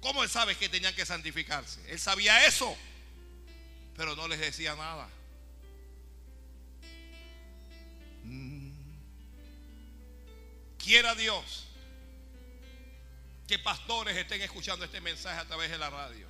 ¿Cómo 0.00 0.22
él 0.22 0.28
sabe 0.28 0.56
que 0.56 0.68
tenían 0.68 0.94
que 0.94 1.04
santificarse? 1.04 1.80
Él 1.90 1.98
sabía 1.98 2.46
eso 2.46 2.76
pero 3.96 4.14
no 4.14 4.28
les 4.28 4.38
decía 4.38 4.74
nada. 4.76 5.08
Mm. 8.24 8.72
Quiera 10.78 11.14
Dios 11.14 11.66
que 13.48 13.58
pastores 13.58 14.16
estén 14.16 14.42
escuchando 14.42 14.84
este 14.84 15.00
mensaje 15.00 15.40
a 15.40 15.44
través 15.46 15.70
de 15.70 15.78
la 15.78 15.88
radio. 15.88 16.26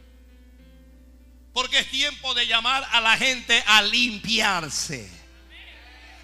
Porque 1.53 1.81
es 1.81 1.91
tiempo 1.91 2.35
de 2.35 2.47
llamar 2.47 2.87
a 2.93 3.01
la 3.01 3.17
gente 3.17 3.63
a 3.67 3.83
limpiarse, 3.83 5.11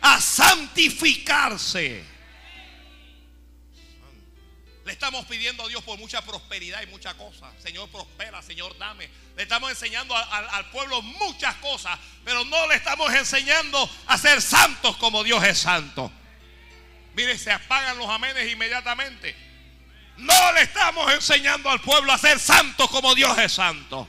a 0.03 0.21
santificarse. 0.21 2.05
Le 4.85 4.93
estamos 4.93 5.25
pidiendo 5.27 5.65
a 5.65 5.69
Dios 5.69 5.83
por 5.85 5.97
mucha 5.99 6.23
prosperidad 6.23 6.83
y 6.83 6.87
muchas 6.87 7.15
cosas. 7.15 7.53
Señor, 7.63 7.89
prospera, 7.89 8.43
Señor, 8.43 8.77
dame. 8.79 9.09
Le 9.37 9.45
estamos 9.45 9.71
enseñando 9.71 10.17
al 10.17 10.71
pueblo 10.71 11.01
muchas 11.03 11.55
cosas, 11.57 11.99
pero 12.25 12.45
no 12.45 12.67
le 12.67 12.75
estamos 12.75 13.13
enseñando 13.15 13.89
a 14.07 14.19
ser 14.19 14.43
santos 14.43 14.97
como 14.97 15.23
Dios 15.23 15.43
es 15.45 15.59
santo. 15.59 16.11
Mire, 17.15 17.39
se 17.39 17.53
apagan 17.53 17.97
los 17.99 18.09
amenes 18.09 18.51
inmediatamente. 18.51 19.37
No 20.17 20.53
le 20.53 20.63
estamos 20.63 21.13
enseñando 21.13 21.71
al 21.71 21.81
pueblo 21.81 22.13
a 22.13 22.19
ser 22.19 22.39
santos 22.39 22.91
como 22.91 23.15
Dios 23.15 23.37
es 23.39 23.53
santo. 23.53 24.09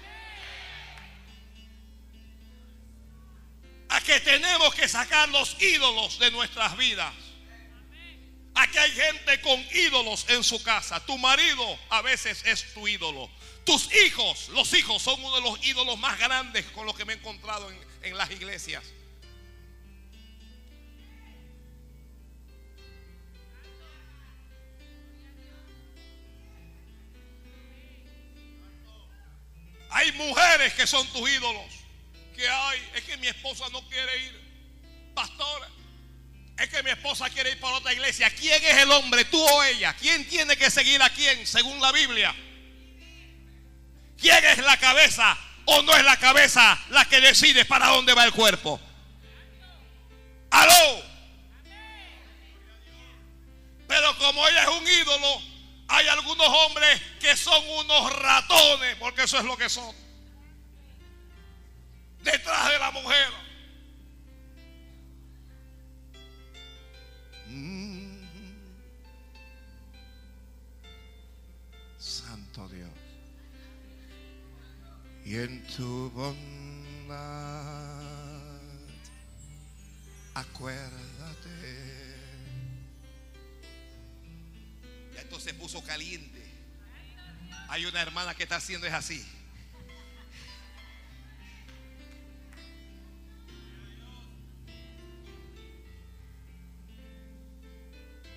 A 3.89 4.01
que 4.01 4.19
tenemos 4.21 4.74
que 4.74 4.88
sacar 4.88 5.30
los 5.30 5.61
ídolos 5.61 6.17
de 6.17 6.32
nuestras 6.32 6.76
vidas. 6.78 7.13
Aquí 8.56 8.78
hay 8.78 8.91
gente 8.91 9.41
con 9.41 9.60
ídolos 9.74 10.26
en 10.30 10.43
su 10.43 10.62
casa. 10.64 11.04
Tu 11.06 11.18
marido 11.18 11.80
a 11.89 12.01
veces 12.01 12.43
es 12.45 12.74
tu 12.74 12.88
ídolo. 12.88 13.30
Tus 13.66 13.89
hijos, 14.06 14.49
los 14.49 14.74
hijos 14.74 15.01
son 15.01 15.24
uno 15.24 15.36
de 15.36 15.41
los 15.41 15.66
ídolos 15.66 15.97
más 15.97 16.20
grandes 16.20 16.66
con 16.68 16.86
los 16.86 16.95
que 16.95 17.06
me 17.06 17.14
he 17.14 17.16
encontrado 17.16 17.72
en, 17.72 17.80
en 18.04 18.18
las 18.18 18.30
iglesias. 18.30 18.84
Hay 29.89 30.12
mujeres 30.14 30.74
que 30.74 30.88
son 30.88 31.08
tus 31.08 31.30
ídolos. 31.30 31.72
Que 32.36 32.47
hay, 32.47 32.89
es 32.95 33.04
que 33.04 33.16
mi 33.18 33.28
esposa 33.28 33.70
no 33.72 33.88
quiere 33.88 34.18
ir. 34.26 34.43
Pastora, 35.14 35.70
es 36.58 36.70
que 36.70 36.84
mi 36.84 36.91
esposa 36.91 37.30
quiere 37.30 37.51
ir 37.51 37.60
para 37.60 37.76
otra 37.76 37.93
iglesia. 37.93 38.30
¿Quién 38.30 38.64
es 38.64 38.78
el 38.78 38.91
hombre, 38.91 39.26
tú 39.26 39.43
o 39.43 39.64
ella? 39.64 39.93
¿Quién 39.95 40.28
tiene 40.28 40.56
que 40.56 40.70
seguir 40.70 41.01
a 41.01 41.10
quién 41.10 41.45
según 41.47 41.82
la 41.82 41.91
Biblia? 41.91 42.36
¿Quién 44.20 44.43
es 44.45 44.60
la 44.60 44.78
cabeza 44.78 45.38
o 45.66 45.82
no 45.82 45.95
es 45.95 46.04
la 46.04 46.18
cabeza 46.18 46.80
la 46.89 47.06
que 47.06 47.22
decide 47.22 47.66
para 47.66 47.88
dónde 47.88 48.14
va 48.14 48.24
el 48.26 48.32
cuerpo? 48.32 48.80
Aló. 50.51 51.04
Pero 53.88 54.18
como 54.18 54.47
ella 54.47 54.64
es 54.64 54.70
un 54.70 54.88
ídolo, 54.88 55.41
hay 55.88 56.08
algunos 56.08 56.47
hombres 56.47 57.01
que 57.20 57.36
son 57.36 57.68
unos 57.70 58.14
ratones, 58.20 58.95
porque 58.97 59.24
eso 59.24 59.38
es 59.39 59.43
lo 59.43 59.58
que 59.58 59.70
son. 59.70 59.93
Detrás 62.22 62.70
de 62.70 62.80
la 62.80 62.91
mujer. 62.91 63.28
Santo 72.34 72.67
Dios. 72.67 72.89
Y 75.23 75.36
en 75.36 75.61
tu 75.67 76.09
bondad, 76.09 77.11
acuérdate. 80.34 82.15
Ya 85.13 85.21
esto 85.21 85.39
se 85.39 85.53
puso 85.53 85.84
caliente. 85.84 86.43
Hay 87.69 87.86
una 87.86 88.01
hermana 88.01 88.34
que 88.34 88.41
está 88.41 88.55
haciendo 88.55 88.88
es 88.88 88.93
así. 88.93 89.23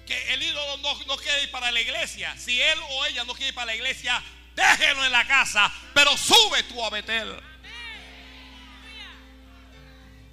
Que 0.07 0.35
el 0.35 0.43
ídolo 0.43 0.77
no, 0.79 0.95
no 1.05 1.17
quiere 1.17 1.43
ir 1.43 1.51
para 1.51 1.71
la 1.71 1.81
iglesia. 1.81 2.35
Si 2.39 2.61
él 2.61 2.79
o 2.91 3.05
ella 3.07 3.25
no 3.25 3.35
quiere 3.35 3.49
ir 3.49 3.55
para 3.55 3.67
la 3.67 3.75
iglesia, 3.75 4.23
déjelo 4.55 5.05
en 5.05 5.13
la 5.13 5.27
casa, 5.27 5.71
pero 5.93 6.17
sube 6.17 6.63
tú 6.65 6.83
a 6.85 6.91
Betel. 6.91 7.37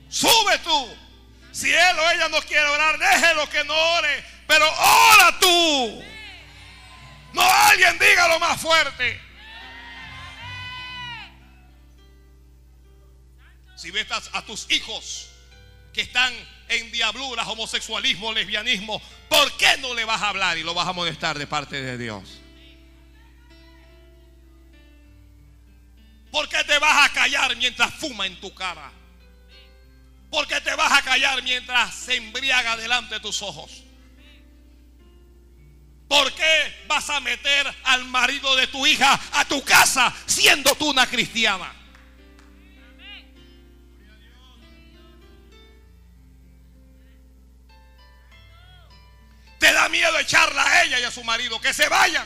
Sube 0.10 0.60
tú. 0.60 0.98
Si 1.52 1.72
él 1.74 2.00
o 2.00 2.12
ella 2.12 2.30
no 2.30 2.42
quiere 2.44 2.66
orar, 2.66 2.98
déjelo 2.98 3.50
que 3.50 3.64
no 3.64 3.76
ore, 3.76 4.26
pero 4.48 4.66
ora 4.66 5.40
tú. 5.40 6.04
No 7.34 7.42
alguien 7.42 7.98
dígalo 7.98 8.40
más 8.40 8.62
fuerte. 8.62 9.20
Si 13.76 13.92
ves 13.92 14.08
a 14.12 14.42
tus 14.46 14.72
hijos 14.72 15.30
que 15.94 16.02
están 16.02 16.34
en 16.70 16.92
diabluras, 16.92 17.48
homosexualismo, 17.48 18.32
lesbianismo, 18.32 19.02
¿por 19.34 19.52
qué 19.58 19.78
no 19.80 19.94
le 19.96 20.06
vas 20.06 20.22
a 20.22 20.30
hablar 20.30 20.58
y 20.58 20.64
lo 20.64 20.74
vas 20.74 20.88
a 20.88 20.94
molestar 20.94 21.38
de 21.40 21.48
parte 21.48 21.82
de 21.82 21.98
Dios? 21.98 22.40
¿Por 26.32 26.48
qué 26.48 26.64
te 26.64 26.78
vas 26.78 27.10
a 27.10 27.14
callar 27.14 27.56
mientras 27.56 27.94
fuma 27.96 28.28
en 28.28 28.40
tu 28.40 28.54
cara? 28.54 28.92
¿Por 30.30 30.48
qué 30.48 30.62
te 30.62 30.74
vas 30.76 30.92
a 30.92 31.02
callar 31.02 31.42
mientras 31.44 31.94
se 31.94 32.16
embriaga 32.16 32.78
delante 32.78 33.16
de 33.16 33.20
tus 33.20 33.42
ojos? 33.42 33.84
¿Por 36.08 36.32
qué 36.34 36.86
vas 36.88 37.10
a 37.10 37.20
meter 37.20 37.76
al 37.86 38.06
marido 38.06 38.56
de 38.56 38.68
tu 38.68 38.86
hija 38.86 39.20
a 39.34 39.46
tu 39.46 39.64
casa 39.64 40.14
siendo 40.28 40.76
tú 40.76 40.92
una 40.92 41.08
cristiana? 41.08 41.74
Da 49.84 49.90
miedo 49.90 50.18
echarla 50.18 50.64
a 50.64 50.84
ella 50.84 51.00
y 51.00 51.04
a 51.04 51.12
su 51.12 51.24
marido 51.24 51.60
que 51.60 51.74
se 51.74 51.90
vayan. 51.90 52.26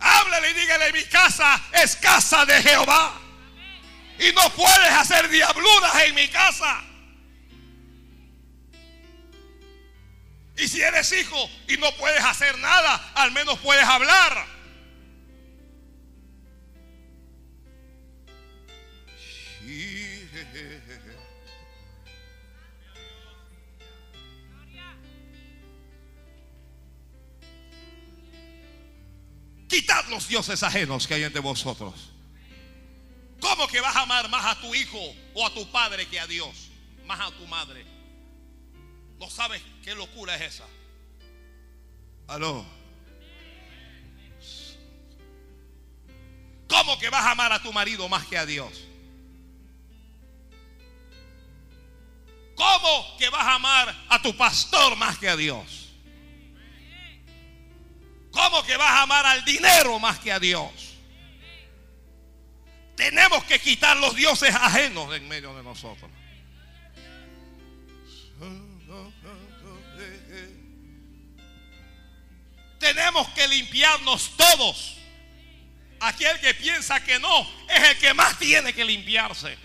Háblale 0.00 0.50
y 0.50 0.54
dígale, 0.54 0.92
mi 0.92 1.04
casa 1.04 1.60
es 1.72 1.96
casa 1.96 2.44
de 2.44 2.60
Jehová. 2.62 3.20
Y 4.18 4.32
no 4.32 4.50
puedes 4.54 4.92
hacer 4.92 5.28
diabluras 5.28 5.94
en 6.04 6.14
mi 6.14 6.28
casa. 6.28 6.82
Y 10.56 10.66
si 10.66 10.82
eres 10.82 11.12
hijo 11.12 11.50
y 11.68 11.76
no 11.76 11.94
puedes 11.96 12.24
hacer 12.24 12.58
nada, 12.58 13.12
al 13.14 13.30
menos 13.30 13.60
puedes 13.60 13.84
hablar. 13.84 14.44
Quitad 29.68 30.06
los 30.08 30.26
dioses 30.26 30.62
ajenos 30.62 31.06
que 31.06 31.14
hay 31.14 31.24
entre 31.24 31.40
vosotros. 31.40 31.94
¿Cómo 33.40 33.68
que 33.68 33.80
vas 33.80 33.94
a 33.94 34.02
amar 34.02 34.28
más 34.28 34.44
a 34.44 34.60
tu 34.60 34.74
hijo 34.74 34.98
o 35.34 35.46
a 35.46 35.52
tu 35.52 35.70
padre 35.70 36.08
que 36.08 36.18
a 36.18 36.26
Dios? 36.26 36.70
Más 37.06 37.20
a 37.20 37.30
tu 37.30 37.46
madre. 37.46 37.84
¿No 39.18 39.28
sabes 39.28 39.62
qué 39.84 39.94
locura 39.94 40.34
es 40.36 40.54
esa? 40.54 40.64
Aló. 42.26 42.64
¿Cómo 46.68 46.98
que 46.98 47.10
vas 47.10 47.24
a 47.24 47.32
amar 47.32 47.52
a 47.52 47.62
tu 47.62 47.72
marido 47.72 48.08
más 48.08 48.26
que 48.26 48.38
a 48.38 48.46
Dios? 48.46 48.72
¿Cómo 52.54 53.16
que 53.18 53.28
vas 53.28 53.44
a 53.44 53.54
amar 53.54 54.06
a 54.08 54.20
tu 54.20 54.36
pastor 54.36 54.96
más 54.96 55.18
que 55.18 55.28
a 55.28 55.36
Dios? 55.36 55.77
¿Cómo 58.30 58.62
que 58.64 58.76
vas 58.76 58.90
a 58.90 59.02
amar 59.02 59.26
al 59.26 59.44
dinero 59.44 59.98
más 59.98 60.18
que 60.18 60.32
a 60.32 60.38
Dios? 60.38 60.70
Tenemos 62.96 63.44
que 63.44 63.58
quitar 63.60 63.96
los 63.96 64.14
dioses 64.16 64.54
ajenos 64.54 65.14
en 65.14 65.28
medio 65.28 65.54
de 65.54 65.62
nosotros. 65.62 66.10
Tenemos 72.78 73.28
que 73.28 73.46
limpiarnos 73.48 74.36
todos. 74.36 74.96
Aquel 76.00 76.38
que 76.40 76.54
piensa 76.54 77.02
que 77.02 77.18
no 77.18 77.48
es 77.68 77.88
el 77.90 77.98
que 77.98 78.14
más 78.14 78.38
tiene 78.38 78.72
que 78.72 78.84
limpiarse. 78.84 79.56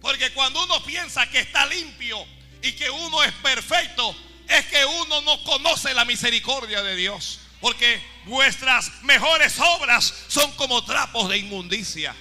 Porque 0.00 0.32
cuando 0.32 0.62
uno 0.62 0.84
piensa 0.84 1.28
que 1.28 1.40
está 1.40 1.66
limpio 1.66 2.24
y 2.62 2.72
que 2.72 2.90
uno 2.90 3.22
es 3.22 3.32
perfecto, 3.34 4.14
es 4.48 4.66
que 4.66 4.84
uno 4.84 5.20
no 5.22 5.42
conoce 5.44 5.94
la 5.94 6.04
misericordia 6.04 6.82
de 6.82 6.96
Dios. 6.96 7.40
Porque 7.60 8.02
vuestras 8.26 9.02
mejores 9.02 9.58
obras 9.58 10.12
son 10.28 10.52
como 10.52 10.84
trapos 10.84 11.28
de 11.28 11.38
inmundicia. 11.38 12.14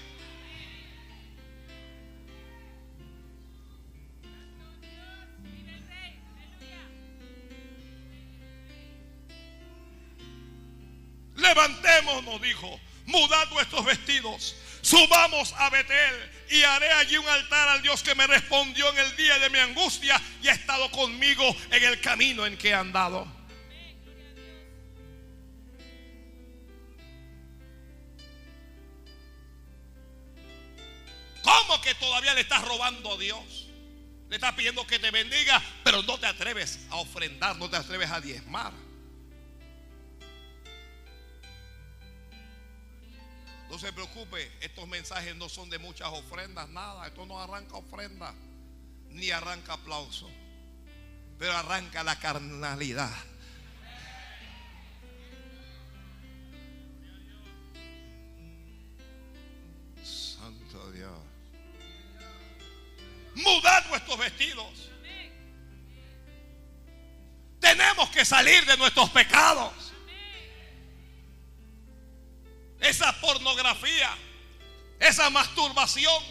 Levantémonos, 11.35 12.41
dijo, 12.41 12.79
mudad 13.05 13.49
vuestros 13.49 13.83
vestidos, 13.83 14.55
Subamos 14.83 15.53
a 15.57 15.69
Betel 15.69 16.32
y 16.49 16.61
haré 16.63 16.91
allí 16.93 17.17
un 17.17 17.27
altar 17.27 17.69
al 17.69 17.81
Dios 17.81 18.03
que 18.03 18.15
me 18.15 18.27
respondió 18.27 18.89
en 18.89 18.97
el 18.99 19.15
día 19.15 19.39
de 19.39 19.49
mi 19.49 19.59
angustia 19.59 20.21
y 20.41 20.47
ha 20.47 20.53
estado 20.53 20.89
conmigo 20.91 21.55
en 21.71 21.83
el 21.83 21.99
camino 22.01 22.45
en 22.45 22.57
que 22.57 22.69
he 22.69 22.73
andado. 22.73 23.27
¿Cómo 31.41 31.81
que 31.81 31.93
todavía 31.95 32.33
le 32.33 32.41
estás 32.41 32.63
robando 32.63 33.13
a 33.13 33.17
Dios? 33.17 33.67
Le 34.29 34.35
estás 34.35 34.53
pidiendo 34.53 34.87
que 34.87 34.97
te 34.97 35.11
bendiga, 35.11 35.61
pero 35.83 36.01
no 36.03 36.17
te 36.17 36.25
atreves 36.25 36.79
a 36.89 36.95
ofrendar, 36.95 37.57
no 37.57 37.69
te 37.69 37.75
atreves 37.75 38.09
a 38.09 38.21
diezmar. 38.21 38.71
No 43.73 43.79
se 43.79 43.91
preocupe, 43.91 44.51
estos 44.61 44.87
mensajes 44.87 45.35
no 45.35 45.49
son 45.49 45.67
de 45.67 45.79
muchas 45.79 46.07
ofrendas, 46.09 46.69
nada. 46.69 47.07
Esto 47.07 47.25
no 47.25 47.39
arranca 47.39 47.75
ofrenda, 47.75 48.31
ni 49.09 49.31
arranca 49.31 49.73
aplauso, 49.73 50.29
pero 51.39 51.53
arranca 51.53 52.03
la 52.03 52.19
carnalidad. 52.19 53.11
Santo 60.03 60.91
Dios. 60.91 61.19
Mudad 63.33 63.89
vuestros 63.89 64.19
vestidos. 64.19 64.91
Tenemos 67.59 68.07
que 68.11 68.23
salir 68.23 68.63
de 68.67 68.77
nuestros 68.77 69.09
pecados. 69.09 69.92
Esa 72.83 73.17
pornografía, 73.21 74.13
esa 74.99 75.29
masturbación, 75.29 76.21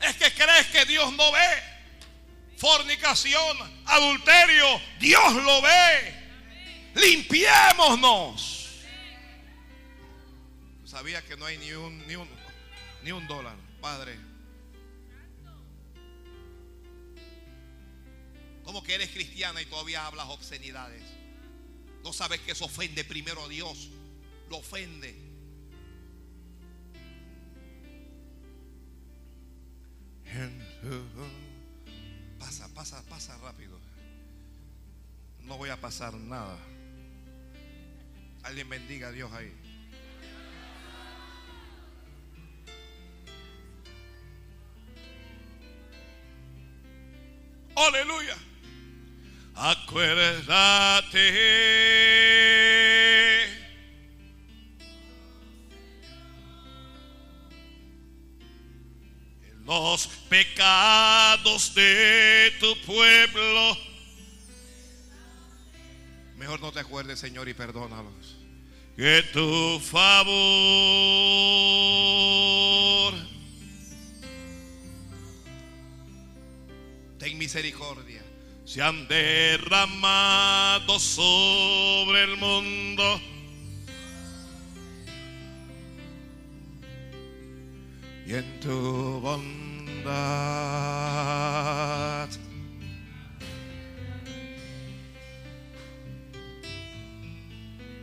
es 0.00 0.16
que 0.16 0.32
crees 0.32 0.66
que 0.68 0.84
Dios 0.84 1.12
no 1.14 1.32
ve. 1.32 1.74
Fornicación, 2.56 3.82
adulterio, 3.86 4.80
Dios 5.00 5.34
lo 5.34 5.60
ve. 5.62 6.14
Limpiémonos. 6.94 8.68
Sabía 10.84 11.22
que 11.22 11.36
no 11.36 11.44
hay 11.44 11.58
ni 11.58 11.72
un, 11.72 12.06
ni 12.06 12.14
un, 12.14 12.28
ni 13.02 13.10
un 13.10 13.26
dólar, 13.26 13.56
Padre. 13.80 14.16
¿Cómo 18.62 18.84
que 18.84 18.94
eres 18.94 19.10
cristiana 19.10 19.60
y 19.60 19.66
todavía 19.66 20.06
hablas 20.06 20.26
obscenidades? 20.28 21.02
No 22.04 22.12
sabes 22.12 22.40
que 22.42 22.52
eso 22.52 22.66
ofende 22.66 23.02
primero 23.04 23.44
a 23.44 23.48
Dios. 23.48 23.88
Lo 24.48 24.58
ofende. 24.58 25.23
Pasa, 32.38 32.68
pasa, 32.74 33.02
pasa 33.08 33.36
rápido. 33.38 33.78
No 35.42 35.56
voy 35.56 35.70
a 35.70 35.76
pasar 35.76 36.14
nada. 36.14 36.58
Alguien 38.42 38.68
bendiga 38.68 39.08
a 39.08 39.12
Dios 39.12 39.32
ahí. 39.32 39.52
Aleluya. 47.76 48.36
Acuérdate. 49.54 51.20
Los 59.64 60.06
pecados 60.28 61.74
de 61.74 62.52
tu 62.60 62.78
pueblo. 62.82 63.78
Mejor 66.36 66.60
no 66.60 66.70
te 66.72 66.80
acuerdes, 66.80 67.18
Señor, 67.18 67.48
y 67.48 67.54
perdónalos. 67.54 68.36
Que 68.96 69.22
tu 69.32 69.80
favor. 69.80 70.34
Ten 77.18 77.38
misericordia. 77.38 78.22
Se 78.66 78.82
han 78.82 79.08
derramado 79.08 80.98
sobre 81.00 82.24
el 82.24 82.36
mundo. 82.36 83.20
Y 88.26 88.34
en 88.34 88.60
tu 88.60 89.20
bondad. 89.20 90.14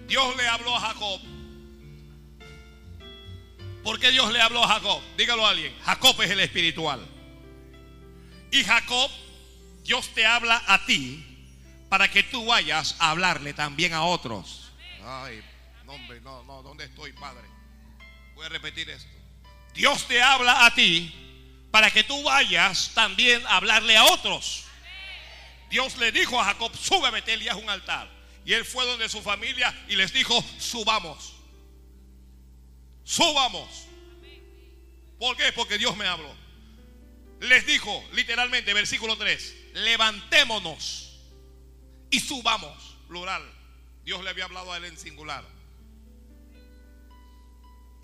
Dios 0.08 0.36
le 0.36 0.48
habló 0.48 0.76
a 0.76 0.80
Jacob. 0.80 1.22
¿Por 3.84 4.00
qué 4.00 4.12
Dios 4.12 4.32
le 4.32 4.40
habló 4.42 4.64
a 4.64 4.68
Jacob? 4.68 5.02
Dígalo 5.18 5.46
a 5.46 5.52
alguien. 5.52 5.74
Jacob 5.84 6.22
es 6.22 6.30
el 6.30 6.40
espiritual. 6.42 7.00
Y 8.52 8.64
Jacob, 8.64 9.10
Dios 9.84 10.10
te 10.14 10.26
habla 10.26 10.62
a 10.68 10.86
ti 10.86 11.26
para 11.90 12.12
que 12.12 12.24
tú 12.24 12.46
vayas 12.46 12.96
a 13.00 13.12
hablarle 13.12 13.54
también 13.54 13.94
a 13.94 14.04
otros. 14.04 14.72
Ay, 15.04 15.42
no, 15.86 15.94
hombre, 15.94 16.22
no, 16.22 16.44
no, 16.44 16.62
¿dónde 16.62 16.86
estoy, 16.86 17.12
Padre? 17.14 17.48
Voy 18.36 18.46
a 18.46 18.50
repetir 18.50 18.90
esto. 18.90 19.21
Dios 19.74 20.08
te 20.08 20.22
habla 20.22 20.66
a 20.66 20.74
ti 20.74 21.14
para 21.72 21.90
que 21.90 22.04
tú 22.04 22.22
vayas 22.24 22.92
también 22.94 23.46
a 23.48 23.58
hablarle 23.58 23.96
a 23.96 24.06
otros. 24.06 24.66
Dios 25.70 25.98
le 25.98 26.12
dijo 26.12 26.40
a 26.40 26.46
Jacob, 26.46 26.76
sube 26.76 27.08
a 27.08 27.12
Betel 27.12 27.42
y 27.42 27.50
un 27.50 27.70
altar. 27.70 28.10
Y 28.44 28.54
él 28.54 28.66
fue 28.66 28.86
donde 28.86 29.08
su 29.08 29.22
familia 29.22 29.74
y 29.88 29.96
les 29.96 30.12
dijo, 30.12 30.44
subamos. 30.60 31.34
Subamos. 33.04 33.88
¿Por 35.18 35.38
qué? 35.38 35.54
Porque 35.54 35.78
Dios 35.78 35.96
me 35.96 36.08
habló. 36.08 36.36
Les 37.40 37.66
dijo 37.66 38.04
literalmente, 38.14 38.74
versículo 38.74 39.18
3, 39.18 39.56
levantémonos 39.74 41.20
y 42.10 42.20
subamos, 42.20 42.98
plural. 43.08 43.44
Dios 44.04 44.24
le 44.24 44.30
había 44.30 44.46
hablado 44.46 44.74
a 44.74 44.78
él 44.78 44.86
en 44.86 44.98
singular. 44.98 45.44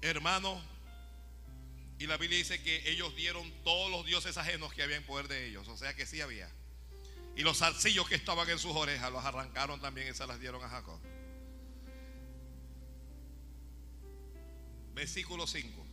Hermano, 0.02 0.62
y 2.00 2.06
la 2.06 2.18
Biblia 2.18 2.38
dice 2.38 2.62
que 2.62 2.90
ellos 2.90 3.16
dieron 3.16 3.52
todos 3.64 3.90
los 3.90 4.06
dioses 4.06 4.38
ajenos 4.38 4.74
que 4.74 4.84
había 4.84 4.98
en 4.98 5.04
poder 5.04 5.28
de 5.28 5.48
ellos. 5.48 5.68
O 5.68 5.78
sea 5.78 5.96
que 5.96 6.06
sí 6.06 6.22
había. 6.22 6.50
Y 7.36 7.42
los 7.42 7.58
zarcillos 7.58 8.08
que 8.08 8.16
estaban 8.16 8.48
en 8.50 8.60
sus 8.60 8.76
orejas 8.76 9.12
los 9.12 9.24
arrancaron 9.26 9.80
también 9.82 10.08
y 10.10 10.14
se 10.14 10.26
las 10.28 10.40
dieron 10.40 10.64
a 10.64 10.70
Jacob. 10.70 11.00
Versículo 14.94 15.48
5. 15.48 15.86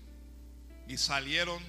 Y 0.88 0.98
salieron 0.98 1.62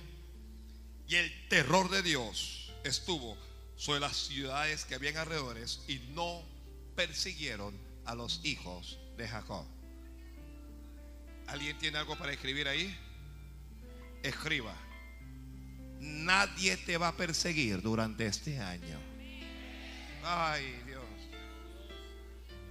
y 1.07 1.15
el 1.15 1.47
terror 1.49 1.89
de 1.89 2.01
Dios 2.01 2.73
estuvo 2.83 3.37
sobre 3.77 3.99
las 3.99 4.15
ciudades 4.15 4.85
que 4.85 4.95
habían 4.95 5.17
alrededores 5.17 5.81
y 5.87 5.99
no 6.13 6.43
persiguieron 6.95 7.77
a 8.05 8.15
los 8.15 8.41
hijos 8.43 8.97
de 9.17 9.27
Jacob. 9.27 9.65
¿Alguien 11.47 11.77
tiene 11.77 11.97
algo 11.97 12.17
para 12.17 12.33
escribir 12.33 12.67
ahí? 12.67 12.97
Escriba. 14.25 14.75
Nadie 15.99 16.77
te 16.77 16.97
va 16.97 17.09
a 17.09 17.15
perseguir 17.15 17.81
durante 17.81 18.25
este 18.25 18.59
año. 18.59 18.99
Ay, 20.23 20.81
Dios 20.87 21.03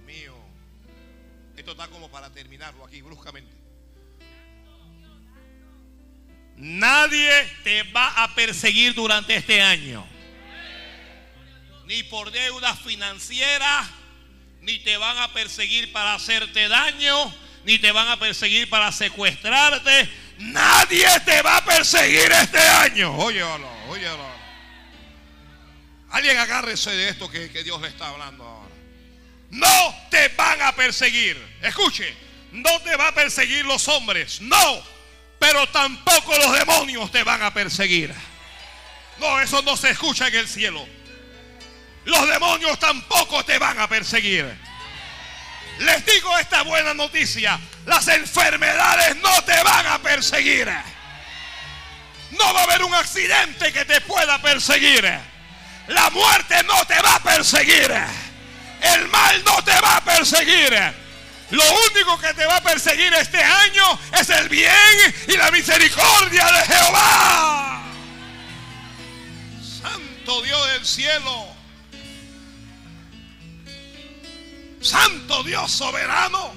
mío. 0.05 0.35
Esto 1.55 1.71
está 1.71 1.87
como 1.87 2.11
para 2.11 2.29
terminarlo 2.31 2.83
aquí 2.85 3.01
bruscamente. 3.01 3.55
Nadie 6.57 7.31
te 7.63 7.83
va 7.83 8.23
a 8.23 8.35
perseguir 8.35 8.93
durante 8.93 9.35
este 9.35 9.61
año. 9.61 10.05
Ni 11.85 12.03
por 12.03 12.31
deudas 12.31 12.79
financieras, 12.81 13.87
ni 14.61 14.79
te 14.79 14.97
van 14.97 15.17
a 15.19 15.31
perseguir 15.33 15.93
para 15.93 16.15
hacerte 16.15 16.67
daño, 16.67 17.33
ni 17.63 17.79
te 17.79 17.91
van 17.91 18.09
a 18.09 18.17
perseguir 18.17 18.69
para 18.69 18.91
secuestrarte. 18.91 20.24
Nadie 20.37 21.07
te 21.25 21.41
va 21.41 21.57
a 21.57 21.65
perseguir 21.65 22.31
este 22.31 22.59
año. 22.59 23.15
Óyelo, 23.17 23.69
óyelo. 23.87 24.35
Alguien 26.11 26.37
agárrese 26.37 26.91
de 26.91 27.09
esto 27.09 27.29
que, 27.29 27.49
que 27.51 27.63
Dios 27.63 27.81
le 27.81 27.87
está 27.87 28.09
hablando 28.09 28.43
ahora. 28.43 28.75
No 29.51 29.95
te 30.09 30.29
van 30.29 30.61
a 30.61 30.75
perseguir. 30.75 31.37
Escuche, 31.61 32.15
no 32.51 32.81
te 32.81 32.95
va 32.95 33.09
a 33.09 33.11
perseguir 33.13 33.65
los 33.65 33.87
hombres. 33.87 34.41
No 34.41 34.95
pero 35.39 35.67
tampoco 35.67 36.35
los 36.37 36.57
demonios 36.57 37.11
te 37.11 37.23
van 37.23 37.43
a 37.43 37.53
perseguir. 37.53 38.13
No, 39.19 39.39
eso 39.39 39.61
no 39.61 39.77
se 39.77 39.91
escucha 39.91 40.27
en 40.27 40.35
el 40.35 40.47
cielo. 40.47 40.85
Los 42.05 42.27
demonios 42.27 42.77
tampoco 42.79 43.43
te 43.45 43.57
van 43.57 43.79
a 43.79 43.87
perseguir. 43.87 44.45
Les 45.79 46.05
digo 46.05 46.37
esta 46.37 46.61
buena 46.63 46.93
noticia. 46.93 47.59
Las 47.85 48.07
enfermedades 48.07 49.15
no 49.17 49.41
te 49.43 49.61
van 49.63 49.85
a 49.87 49.99
perseguir. 50.01 50.69
no 52.31 52.53
va 52.53 52.61
a 52.61 52.63
haber 52.63 52.83
un 52.83 52.93
accidente 52.93 53.71
que 53.71 53.85
te 53.85 54.01
pueda 54.01 54.41
perseguir. 54.41 55.03
La 55.87 56.09
muerte 56.09 56.63
no 56.63 56.85
te 56.85 56.99
va 57.01 57.15
a 57.15 57.19
perseguir. 57.19 57.93
El 58.81 59.07
mal 59.09 59.43
no 59.43 59.63
te 59.63 59.79
va 59.79 59.97
a 59.97 60.03
perseguir. 60.03 60.73
Lo 61.51 61.63
único 61.91 62.17
que 62.19 62.33
te 62.33 62.45
va 62.45 62.57
a 62.57 62.61
perseguir 62.61 63.13
este 63.13 63.41
año 63.41 63.99
es 64.19 64.29
el 64.29 64.49
bien 64.49 65.15
y 65.27 65.37
la 65.37 65.51
misericordia 65.51 66.45
de 66.45 66.61
Jehová. 66.65 67.83
Santo 69.81 70.41
Dios 70.41 70.67
del 70.73 70.85
cielo. 70.85 71.54
Santo 74.85 75.43
Dios 75.43 75.71
soberano. 75.71 76.53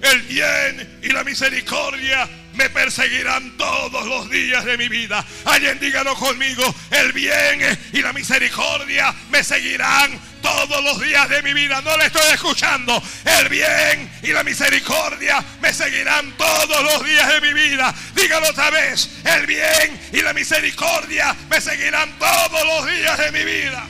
El 0.00 0.22
bien 0.22 1.00
y 1.02 1.10
la 1.10 1.22
misericordia 1.22 2.28
me 2.54 2.70
perseguirán 2.70 3.56
todos 3.58 4.06
los 4.06 4.30
días 4.30 4.64
de 4.64 4.78
mi 4.78 4.88
vida. 4.88 5.24
Alguien 5.44 5.78
dígalo 5.78 6.14
conmigo. 6.14 6.62
El 6.90 7.12
bien 7.12 7.78
y 7.92 8.00
la 8.00 8.14
misericordia 8.14 9.14
me 9.30 9.44
seguirán 9.44 10.18
todos 10.40 10.82
los 10.82 11.00
días 11.00 11.28
de 11.28 11.42
mi 11.42 11.52
vida. 11.52 11.82
No 11.82 11.94
le 11.98 12.06
estoy 12.06 12.32
escuchando. 12.32 13.00
El 13.24 13.50
bien 13.50 14.10
y 14.22 14.28
la 14.28 14.42
misericordia 14.42 15.44
me 15.60 15.74
seguirán 15.74 16.32
todos 16.38 16.82
los 16.82 17.04
días 17.04 17.28
de 17.28 17.40
mi 17.42 17.52
vida. 17.52 17.94
Dígalo 18.14 18.48
otra 18.48 18.70
vez. 18.70 19.10
El 19.24 19.46
bien 19.46 20.00
y 20.10 20.22
la 20.22 20.32
misericordia 20.32 21.36
me 21.50 21.60
seguirán 21.60 22.18
todos 22.18 22.66
los 22.66 22.86
días 22.86 23.18
de 23.18 23.30
mi 23.32 23.44
vida. 23.44 23.86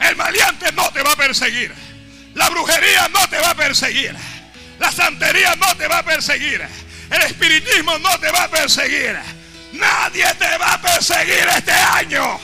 El 0.00 0.16
maleante 0.16 0.72
no 0.72 0.90
te 0.90 1.02
va 1.02 1.12
a 1.12 1.16
perseguir. 1.16 1.72
La 2.34 2.48
brujería 2.50 3.08
no 3.08 3.28
te 3.28 3.38
va 3.38 3.50
a 3.50 3.54
perseguir. 3.54 4.14
La 4.78 4.92
santería 4.92 5.56
no 5.56 5.76
te 5.76 5.88
va 5.88 5.98
a 5.98 6.02
perseguir. 6.04 6.62
El 7.10 7.22
espiritismo 7.22 7.98
no 7.98 8.18
te 8.20 8.30
va 8.30 8.44
a 8.44 8.48
perseguir. 8.48 9.16
Nadie 9.72 10.26
te 10.34 10.58
va 10.58 10.74
a 10.74 10.80
perseguir 10.80 11.46
este 11.56 11.72
año. 11.72 12.40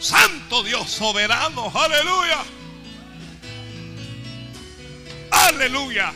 Santo 0.00 0.62
Dios 0.62 0.90
soberano, 0.90 1.70
aleluya. 1.74 2.38
Aleluya. 5.30 6.12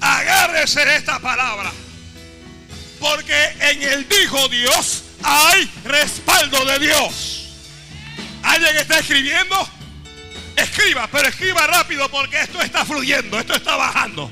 Agárrese 0.00 0.96
esta 0.96 1.18
palabra. 1.20 1.72
Porque 3.00 3.44
en 3.60 3.82
el 3.82 4.08
dijo 4.08 4.48
Dios 4.48 5.03
hay 5.24 5.70
respaldo 5.84 6.64
de 6.66 6.78
Dios. 6.78 7.48
¿Alguien 8.42 8.76
está 8.76 8.98
escribiendo? 8.98 9.68
Escriba, 10.54 11.08
pero 11.10 11.28
escriba 11.28 11.66
rápido 11.66 12.08
porque 12.10 12.40
esto 12.40 12.60
está 12.60 12.84
fluyendo, 12.84 13.40
esto 13.40 13.54
está 13.54 13.74
bajando. 13.76 14.30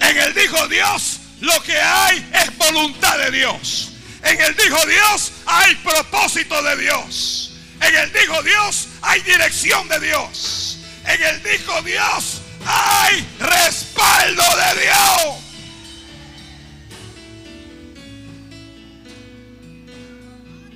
En 0.00 0.18
el 0.18 0.34
dijo 0.34 0.66
Dios, 0.68 1.20
lo 1.40 1.62
que 1.62 1.78
hay 1.78 2.28
es 2.32 2.58
voluntad 2.58 3.16
de 3.18 3.30
Dios. 3.30 3.92
En 4.24 4.40
el 4.40 4.56
dijo 4.56 4.84
Dios 4.86 5.32
hay 5.46 5.74
propósito 5.76 6.60
de 6.62 6.76
Dios. 6.78 7.52
En 7.80 7.94
el 7.94 8.12
dijo 8.12 8.42
Dios 8.42 8.88
hay 9.02 9.20
dirección 9.22 9.88
de 9.88 10.00
Dios. 10.00 10.78
En 11.06 11.22
el 11.22 11.42
dijo 11.42 11.80
Dios 11.82 12.40
hay 12.66 13.26
respaldo 13.38 14.42
de 14.56 14.82
Dios. 14.82 15.43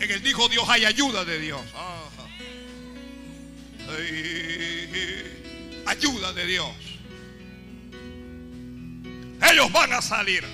En 0.00 0.10
el 0.10 0.22
dijo 0.22 0.48
Dios 0.48 0.64
hay 0.68 0.84
ayuda 0.84 1.24
de 1.24 1.40
Dios. 1.40 1.60
Ayuda 5.86 6.32
de 6.32 6.46
Dios. 6.46 6.70
Ellos 9.50 9.72
van 9.72 9.92
a 9.92 10.02
salir. 10.02 10.44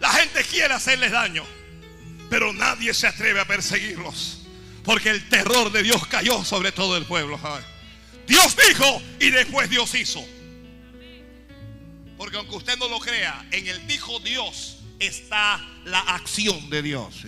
La 0.00 0.10
gente 0.10 0.44
quiere 0.44 0.74
hacerles 0.74 1.10
daño, 1.10 1.44
pero 2.28 2.52
nadie 2.52 2.92
se 2.92 3.06
atreve 3.06 3.40
a 3.40 3.46
perseguirlos. 3.46 4.42
Porque 4.84 5.10
el 5.10 5.28
terror 5.28 5.72
de 5.72 5.82
Dios 5.82 6.06
cayó 6.06 6.44
sobre 6.44 6.70
todo 6.70 6.96
el 6.96 7.06
pueblo. 7.06 7.40
Dios 8.26 8.56
dijo 8.68 9.02
y 9.18 9.30
después 9.30 9.68
Dios 9.70 9.94
hizo. 9.94 10.24
Porque 12.16 12.36
aunque 12.36 12.56
usted 12.56 12.78
no 12.78 12.88
lo 12.88 13.00
crea, 13.00 13.46
en 13.50 13.66
el 13.66 13.86
dijo 13.86 14.20
Dios 14.20 14.75
está 14.98 15.60
la 15.84 16.00
acción 16.00 16.70
de 16.70 16.82
Dios. 16.82 17.22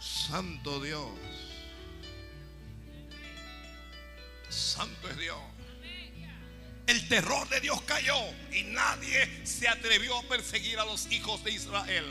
Santo 0.00 0.80
Dios. 0.80 1.08
Santo 4.48 5.08
es 5.08 5.18
Dios. 5.18 5.38
El 6.86 7.06
terror 7.08 7.48
de 7.48 7.60
Dios 7.60 7.80
cayó 7.82 8.16
y 8.52 8.62
nadie 8.64 9.46
se 9.46 9.68
atrevió 9.68 10.18
a 10.18 10.22
perseguir 10.22 10.78
a 10.78 10.84
los 10.84 11.10
hijos 11.12 11.44
de 11.44 11.52
Israel. 11.52 12.04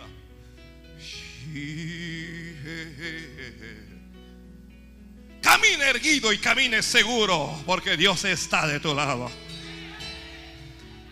Camine 5.48 5.91
erguido 5.91 6.34
y 6.34 6.39
camine 6.39 6.84
seguro 6.84 7.64
porque 7.66 7.95
Dios 7.95 8.26
está 8.26 8.68
de 8.68 8.82
tu 8.82 8.93
lado. 8.93 9.32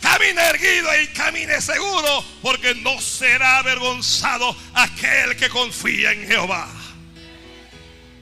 Camine 0.02 0.42
erguido 0.50 0.90
y 1.02 1.08
camine 1.14 1.62
seguro 1.62 2.22
porque 2.42 2.76
no 2.76 3.00
será 3.00 3.60
avergonzado 3.60 4.54
aquel 4.74 5.38
que 5.38 5.48
confía 5.48 6.12
en 6.12 6.28
Jehová. 6.28 6.68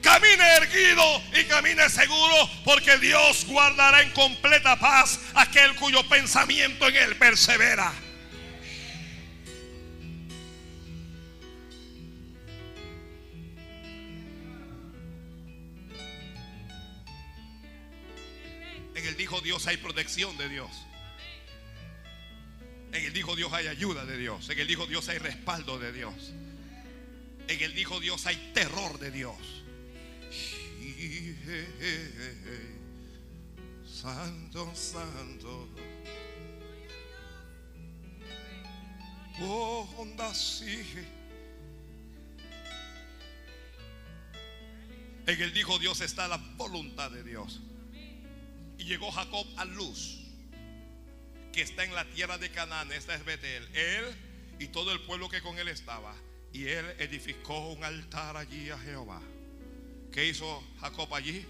Camine 0.00 0.54
erguido 0.54 1.20
y 1.36 1.44
camine 1.46 1.90
seguro 1.90 2.48
porque 2.64 2.96
Dios 2.98 3.44
guardará 3.48 4.00
en 4.00 4.10
completa 4.10 4.78
paz 4.78 5.18
aquel 5.34 5.74
cuyo 5.74 6.08
pensamiento 6.08 6.86
en 6.86 6.94
él 6.94 7.16
persevera. 7.16 7.92
Dios 19.40 19.66
hay 19.66 19.76
protección 19.76 20.36
de 20.36 20.48
Dios. 20.48 20.70
En 22.92 23.04
el 23.04 23.12
dijo 23.12 23.34
Dios 23.34 23.52
hay 23.52 23.66
ayuda 23.66 24.04
de 24.04 24.16
Dios. 24.16 24.48
En 24.50 24.58
el 24.58 24.66
dijo 24.68 24.86
Dios 24.86 25.08
hay 25.08 25.18
respaldo 25.18 25.78
de 25.78 25.92
Dios. 25.92 26.32
En 27.48 27.60
el 27.60 27.74
dijo 27.74 27.98
Dios 28.00 28.24
hay 28.26 28.52
terror 28.54 28.98
de 28.98 29.10
Dios. 29.10 29.36
Santo, 33.84 34.72
santo. 34.74 35.68
Oh, 39.40 39.88
onda. 39.98 40.32
En 45.26 45.42
el 45.42 45.52
dijo 45.52 45.78
Dios 45.78 46.00
está 46.00 46.28
la 46.28 46.36
voluntad 46.36 47.10
de 47.10 47.24
Dios. 47.24 47.60
Llegó 48.84 49.10
Jacob 49.10 49.46
a 49.56 49.64
luz, 49.64 50.20
que 51.52 51.62
está 51.62 51.84
en 51.84 51.94
la 51.94 52.04
tierra 52.04 52.36
de 52.36 52.50
Canaán, 52.50 52.92
esta 52.92 53.14
es 53.14 53.24
Betel. 53.24 53.66
Él 53.74 54.04
y 54.58 54.66
todo 54.68 54.92
el 54.92 55.00
pueblo 55.00 55.30
que 55.30 55.40
con 55.40 55.58
él 55.58 55.68
estaba. 55.68 56.14
Y 56.52 56.66
él 56.66 56.84
edificó 56.98 57.70
un 57.70 57.82
altar 57.82 58.36
allí 58.36 58.68
a 58.68 58.78
Jehová. 58.78 59.22
¿Qué 60.12 60.26
hizo 60.26 60.62
Jacob 60.80 61.12
allí? 61.14 61.46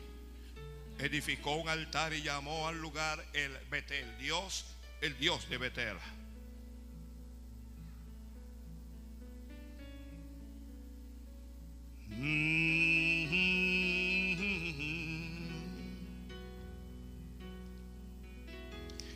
Edificó 0.98 1.56
un 1.56 1.68
altar 1.68 2.14
y 2.14 2.22
llamó 2.22 2.68
al 2.68 2.80
lugar 2.80 3.24
el 3.32 3.52
Betel, 3.68 4.16
Dios, 4.18 4.64
el 5.00 5.18
Dios 5.18 5.48
de 5.48 5.58
Betel. 5.58 5.96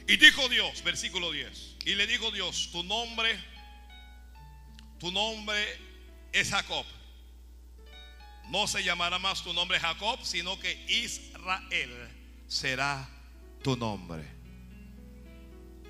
Y 0.08 0.16
dijo 0.16 0.48
Dios, 0.48 0.82
versículo 0.82 1.30
10, 1.30 1.76
y 1.84 1.94
le 1.94 2.06
dijo 2.06 2.30
Dios, 2.30 2.70
tu 2.72 2.82
nombre, 2.82 3.38
tu 4.98 5.12
nombre 5.12 5.62
es 6.32 6.48
Jacob. 6.48 6.86
No 8.48 8.66
se 8.66 8.82
llamará 8.82 9.18
más 9.18 9.44
tu 9.44 9.52
nombre 9.52 9.78
Jacob, 9.78 10.18
sino 10.22 10.58
que 10.58 10.72
Israel 10.88 12.08
será 12.48 13.06
tu 13.62 13.76
nombre. 13.76 14.24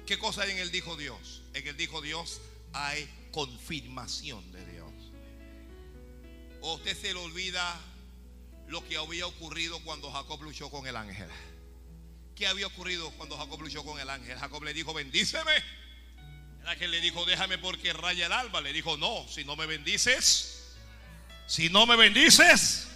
¿Qué 0.05 0.19
cosa 0.19 0.43
hay 0.43 0.51
en 0.51 0.59
el 0.59 0.73
dijo 0.73 0.97
Dios? 0.97 1.45
En 1.55 1.69
el 1.69 1.77
dijo 1.77 2.03
Dios 2.03 2.41
hay 2.73 3.09
confirmación 3.31 4.51
de 4.51 4.66
Dios. 4.66 4.93
¿O 6.61 6.75
usted 6.75 7.01
se 7.01 7.14
le 7.14 7.21
olvida 7.21 7.81
lo 8.66 8.85
que 8.85 8.97
había 8.97 9.29
ocurrido 9.29 9.79
cuando 9.85 10.11
Jacob 10.11 10.43
luchó 10.43 10.71
con 10.71 10.89
el 10.89 10.97
ángel? 10.97 11.31
¿Qué 12.39 12.47
había 12.47 12.68
ocurrido 12.68 13.11
cuando 13.16 13.36
Jacob 13.36 13.61
luchó 13.62 13.84
con 13.84 13.99
el 13.99 14.09
ángel? 14.09 14.39
Jacob 14.39 14.62
le 14.62 14.72
dijo, 14.72 14.95
bendíceme. 14.95 15.51
El 16.62 16.68
ángel 16.68 16.93
le 16.93 17.01
dijo, 17.01 17.24
déjame 17.24 17.59
porque 17.59 17.93
raya 17.93 18.26
el 18.26 18.32
alba. 18.32 18.61
Le 18.61 18.72
dijo, 18.72 18.97
no, 18.97 19.26
si 19.28 19.45
no 19.45 19.57
me 19.57 19.66
bendices, 19.66 20.76
Si 21.49 21.68
no 21.68 21.84
me 21.84 21.97
bendices. 21.97 22.86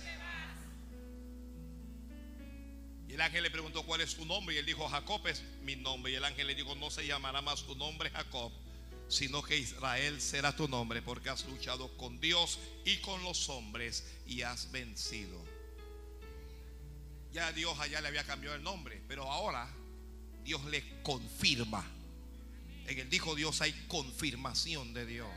Y 3.09 3.14
el 3.14 3.20
ángel 3.20 3.43
le 3.43 3.51
preguntó 3.51 3.82
cuál 3.82 4.03
es 4.03 4.14
tu 4.14 4.24
nombre. 4.24 4.55
Y 4.55 4.59
él 4.59 4.66
dijo, 4.66 4.88
Jacob 4.88 5.26
es 5.26 5.43
mi 5.62 5.74
nombre. 5.74 6.12
Y 6.12 6.14
el 6.14 6.24
ángel 6.24 6.47
le 6.47 6.55
dijo, 6.55 6.76
no 6.76 6.88
se 6.93 7.05
llamará 7.05 7.43
más 7.43 7.64
tu 7.64 7.74
nombre 7.74 8.11
Jacob, 8.11 8.53
sino 9.09 9.43
que 9.43 9.57
Israel 9.57 10.20
será 10.20 10.55
tu 10.55 10.68
nombre, 10.68 11.03
porque 11.03 11.30
has 11.30 11.45
luchado 11.47 11.97
con 11.97 12.20
Dios 12.20 12.61
y 12.84 12.99
con 12.99 13.24
los 13.24 13.49
hombres 13.49 14.07
y 14.24 14.43
has 14.43 14.70
vencido. 14.70 15.51
Ya 17.33 17.51
Dios 17.53 17.78
allá 17.80 18.01
le 18.01 18.09
había 18.09 18.24
cambiado 18.24 18.57
el 18.57 18.62
nombre, 18.62 19.03
pero 19.09 19.30
ahora 19.30 19.68
Dios 20.45 20.62
le 20.66 21.03
confirma. 21.03 21.85
En 22.87 22.99
el 22.99 23.09
dijo 23.09 23.35
Dios 23.35 23.61
hay 23.62 23.72
confirmación 23.89 24.93
de 24.93 25.07
Dios. 25.07 25.28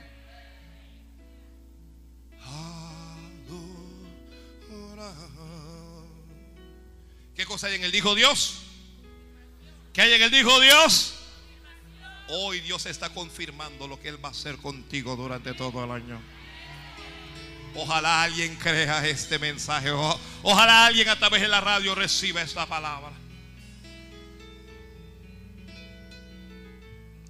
¿Qué 7.36 7.46
cosa 7.46 7.68
hay 7.68 7.76
en 7.76 7.84
el 7.84 7.92
dijo 7.92 8.16
Dios? 8.16 8.62
¿Qué 9.94 10.02
hay 10.02 10.14
en 10.14 10.22
el 10.22 10.32
dijo 10.32 10.60
Dios? 10.60 11.14
Hoy 12.30 12.60
Dios 12.60 12.86
está 12.86 13.10
confirmando 13.10 13.88
lo 13.88 14.00
que 14.00 14.10
Él 14.10 14.24
va 14.24 14.30
a 14.30 14.32
hacer 14.32 14.58
contigo 14.58 15.16
durante 15.16 15.54
todo 15.54 15.84
el 15.84 15.92
año. 15.92 16.35
Ojalá 17.76 18.24
alguien 18.24 18.56
crea 18.56 19.06
este 19.08 19.38
mensaje. 19.38 19.92
Ojalá 20.42 20.86
alguien 20.86 21.10
a 21.10 21.20
través 21.20 21.42
de 21.42 21.48
la 21.48 21.60
radio 21.60 21.94
reciba 21.94 22.42
esta 22.42 22.66
palabra. 22.66 23.12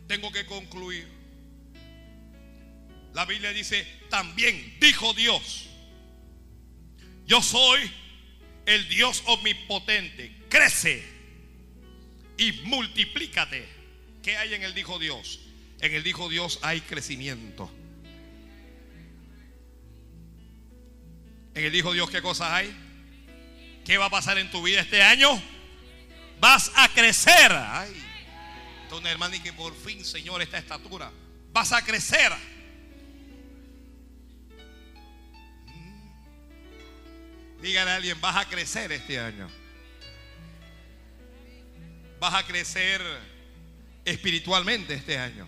Tengo 0.07 0.31
que 0.31 0.45
concluir. 0.45 1.07
La 3.13 3.25
Biblia 3.25 3.51
dice, 3.53 3.87
también 4.09 4.77
dijo 4.79 5.13
Dios, 5.13 5.67
yo 7.25 7.41
soy 7.41 7.89
el 8.65 8.87
Dios 8.89 9.23
omnipotente, 9.25 10.43
crece 10.49 11.03
y 12.37 12.51
multiplícate. 12.63 13.67
¿Qué 14.21 14.37
hay 14.37 14.53
en 14.53 14.63
el 14.63 14.73
dijo 14.73 14.99
Dios? 14.99 15.39
En 15.79 15.93
el 15.93 16.03
dijo 16.03 16.29
Dios 16.29 16.59
hay 16.61 16.81
crecimiento. 16.81 17.71
En 21.55 21.63
el 21.63 21.71
dijo 21.71 21.93
Dios, 21.93 22.09
¿qué 22.09 22.21
cosas 22.21 22.51
hay? 22.51 22.75
¿Qué 23.85 23.97
va 23.97 24.05
a 24.05 24.09
pasar 24.09 24.37
en 24.37 24.51
tu 24.51 24.61
vida 24.61 24.81
este 24.81 25.01
año? 25.01 25.41
Vas 26.39 26.69
a 26.75 26.89
crecer. 26.89 27.51
Ay, 27.51 27.93
entonces, 28.83 29.09
hermano, 29.09 29.35
y 29.35 29.39
que 29.39 29.53
por 29.53 29.73
fin, 29.73 30.03
Señor, 30.03 30.41
esta 30.41 30.57
estatura, 30.57 31.11
vas 31.53 31.71
a 31.71 31.81
crecer. 31.81 32.31
Dígale 37.61 37.91
a 37.91 37.95
alguien, 37.95 38.19
vas 38.19 38.35
a 38.35 38.49
crecer 38.49 38.91
este 38.91 39.17
año. 39.17 39.49
Vas 42.19 42.33
a 42.33 42.45
crecer 42.45 43.01
espiritualmente 44.03 44.93
este 44.93 45.17
año. 45.17 45.47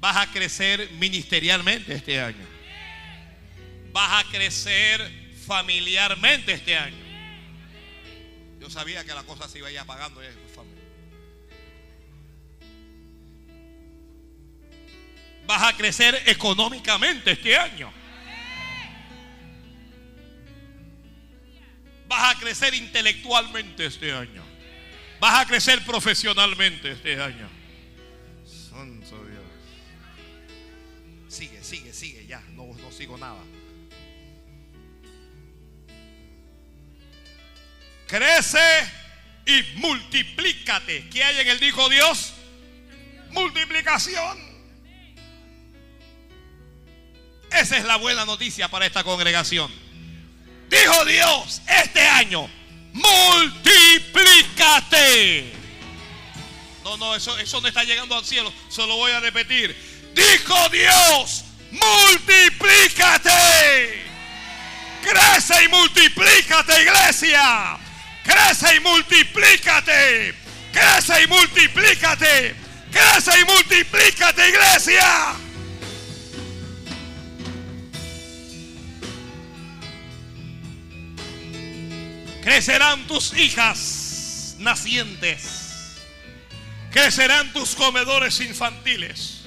Vas 0.00 0.16
a 0.16 0.32
crecer 0.32 0.90
ministerialmente 0.92 1.94
este 1.94 2.18
año. 2.18 2.49
Vas 3.92 4.24
a 4.24 4.30
crecer 4.30 5.34
familiarmente 5.46 6.52
este 6.52 6.76
año. 6.76 6.96
Yo 8.60 8.70
sabía 8.70 9.04
que 9.04 9.14
la 9.14 9.22
cosa 9.24 9.48
se 9.48 9.58
iba 9.58 9.68
a 9.68 9.72
ir 9.72 9.78
apagando. 9.78 10.20
Vas 15.46 15.62
a 15.64 15.76
crecer 15.76 16.22
económicamente 16.26 17.32
este 17.32 17.56
año. 17.56 17.92
Vas 22.06 22.36
a 22.36 22.38
crecer 22.38 22.74
intelectualmente 22.74 23.86
este 23.86 24.12
año. 24.12 24.44
Vas 25.18 25.40
a 25.40 25.46
crecer 25.46 25.84
profesionalmente 25.84 26.92
este 26.92 27.20
año. 27.20 27.48
Santo 28.44 29.24
Dios. 29.24 29.42
Sigue, 31.28 31.64
sigue, 31.64 31.92
sigue, 31.92 32.26
ya. 32.26 32.40
No, 32.52 32.66
no 32.66 32.92
sigo 32.92 33.18
nada. 33.18 33.40
Crece 38.10 38.58
y 39.46 39.62
multiplícate. 39.76 41.08
¿Qué 41.10 41.22
hay 41.22 41.38
en 41.38 41.48
el 41.48 41.60
dijo 41.60 41.88
Dios? 41.88 42.32
Multiplicación. 43.30 44.36
Esa 47.52 47.76
es 47.76 47.84
la 47.84 47.94
buena 47.94 48.24
noticia 48.24 48.66
para 48.66 48.84
esta 48.84 49.04
congregación. 49.04 49.72
Dijo 50.68 51.04
Dios 51.04 51.62
este 51.68 52.00
año, 52.00 52.50
multiplícate. 52.92 55.52
No, 56.82 56.96
no, 56.96 57.14
eso, 57.14 57.38
eso 57.38 57.60
no 57.60 57.68
está 57.68 57.84
llegando 57.84 58.16
al 58.16 58.24
cielo. 58.24 58.52
Solo 58.68 58.96
voy 58.96 59.12
a 59.12 59.20
repetir. 59.20 59.76
Dijo 60.16 60.68
Dios, 60.70 61.44
multiplícate. 61.70 64.02
Crece 65.00 65.62
y 65.62 65.68
multiplícate, 65.68 66.82
iglesia. 66.82 67.78
Crece 68.24 68.76
y 68.76 68.80
multiplícate. 68.80 70.34
Crece 70.72 71.22
y 71.22 71.26
multiplícate. 71.26 72.54
Crece 72.92 73.40
y 73.40 73.44
multiplícate, 73.44 74.48
iglesia. 74.48 75.34
Crecerán 82.42 83.06
tus 83.06 83.36
hijas 83.36 84.56
nacientes. 84.58 85.96
Crecerán 86.90 87.52
tus 87.52 87.74
comedores 87.74 88.40
infantiles. 88.40 89.42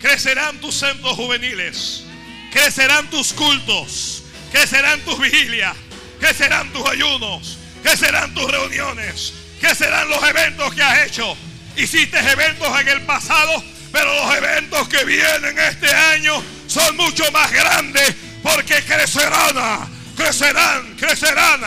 Crecerán 0.00 0.60
tus 0.60 0.74
centros 0.74 1.14
juveniles. 1.14 2.04
Crecerán 2.50 3.08
tus 3.10 3.32
cultos. 3.32 4.24
Crecerán 4.50 5.00
tus 5.02 5.18
vigilias. 5.20 5.76
Crecerán 6.18 6.72
tus 6.72 6.84
ayunos. 6.88 7.58
Crecerán 7.82 8.32
tus 8.34 8.50
reuniones. 8.50 9.32
Crecerán 9.60 10.08
los 10.08 10.22
eventos 10.22 10.74
que 10.74 10.82
has 10.82 11.06
hecho. 11.06 11.36
Hiciste 11.76 12.18
eventos 12.18 12.80
en 12.80 12.88
el 12.88 13.02
pasado, 13.02 13.62
pero 13.90 14.14
los 14.14 14.36
eventos 14.36 14.88
que 14.88 15.04
vienen 15.04 15.58
este 15.58 15.92
año 15.92 16.42
son 16.66 16.96
mucho 16.96 17.30
más 17.32 17.50
grandes 17.50 18.14
porque 18.42 18.82
crecerán, 18.82 19.88
crecerán, 20.16 20.96
crecerán 20.96 21.60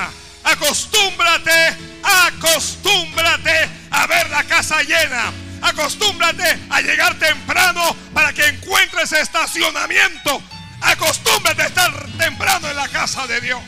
Acostúmbrate, 0.46 1.76
acostúmbrate 2.04 3.70
a 3.90 4.06
ver 4.06 4.30
la 4.30 4.44
casa 4.44 4.84
llena. 4.84 5.34
Acostúmbrate 5.62 6.60
a 6.70 6.82
llegar 6.82 7.18
temprano 7.18 7.96
para 8.14 8.32
que 8.32 8.46
encuentres 8.46 9.12
estacionamiento. 9.12 10.42
Acostúmbrate 10.82 11.64
a 11.64 11.66
estar 11.66 12.06
temprano 12.20 12.70
en 12.70 12.76
la 12.76 12.88
casa 12.90 13.26
de 13.26 13.42
Dios. 13.42 13.60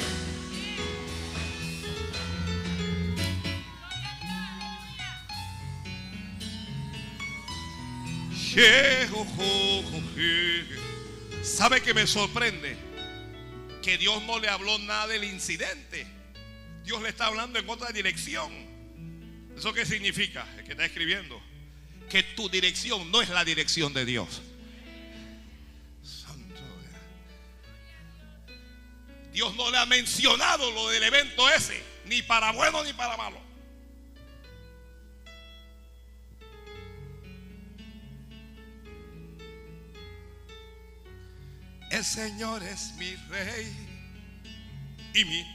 ¿Sabe 11.43 11.81
que 11.81 11.93
me 11.93 12.07
sorprende? 12.07 12.75
Que 13.83 13.97
Dios 13.97 14.23
no 14.23 14.39
le 14.39 14.49
habló 14.49 14.79
nada 14.79 15.07
del 15.07 15.23
incidente. 15.23 16.07
Dios 16.83 17.01
le 17.01 17.09
está 17.09 17.27
hablando 17.27 17.59
en 17.59 17.69
otra 17.69 17.91
dirección. 17.91 18.51
¿Eso 19.55 19.73
qué 19.73 19.85
significa? 19.85 20.47
El 20.57 20.63
que 20.65 20.71
está 20.71 20.85
escribiendo. 20.85 21.41
Que 22.09 22.23
tu 22.23 22.49
dirección 22.49 23.11
no 23.11 23.21
es 23.21 23.29
la 23.29 23.45
dirección 23.45 23.93
de 23.93 24.05
Dios. 24.05 24.41
Santo 26.03 26.61
Dios 29.31 29.55
no 29.55 29.69
le 29.69 29.77
ha 29.77 29.85
mencionado 29.85 30.71
lo 30.71 30.89
del 30.89 31.03
evento 31.03 31.47
ese, 31.49 31.83
ni 32.05 32.23
para 32.23 32.51
bueno 32.53 32.83
ni 32.83 32.93
para 32.93 33.17
malo. 33.17 33.46
El 41.91 42.03
Señor 42.03 42.63
es 42.63 42.93
mi 42.97 43.15
rey 43.29 43.73
y 45.13 45.25
mi 45.25 45.45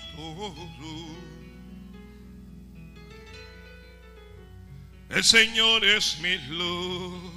el 5.11 5.25
Señor 5.25 5.85
es 5.85 6.19
mi 6.21 6.37
luz. 6.49 7.33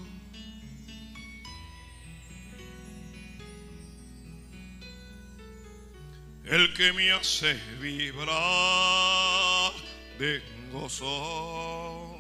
El 6.46 6.74
que 6.74 6.94
me 6.94 7.12
hace 7.12 7.54
vibrar 7.82 9.74
de 10.20 10.42
gozo. 10.72 12.18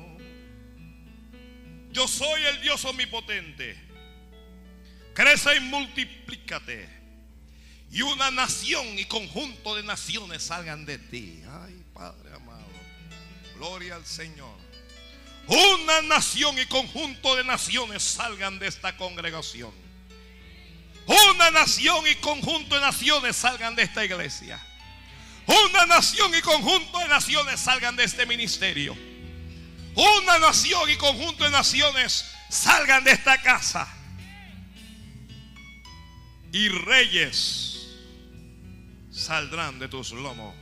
Yo 1.91 2.07
soy 2.07 2.41
el 2.43 2.61
Dios 2.61 2.84
omnipotente. 2.84 3.84
Crece 5.16 5.55
y 5.55 5.59
multiplícate 5.61 6.95
y 7.95 8.01
una 8.01 8.30
nación 8.30 8.99
y 8.99 9.05
conjunto 9.05 9.74
de 9.74 9.84
naciones 9.84 10.43
salgan 10.43 10.86
de 10.86 10.97
ti. 10.97 11.41
Ay, 11.63 11.82
Padre 11.93 12.36
amado. 12.36 12.68
Gloria 13.55 13.95
al 13.95 14.05
Señor. 14.05 14.53
Una 15.47 16.01
nación 16.01 16.59
y 16.59 16.66
conjunto 16.66 17.38
de 17.38 17.45
naciones 17.45 18.03
salgan 18.03 18.59
de 18.59 18.68
esta 18.68 18.97
congregación. 18.97 19.72
Una 21.05 21.51
nación 21.51 22.05
y 22.05 22.16
conjunto 22.16 22.76
de 22.76 22.82
naciones 22.82 23.38
salgan 23.38 23.78
de 23.78 23.84
esta 23.84 24.03
iglesia. 24.03 24.59
Una 25.47 25.86
nación 25.86 26.36
y 26.36 26.41
conjunto 26.41 26.99
de 26.99 27.07
naciones 27.07 27.61
salgan 27.61 27.95
de 27.95 28.03
este 28.03 28.26
ministerio. 28.26 28.93
Una 29.95 30.38
nación 30.39 30.89
y 30.89 30.97
conjunto 30.97 31.45
de 31.45 31.51
naciones 31.51 32.26
salgan 32.49 33.05
de 33.05 33.11
esta 33.11 33.41
casa. 33.41 33.88
Y 36.55 36.69
reyes 36.69 37.85
saldrán 39.11 39.77
de 39.77 39.89
tus 39.89 40.13
lomos. 40.13 40.55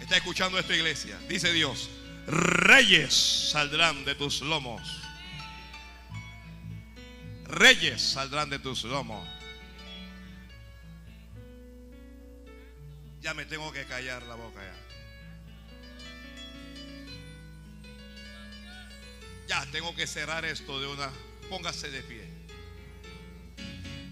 Está 0.00 0.18
escuchando 0.18 0.60
esta 0.60 0.76
iglesia. 0.76 1.18
Dice 1.28 1.52
Dios, 1.52 1.90
reyes 2.28 3.12
saldrán 3.50 4.04
de 4.04 4.14
tus 4.14 4.42
lomos. 4.42 4.80
Reyes 7.48 8.00
saldrán 8.00 8.48
de 8.48 8.60
tus 8.60 8.84
lomos. 8.84 9.26
Ya 13.22 13.34
me 13.34 13.44
tengo 13.44 13.72
que 13.72 13.86
callar 13.86 14.22
la 14.22 14.36
boca 14.36 14.60
ya. 14.62 14.76
Ya 19.48 19.66
tengo 19.72 19.96
que 19.96 20.06
cerrar 20.06 20.44
esto 20.44 20.80
de 20.80 20.86
una. 20.86 21.10
Póngase 21.50 21.90
de 21.90 22.00
pie. 22.02 22.22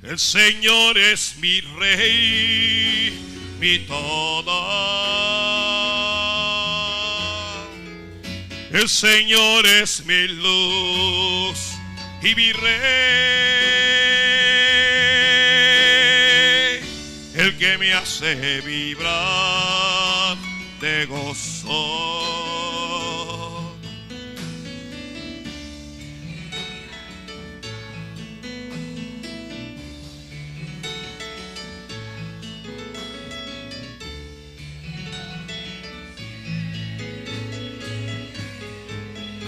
El 0.02 0.18
Señor 0.18 0.98
es 0.98 1.36
mi 1.36 1.60
rey, 1.60 3.16
mi 3.60 3.78
todo. 3.86 4.58
El 8.72 8.88
Señor 8.88 9.64
es 9.66 10.04
mi 10.04 10.26
luz 10.26 11.74
y 12.22 12.34
mi 12.34 12.52
rey, 12.52 12.72
el 17.36 17.56
que 17.56 17.78
me 17.78 17.92
hace 17.94 18.60
vibrar 18.62 20.36
de 20.80 21.06
gozo. 21.06 22.37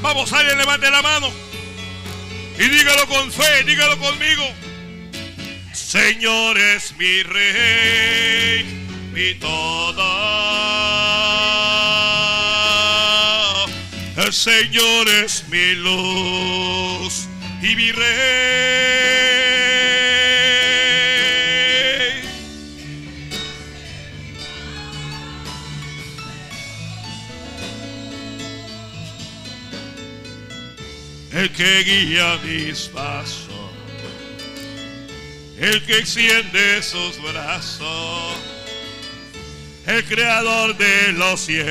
Vamos, 0.02 0.32
alguien 0.32 0.56
levante 0.56 0.90
la 0.90 1.02
mano. 1.02 1.30
Y 2.58 2.68
dígalo 2.68 3.06
con 3.06 3.30
fe, 3.30 3.64
dígalo 3.64 3.98
conmigo. 3.98 4.44
Señor 5.72 6.58
es 6.58 6.94
mi 6.96 7.22
rey, 7.22 8.64
mi 9.12 9.34
todo. 9.34 10.30
El 14.16 14.32
Señor 14.32 15.08
es 15.08 15.48
mi 15.48 15.74
luz 15.74 17.28
y 17.62 17.76
mi 17.76 17.92
rey. 17.92 18.80
El 31.40 31.50
que 31.52 31.84
guía 31.84 32.38
mis 32.44 32.88
pasos, 32.88 33.48
el 35.58 35.82
que 35.86 36.00
extiende 36.00 36.82
sus 36.82 37.22
brazos, 37.22 38.36
el 39.86 40.04
creador 40.04 40.76
de 40.76 41.12
los 41.12 41.40
cielos. 41.40 41.64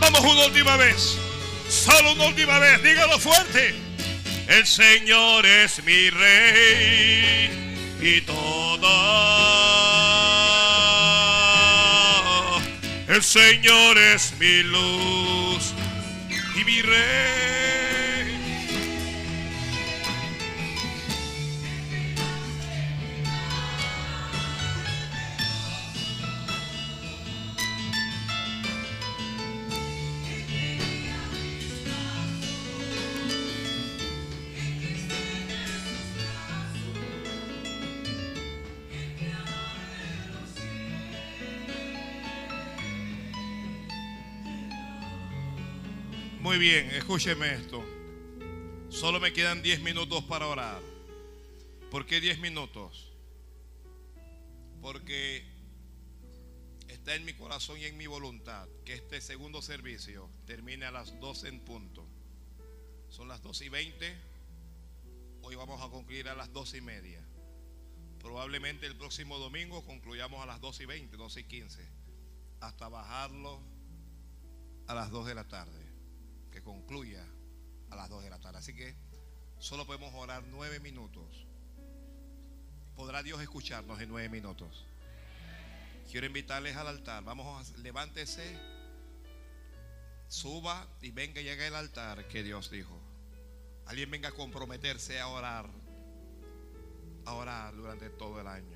Vamos 0.00 0.22
una 0.22 0.46
última 0.46 0.76
vez, 0.76 1.18
solo 1.68 2.14
una 2.14 2.24
última 2.24 2.58
vez, 2.58 2.82
dígalo 2.82 3.20
fuerte. 3.20 3.76
El 4.48 4.66
Señor 4.66 5.46
es 5.46 5.84
mi 5.84 6.10
rey 6.10 7.48
y 8.02 8.22
todo 8.22 10.23
el 13.14 13.22
Señor 13.22 13.96
es 13.96 14.34
mi 14.40 14.64
luz 14.64 15.72
y 16.56 16.64
mi 16.64 16.82
rey. 16.82 17.73
Muy 46.54 46.66
bien, 46.66 46.88
escúcheme 46.90 47.52
esto. 47.52 47.84
Solo 48.88 49.18
me 49.18 49.32
quedan 49.32 49.60
10 49.60 49.80
minutos 49.80 50.22
para 50.22 50.46
orar. 50.46 50.80
¿Por 51.90 52.06
qué 52.06 52.20
10 52.20 52.38
minutos? 52.38 53.12
Porque 54.80 55.44
está 56.86 57.16
en 57.16 57.24
mi 57.24 57.32
corazón 57.32 57.80
y 57.80 57.86
en 57.86 57.96
mi 57.96 58.06
voluntad 58.06 58.68
que 58.84 58.94
este 58.94 59.20
segundo 59.20 59.62
servicio 59.62 60.30
termine 60.46 60.84
a 60.84 60.92
las 60.92 61.18
12 61.18 61.48
en 61.48 61.58
punto. 61.58 62.06
Son 63.08 63.26
las 63.26 63.42
12 63.42 63.64
y 63.64 63.68
20. 63.70 64.16
Hoy 65.42 65.56
vamos 65.56 65.82
a 65.82 65.90
concluir 65.90 66.28
a 66.28 66.36
las 66.36 66.52
12 66.52 66.76
y 66.76 66.82
media. 66.82 67.20
Probablemente 68.20 68.86
el 68.86 68.94
próximo 68.94 69.38
domingo 69.38 69.84
concluyamos 69.84 70.40
a 70.40 70.46
las 70.46 70.60
12 70.60 70.84
y 70.84 70.86
20, 70.86 71.16
12 71.16 71.40
y 71.40 71.44
15. 71.44 71.88
Hasta 72.60 72.88
bajarlo 72.88 73.60
a 74.86 74.94
las 74.94 75.10
2 75.10 75.26
de 75.26 75.34
la 75.34 75.48
tarde 75.48 75.83
que 76.54 76.62
concluya 76.62 77.26
a 77.90 77.96
las 77.96 78.08
2 78.08 78.22
de 78.22 78.30
la 78.30 78.38
tarde. 78.38 78.58
Así 78.58 78.74
que 78.74 78.94
solo 79.58 79.86
podemos 79.86 80.14
orar 80.14 80.44
nueve 80.44 80.78
minutos. 80.78 81.46
¿Podrá 82.94 83.24
Dios 83.24 83.42
escucharnos 83.42 84.00
en 84.00 84.08
nueve 84.08 84.28
minutos? 84.28 84.86
Quiero 86.08 86.28
invitarles 86.28 86.76
al 86.76 86.86
altar. 86.86 87.24
Vamos 87.24 87.74
a 87.74 87.78
levántese, 87.78 88.56
suba 90.28 90.86
y 91.02 91.10
venga 91.10 91.40
y 91.40 91.44
llegue 91.44 91.66
al 91.66 91.74
altar 91.74 92.28
que 92.28 92.44
Dios 92.44 92.70
dijo. 92.70 93.00
Alguien 93.86 94.12
venga 94.12 94.28
a 94.28 94.32
comprometerse 94.32 95.20
a 95.20 95.26
orar, 95.26 95.68
a 97.24 97.34
orar 97.34 97.74
durante 97.74 98.10
todo 98.10 98.40
el 98.40 98.46
año. 98.46 98.73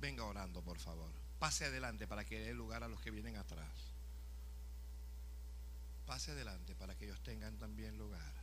Venga 0.00 0.24
orando, 0.24 0.62
por 0.62 0.78
favor. 0.78 1.10
Pase 1.38 1.66
adelante 1.66 2.06
para 2.06 2.24
que 2.24 2.40
dé 2.40 2.54
lugar 2.54 2.82
a 2.82 2.88
los 2.88 3.00
que 3.00 3.10
vienen 3.10 3.36
atrás. 3.36 3.68
Pase 6.06 6.32
adelante 6.32 6.74
para 6.74 6.96
que 6.96 7.04
ellos 7.04 7.22
tengan 7.22 7.56
también 7.58 7.96
lugar. 7.96 8.34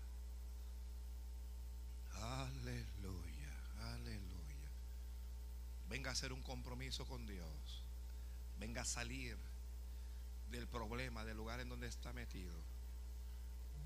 Aleluya, 2.14 3.54
aleluya. 3.94 4.72
Venga 5.90 6.10
a 6.10 6.14
hacer 6.14 6.34
un 6.34 6.42
compromiso 6.42 7.06
con 7.06 7.26
Dios. 7.28 7.84
Venga 8.60 8.82
a 8.82 8.86
salir 8.86 9.38
del 10.50 10.68
problema, 10.68 11.26
del 11.26 11.38
lugar 11.38 11.60
en 11.60 11.70
donde 11.70 11.88
está 11.88 12.14
metido. 12.14 12.56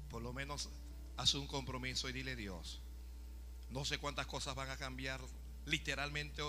Por 0.09 0.21
lo 0.21 0.33
menos 0.33 0.69
hace 1.17 1.37
un 1.37 1.47
compromiso 1.47 2.07
y 2.09 2.13
dile 2.13 2.35
Dios. 2.35 2.81
No 3.69 3.85
sé 3.85 3.97
cuántas 3.97 4.27
cosas 4.27 4.55
van 4.55 4.69
a 4.69 4.77
cambiar 4.77 5.21
literalmente 5.65 6.41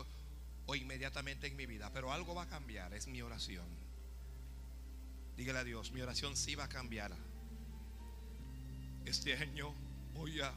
o 0.67 0.75
inmediatamente 0.75 1.47
en 1.47 1.57
mi 1.57 1.67
vida, 1.67 1.91
pero 1.93 2.13
algo 2.13 2.35
va 2.35 2.43
a 2.43 2.49
cambiar, 2.49 2.95
es 2.95 3.07
mi 3.07 3.23
oración. 3.23 3.67
Dígale 5.37 5.61
a 5.61 5.65
Dios, 5.65 5.93
mi 5.93 6.01
oración 6.01 6.37
sí 6.37 6.55
va 6.55 6.65
a 6.65 6.69
cambiar. 6.69 7.13
Este 9.05 9.37
año 9.37 9.75
voy 10.15 10.41
a, 10.41 10.53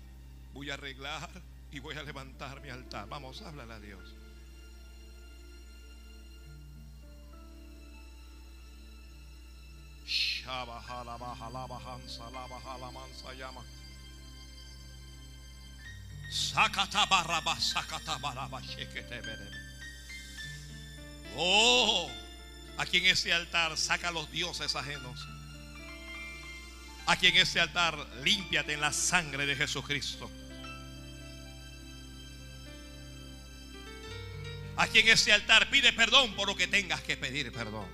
voy 0.54 0.70
a 0.70 0.76
arreglar 0.76 1.30
y 1.72 1.80
voy 1.80 1.96
a 1.96 2.04
levantar 2.04 2.62
mi 2.62 2.70
altar. 2.70 3.08
Vamos, 3.10 3.42
háblale 3.42 3.74
a 3.74 3.80
Dios. 3.80 4.14
Sakata 16.32 17.06
baraba, 17.08 17.60
sakata 17.60 18.18
baraba, 18.20 18.62
shekete 18.62 19.22
berebe. 19.22 19.65
Oh, 21.38 22.10
aquí 22.78 22.98
en 22.98 23.08
ese 23.08 23.34
altar 23.34 23.78
saca 23.78 24.12
los 24.12 24.32
dioses 24.32 24.76
ajenos. 24.76 25.28
Aquí 27.08 27.28
en 27.28 27.38
ese 27.38 27.60
altar 27.60 27.96
límpiate 28.24 28.74
en 28.74 28.82
la 28.82 28.92
sangre 28.92 29.46
de 29.46 29.56
Jesucristo. 29.56 30.30
Aquí 34.78 35.00
en 35.00 35.10
ese 35.10 35.32
altar 35.32 35.70
pide 35.70 35.94
perdón 35.94 36.36
por 36.36 36.48
lo 36.48 36.56
que 36.56 36.68
tengas 36.68 37.02
que 37.02 37.16
pedir 37.16 37.52
perdón. 37.52 37.88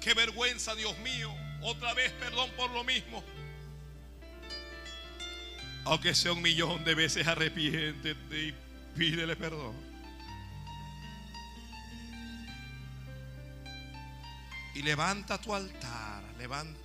Qué 0.00 0.14
vergüenza, 0.14 0.74
Dios 0.74 0.96
mío. 0.98 1.34
Otra 1.62 1.92
vez 1.94 2.10
perdón 2.12 2.50
por 2.56 2.70
lo 2.70 2.84
mismo. 2.84 3.22
Aunque 5.84 6.14
sea 6.14 6.32
un 6.32 6.42
millón 6.42 6.84
de 6.84 6.94
veces 6.94 7.26
arrepiéntete 7.26 8.38
y 8.38 8.54
pídele 8.96 9.36
perdón. 9.36 9.74
Y 14.74 14.82
levanta 14.82 15.38
tu 15.38 15.54
altar. 15.54 16.22
Levanta, 16.38 16.78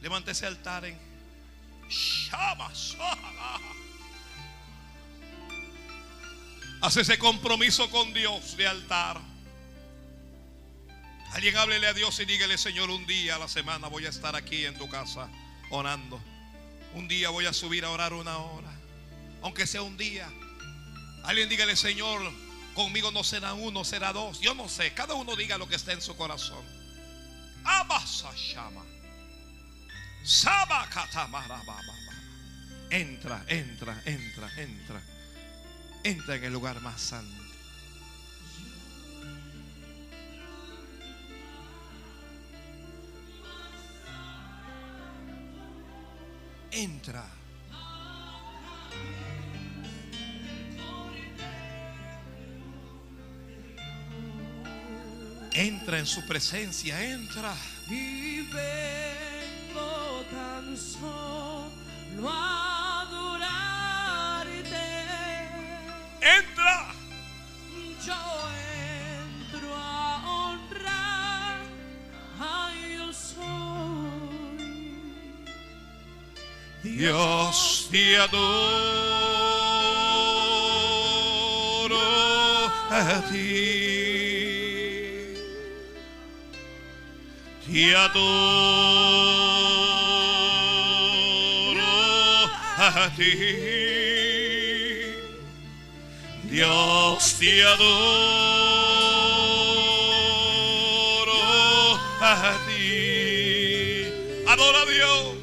levanta 0.00 0.30
ese 0.32 0.46
altar 0.46 0.84
en 0.84 0.98
Shama. 1.88 2.70
Haz 6.80 6.96
ese 6.96 7.18
compromiso 7.18 7.90
con 7.90 8.12
Dios 8.14 8.56
de 8.56 8.66
altar. 8.66 9.20
Alguien 11.32 11.56
háblele 11.56 11.88
a 11.88 11.92
Dios 11.92 12.18
y 12.20 12.24
dígale, 12.24 12.56
Señor, 12.56 12.88
un 12.90 13.06
día 13.06 13.34
a 13.34 13.38
la 13.38 13.48
semana 13.48 13.88
voy 13.88 14.06
a 14.06 14.08
estar 14.08 14.34
aquí 14.34 14.64
en 14.64 14.78
tu 14.78 14.88
casa 14.88 15.28
orando. 15.70 16.20
Un 16.94 17.06
día 17.06 17.30
voy 17.30 17.46
a 17.46 17.52
subir 17.52 17.84
a 17.84 17.90
orar 17.90 18.12
una 18.12 18.38
hora. 18.38 18.72
Aunque 19.42 19.66
sea 19.66 19.82
un 19.82 19.96
día. 19.96 20.30
Alguien 21.28 21.50
dígale, 21.50 21.76
Señor, 21.76 22.22
conmigo 22.72 23.12
no 23.12 23.22
será 23.22 23.52
uno, 23.52 23.84
será 23.84 24.14
dos. 24.14 24.40
Yo 24.40 24.54
no 24.54 24.66
sé. 24.66 24.94
Cada 24.94 25.12
uno 25.12 25.36
diga 25.36 25.58
lo 25.58 25.68
que 25.68 25.76
está 25.76 25.92
en 25.92 26.00
su 26.00 26.16
corazón. 26.16 26.64
Abasa 27.64 28.32
llama. 28.34 28.82
Entra, 32.88 33.44
entra, 33.46 34.02
entra, 34.06 34.50
entra. 34.56 35.02
Entra 36.02 36.36
en 36.36 36.44
el 36.44 36.52
lugar 36.54 36.80
más 36.80 36.98
santo. 36.98 37.42
Entra. 46.70 47.26
Entra 55.58 55.98
en 55.98 56.06
su 56.06 56.24
presencia, 56.24 57.02
entra. 57.02 57.52
Y 57.88 58.42
vengo 58.42 60.24
tan 60.30 60.76
solo 60.76 62.30
a 62.30 63.00
adorarte. 63.00 64.76
Entra. 66.20 66.94
Yo 68.06 68.14
entro 69.34 69.74
a 69.74 70.46
honrar 70.46 71.58
a 72.38 72.70
yo 72.96 73.12
soy. 73.12 73.42
Dios 76.84 77.88
te 77.90 78.16
adoro 78.16 78.38
a 82.92 83.24
ti. 83.32 83.47
Te 87.78 87.94
adoro 87.94 88.18
a 92.76 93.08
ti. 93.16 93.32
Dios 96.50 97.34
te 97.38 97.62
adoro 97.62 98.18
a 102.20 102.56
ti. 102.66 104.06
Adora 104.48 104.82
a 104.82 104.86
Dios. 104.86 105.36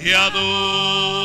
Te 0.00 0.14
adoro 0.14 1.18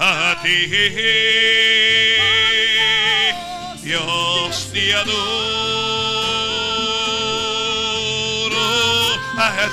a 0.00 0.36
ti. 0.42 0.58
Dios 3.84 4.72
te 4.72 4.94
adoro 4.94 5.57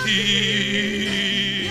ti. 0.06 1.69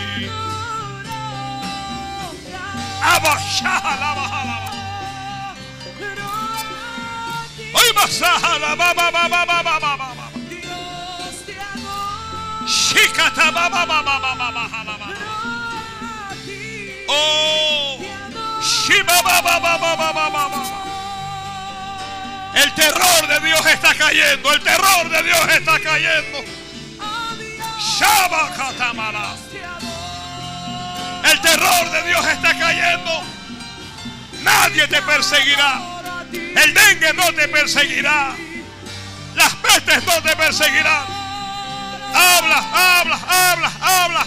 Hoy 7.74 7.90
ba 7.94 8.06
ba 8.66 8.90
ba 8.90 8.90
ba 8.90 9.44
ba 9.46 9.62
ba 9.62 9.78
ba 9.80 10.14
ba. 10.18 10.26
Adoro 10.54 10.78
Shikata 12.66 13.52
ba 13.52 13.68
ba 13.68 13.82
ba 13.86 14.02
ba 14.02 14.18
ba 14.18 14.32
ba 14.38 14.48
ba 14.54 14.68
ba 14.68 14.94
ba. 14.98 15.08
Oh, 17.08 18.00
ba 19.06 19.18
ba 19.22 19.36
ba 19.42 19.54
ba 19.60 19.72
ba 19.78 20.10
ba 20.14 20.26
ba 20.30 20.44
ba. 20.52 20.60
El 22.54 22.72
terror 22.74 23.22
de 23.28 23.46
Dios 23.46 23.66
está 23.66 23.94
cayendo, 23.94 24.52
el 24.52 24.62
terror 24.62 25.08
de 25.10 25.22
Dios 25.22 25.48
está 25.58 25.78
cayendo. 25.80 26.53
El 31.30 31.40
terror 31.40 31.90
de 31.90 32.02
Dios 32.08 32.26
está 32.26 32.58
cayendo. 32.58 33.22
Nadie 34.42 34.86
te 34.88 35.00
perseguirá. 35.02 35.80
El 36.32 36.74
dengue 36.74 37.12
no 37.14 37.32
te 37.32 37.48
perseguirá. 37.48 38.34
Las 39.34 39.54
pestes 39.56 40.04
no 40.06 40.22
te 40.22 40.36
perseguirán. 40.36 41.04
Habla, 42.14 42.58
habla, 42.72 43.18
habla, 43.28 43.72
habla. 43.80 44.26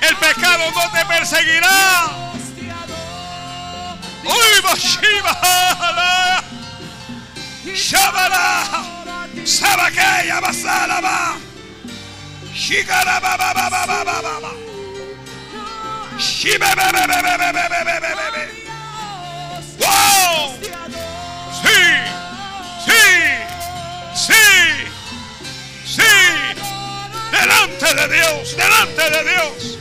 El 0.00 0.16
pecado 0.16 0.70
no 0.70 0.90
te 0.90 1.04
perseguirá. 1.06 2.08
Uy, 4.24 4.62
Shabara, 7.74 8.64
Sabakeya, 9.44 10.40
Basalaba, 10.40 11.36
¡Wow! 19.78 20.58
Sí, 21.60 21.80
sí, 22.86 23.02
sí, 24.14 24.44
sí. 25.84 26.12
Delante 27.32 27.94
de 27.94 28.14
Dios, 28.14 28.56
delante 28.56 29.10
de 29.10 29.24
Dios. 29.24 29.78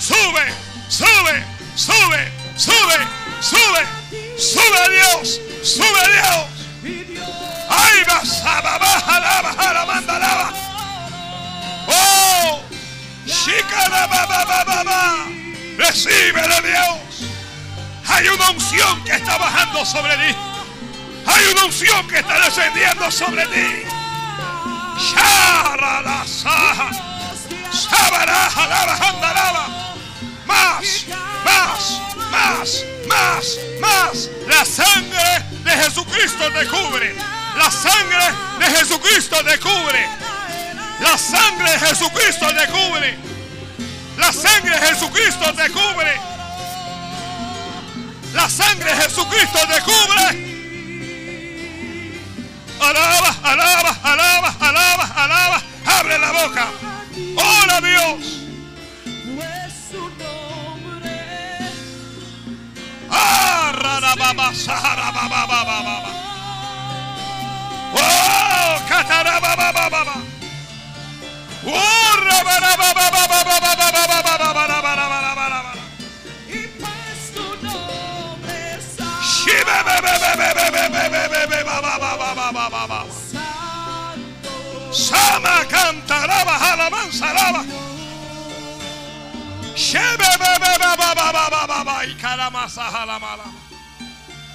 Sube, 0.00 0.44
sube, 0.88 1.44
sube, 1.76 2.32
sube, 2.56 2.98
sube, 3.40 3.86
sube 4.36 4.78
a 4.78 4.88
Dios, 4.88 5.40
sube 5.62 6.00
a 6.00 6.08
Dios. 6.08 6.46
Ay, 7.68 8.04
basaba, 8.08 8.78
baja, 8.78 9.20
lava, 9.20 9.54
jala, 9.56 9.86
manda, 9.86 10.18
lava. 10.18 10.71
Recibe 15.76 16.42
de 16.42 16.68
Dios. 16.68 17.30
Hay 18.08 18.28
una 18.28 18.50
unción 18.50 19.04
que 19.04 19.12
está 19.12 19.38
bajando 19.38 19.84
sobre 19.84 20.16
ti. 20.16 20.36
Hay 21.26 21.44
una 21.52 21.64
unción 21.66 22.06
que 22.08 22.18
está 22.18 22.40
descendiendo 22.40 23.10
sobre 23.10 23.46
ti. 23.46 23.84
Más, 30.46 31.06
más, 31.44 32.00
más, 32.30 32.84
más, 33.08 33.58
más. 33.80 34.30
La 34.48 34.64
sangre 34.64 35.44
de 35.64 35.70
Jesucristo 35.70 36.44
te 36.52 36.66
cubre. 36.66 37.14
La 37.56 37.70
sangre 37.70 38.24
de 38.58 38.66
Jesucristo 38.78 39.36
te 39.44 39.58
cubre. 39.58 40.08
La 41.02 41.18
sangre 41.18 41.70
de 41.72 41.80
Jesucristo 41.80 42.46
te 42.46 42.66
cubre. 42.68 43.18
La 44.16 44.32
sangre 44.32 44.78
de 44.78 44.86
Jesucristo 44.86 45.52
te 45.54 45.68
cubre. 45.70 46.14
La 48.32 48.48
sangre 48.48 48.94
de 48.94 49.02
Jesucristo 49.02 49.58
te 49.66 49.82
cubre. 49.82 50.52
Alaba, 52.80 53.36
alaba, 53.42 53.98
alaba, 54.02 54.56
alaba, 54.60 55.04
alaba. 55.16 55.62
Abre 55.86 56.18
la 56.18 56.32
boca. 56.32 56.66
Ora 57.36 57.80
Dios. 57.80 58.38
Oh, 67.94 68.32
Sama 84.92 85.64
canta, 85.68 86.22
alaba, 86.24 86.56
alabanza, 86.72 87.30
alaba. 87.30 87.64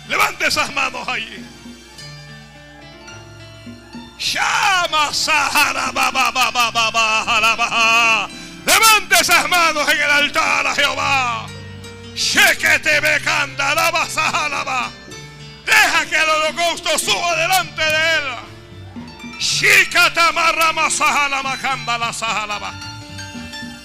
Levante 0.08 0.48
esas 0.48 0.74
manos 0.74 1.08
ahí. 1.08 1.46
Levante 8.66 9.16
esas 9.22 9.48
manos 9.48 9.88
en 9.90 10.02
el 10.02 10.12
altar 10.12 10.68
a 10.68 10.76
Jehová. 10.76 11.48
Shekete 12.16 13.00
be 13.00 13.22
cantaraba 13.24 14.08
sahalaba. 14.08 14.92
Deja 15.66 16.06
que 16.06 16.16
el 16.16 16.30
holocausto 16.30 16.98
suba 16.98 17.36
delante 17.36 17.82
de 17.82 18.16
él. 18.16 18.24
Shikatamarrama 19.40 20.90
sahalama 20.90 21.58
kandala 21.58 22.12
sahalaba. 22.12 22.74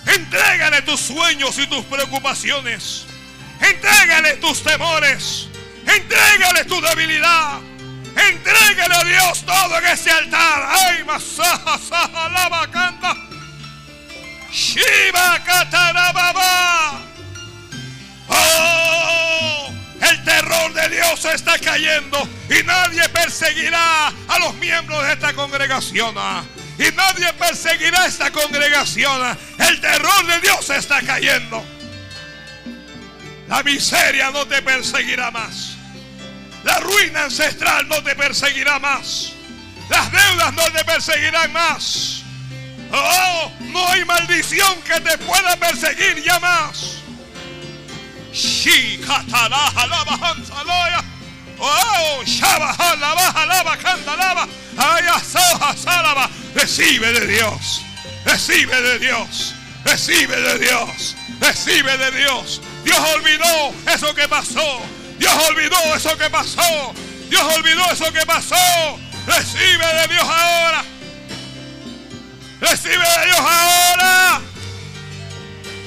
Entrégale 0.07 0.83
tus 0.83 1.01
sueños 1.01 1.59
y 1.59 1.67
tus 1.67 1.85
preocupaciones. 1.85 3.05
Entrégale 3.61 4.37
tus 4.37 4.63
temores. 4.63 5.49
Entrégale 5.87 6.65
tu 6.65 6.81
debilidad. 6.81 7.61
Entrégale 8.17 8.95
a 8.95 9.05
Dios 9.05 9.45
todo 9.45 9.79
en 9.79 9.87
ese 9.87 10.11
altar. 10.11 10.69
Ay, 10.69 11.05
masaja, 11.05 11.79
sahalaba, 11.79 12.71
canta. 12.71 13.17
Shiva 14.51 15.43
katarababa. 15.45 17.01
Oh, 18.29 19.73
el 20.01 20.25
terror 20.25 20.73
de 20.75 20.89
Dios 20.91 21.25
está 21.25 21.59
cayendo 21.59 22.29
y 22.49 22.63
nadie 22.65 23.09
perseguirá 23.09 24.09
a 24.29 24.39
los 24.41 24.55
miembros 24.57 25.03
de 25.07 25.13
esta 25.13 25.33
congregación. 25.33 26.15
Y 26.79 26.95
nadie 26.95 27.33
perseguirá 27.35 28.07
esta 28.07 28.31
congregación. 28.31 29.39
El 29.59 29.81
terror 29.81 30.27
de 30.27 30.41
Dios 30.41 30.69
está 30.71 31.01
cayendo. 31.01 31.65
La 33.49 33.63
miseria 33.63 34.31
no 34.31 34.47
te 34.47 34.63
perseguirá 34.63 35.31
más. 35.31 35.72
La 36.65 36.79
ruina 36.79 37.25
ancestral 37.25 37.89
no 37.89 38.03
te 38.03 38.15
perseguirá 38.15 38.79
más. 38.79 39.33
Las 39.89 40.11
deudas 40.13 40.53
no 40.55 40.65
te 40.71 40.85
perseguirán 40.85 41.53
más. 41.53 42.23
Oh, 42.93 43.53
no 43.61 43.89
hay 43.89 44.05
maldición 44.05 44.81
que 44.83 45.01
te 45.01 45.19
pueda 45.19 45.57
perseguir 45.57 46.23
ya 46.23 46.39
más. 46.41 46.99
Oh. 51.59 52.23
Recibe 56.55 57.13
de 57.13 57.27
Dios. 57.27 57.83
Recibe 58.25 58.81
de 58.81 58.99
Dios. 58.99 59.55
Recibe 59.85 60.41
de 60.41 60.59
Dios. 60.59 61.17
Recibe 61.41 61.99
de 61.99 62.11
Dios. 62.13 62.61
Dios 62.85 62.99
olvidó 63.17 63.75
eso 63.93 64.15
que 64.15 64.29
pasó. 64.29 64.83
Dios 65.19 65.33
olvidó 65.49 65.77
eso 65.95 66.17
que 66.17 66.31
pasó. 66.31 66.95
Dios 67.29 67.43
olvidó 67.57 67.85
eso 67.91 68.13
que 68.13 68.27
pasó. 68.27 68.99
Recibe 69.27 69.87
de 69.87 70.09
Dios 70.09 70.25
ahora. 70.25 70.85
Recibe 72.61 72.97
de 72.97 73.27
Dios 73.27 73.39
ahora. 73.39 74.41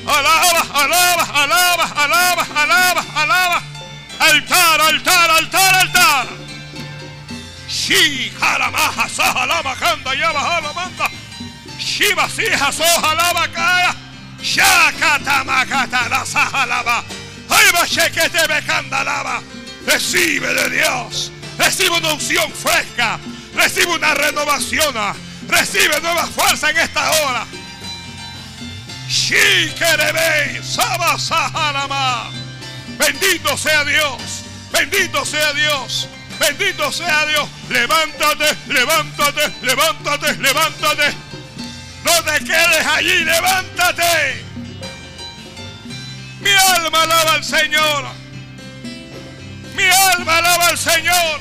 Alaba, 0.07 0.61
alaba, 0.73 1.23
alaba, 1.43 1.83
alaba, 2.03 2.47
alaba, 2.55 3.05
alaba. 3.15 3.63
Altar, 4.19 4.81
altar, 4.81 5.31
altar, 5.31 5.75
altar. 5.75 6.27
Shi, 7.67 8.31
jaramaja, 8.39 9.09
sajalama, 9.09 9.75
kanda, 9.75 10.13
yaba, 10.15 10.39
jalamanda. 10.39 11.09
Shiva, 11.79 12.29
sija, 12.29 12.71
sojalaba, 12.71 13.47
kaya. 13.51 13.95
Shakatamakata, 14.41 16.07
la 16.09 17.03
Recibe 19.85 20.53
de 20.53 20.69
Dios. 20.69 21.31
Recibe 21.57 21.91
una 21.91 22.13
unción 22.13 22.51
fresca. 22.51 23.19
Recibe 23.55 23.93
una 23.93 24.13
renovación. 24.13 24.93
Recibe 25.47 26.01
nueva 26.01 26.27
fuerza 26.27 26.69
en 26.69 26.77
esta 26.77 27.11
hora. 27.11 27.45
Bendito 32.97 33.57
sea 33.57 33.83
Dios, 33.83 34.43
bendito 34.71 35.25
sea 35.25 35.53
Dios, 35.53 36.07
bendito 36.39 36.91
sea 36.91 37.25
Dios. 37.27 37.47
Levántate, 37.69 38.57
levántate, 38.67 39.53
levántate, 39.61 40.35
levántate. 40.37 41.13
No 42.03 42.23
te 42.23 42.43
quedes 42.45 42.87
allí, 42.87 43.23
levántate. 43.23 44.44
Mi 46.45 46.51
alma 46.51 47.01
alaba 47.01 47.33
al 47.33 47.43
Señor. 47.43 48.05
Mi 49.75 49.83
alma 49.83 50.37
alaba 50.37 50.67
al 50.67 50.77
Señor. 50.77 51.39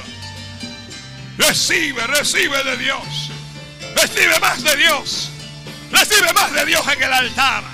Recibe, 1.37 2.07
recibe 2.07 2.65
de 2.65 2.77
Dios. 2.79 3.31
Recibe 3.95 4.41
más 4.41 4.63
de 4.63 4.77
Dios. 4.77 5.29
Recibe 5.93 6.33
más 6.33 6.53
de 6.55 6.65
Dios 6.65 6.83
en 6.97 7.03
el 7.03 7.13
altar. 7.13 7.65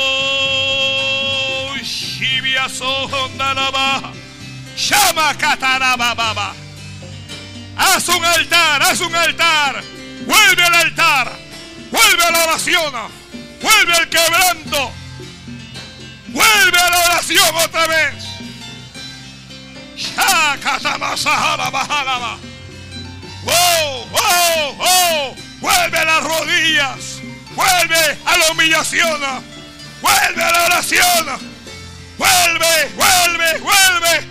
Shama 4.78 5.38
Katarababa. 5.38 6.54
Haz 7.78 8.08
un 8.08 8.24
altar, 8.24 8.82
haz 8.82 9.02
un 9.02 9.14
altar. 9.14 9.84
Vuelve 10.26 10.64
al 10.64 10.76
altar. 10.76 11.38
Vuelve 11.92 12.24
a 12.24 12.32
la 12.32 12.44
oración. 12.46 12.94
Vuelve 13.62 13.94
al 13.94 14.10
quebranto. 14.10 14.99
Vuelve 16.32 16.80
a 16.80 16.90
la 16.90 17.06
oración 17.06 17.56
otra 17.56 17.88
vez. 17.88 18.26
Oh, 23.46 24.08
oh, 24.14 24.76
oh. 24.80 25.36
Vuelve 25.60 25.98
a 25.98 26.06
las 26.06 26.24
rodillas. 26.24 27.20
Vuelve 27.56 28.18
a 28.26 28.38
la 28.38 28.52
humillación. 28.52 29.20
Vuelve 30.02 30.44
a 30.44 30.52
la 30.52 30.66
oración. 30.66 31.40
Vuelve, 32.18 32.90
vuelve, 32.96 33.60
vuelve. 33.60 34.28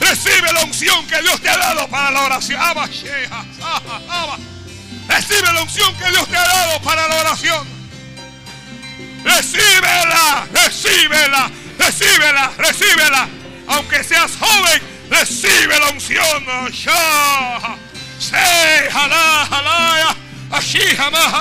Recibe 0.00 0.52
la 0.52 0.60
unción 0.64 1.06
que 1.06 1.20
Dios 1.22 1.40
te 1.40 1.50
ha 1.50 1.56
dado 1.56 1.88
para 1.88 2.10
la 2.10 2.22
oración. 2.22 2.60
Recibe 5.08 5.52
la 5.52 5.62
unción 5.62 5.96
que 5.96 6.10
Dios 6.10 6.28
te 6.28 6.36
ha 6.36 6.44
dado 6.44 6.80
para 6.82 7.08
la 7.08 7.16
oración. 7.16 7.77
Recíbela, 9.24 10.46
recíbela, 10.52 11.50
recíbela, 11.78 12.52
recíbela. 12.56 13.28
Aunque 13.68 14.02
seas 14.02 14.32
joven, 14.38 14.82
recibe 15.10 15.78
la 15.78 15.90
unción. 15.90 16.70
Shah. 16.72 17.76
Se 18.18 18.90
jalá, 18.90 19.46
jalaya. 19.48 20.16
Así 20.50 20.80
jamás 20.96 21.32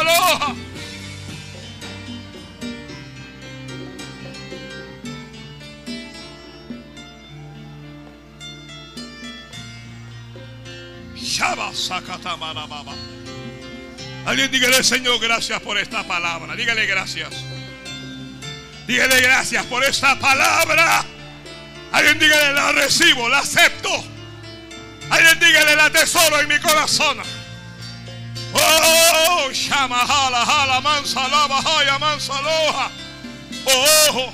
baba. 12.67 12.93
Alguien 14.25 14.51
dígale, 14.51 14.83
Señor, 14.83 15.19
gracias 15.19 15.61
por 15.61 15.77
esta 15.77 16.05
palabra. 16.07 16.55
Dígale 16.55 16.85
gracias. 16.85 17.46
Dígale 18.87 19.19
gracias 19.19 19.65
por 19.65 19.83
esta 19.83 20.17
palabra. 20.17 21.03
Alguien 21.91 22.17
dígale, 22.19 22.53
la 22.53 22.71
recibo, 22.71 23.27
la 23.27 23.39
acepto. 23.39 23.89
Alguien 25.09 25.39
dígale, 25.39 25.75
la 25.75 25.89
tesoro 25.89 26.39
en 26.39 26.47
mi 26.47 26.57
corazón. 26.59 27.17
Oh, 28.53 29.49
shama 29.51 30.01
hala 30.01 30.41
hala 30.41 30.79
mansa 30.81 31.27
lava 31.27 31.59
haya 31.59 31.99
mansa 31.99 32.41
loja. 32.41 32.89
Oh, 33.65 34.33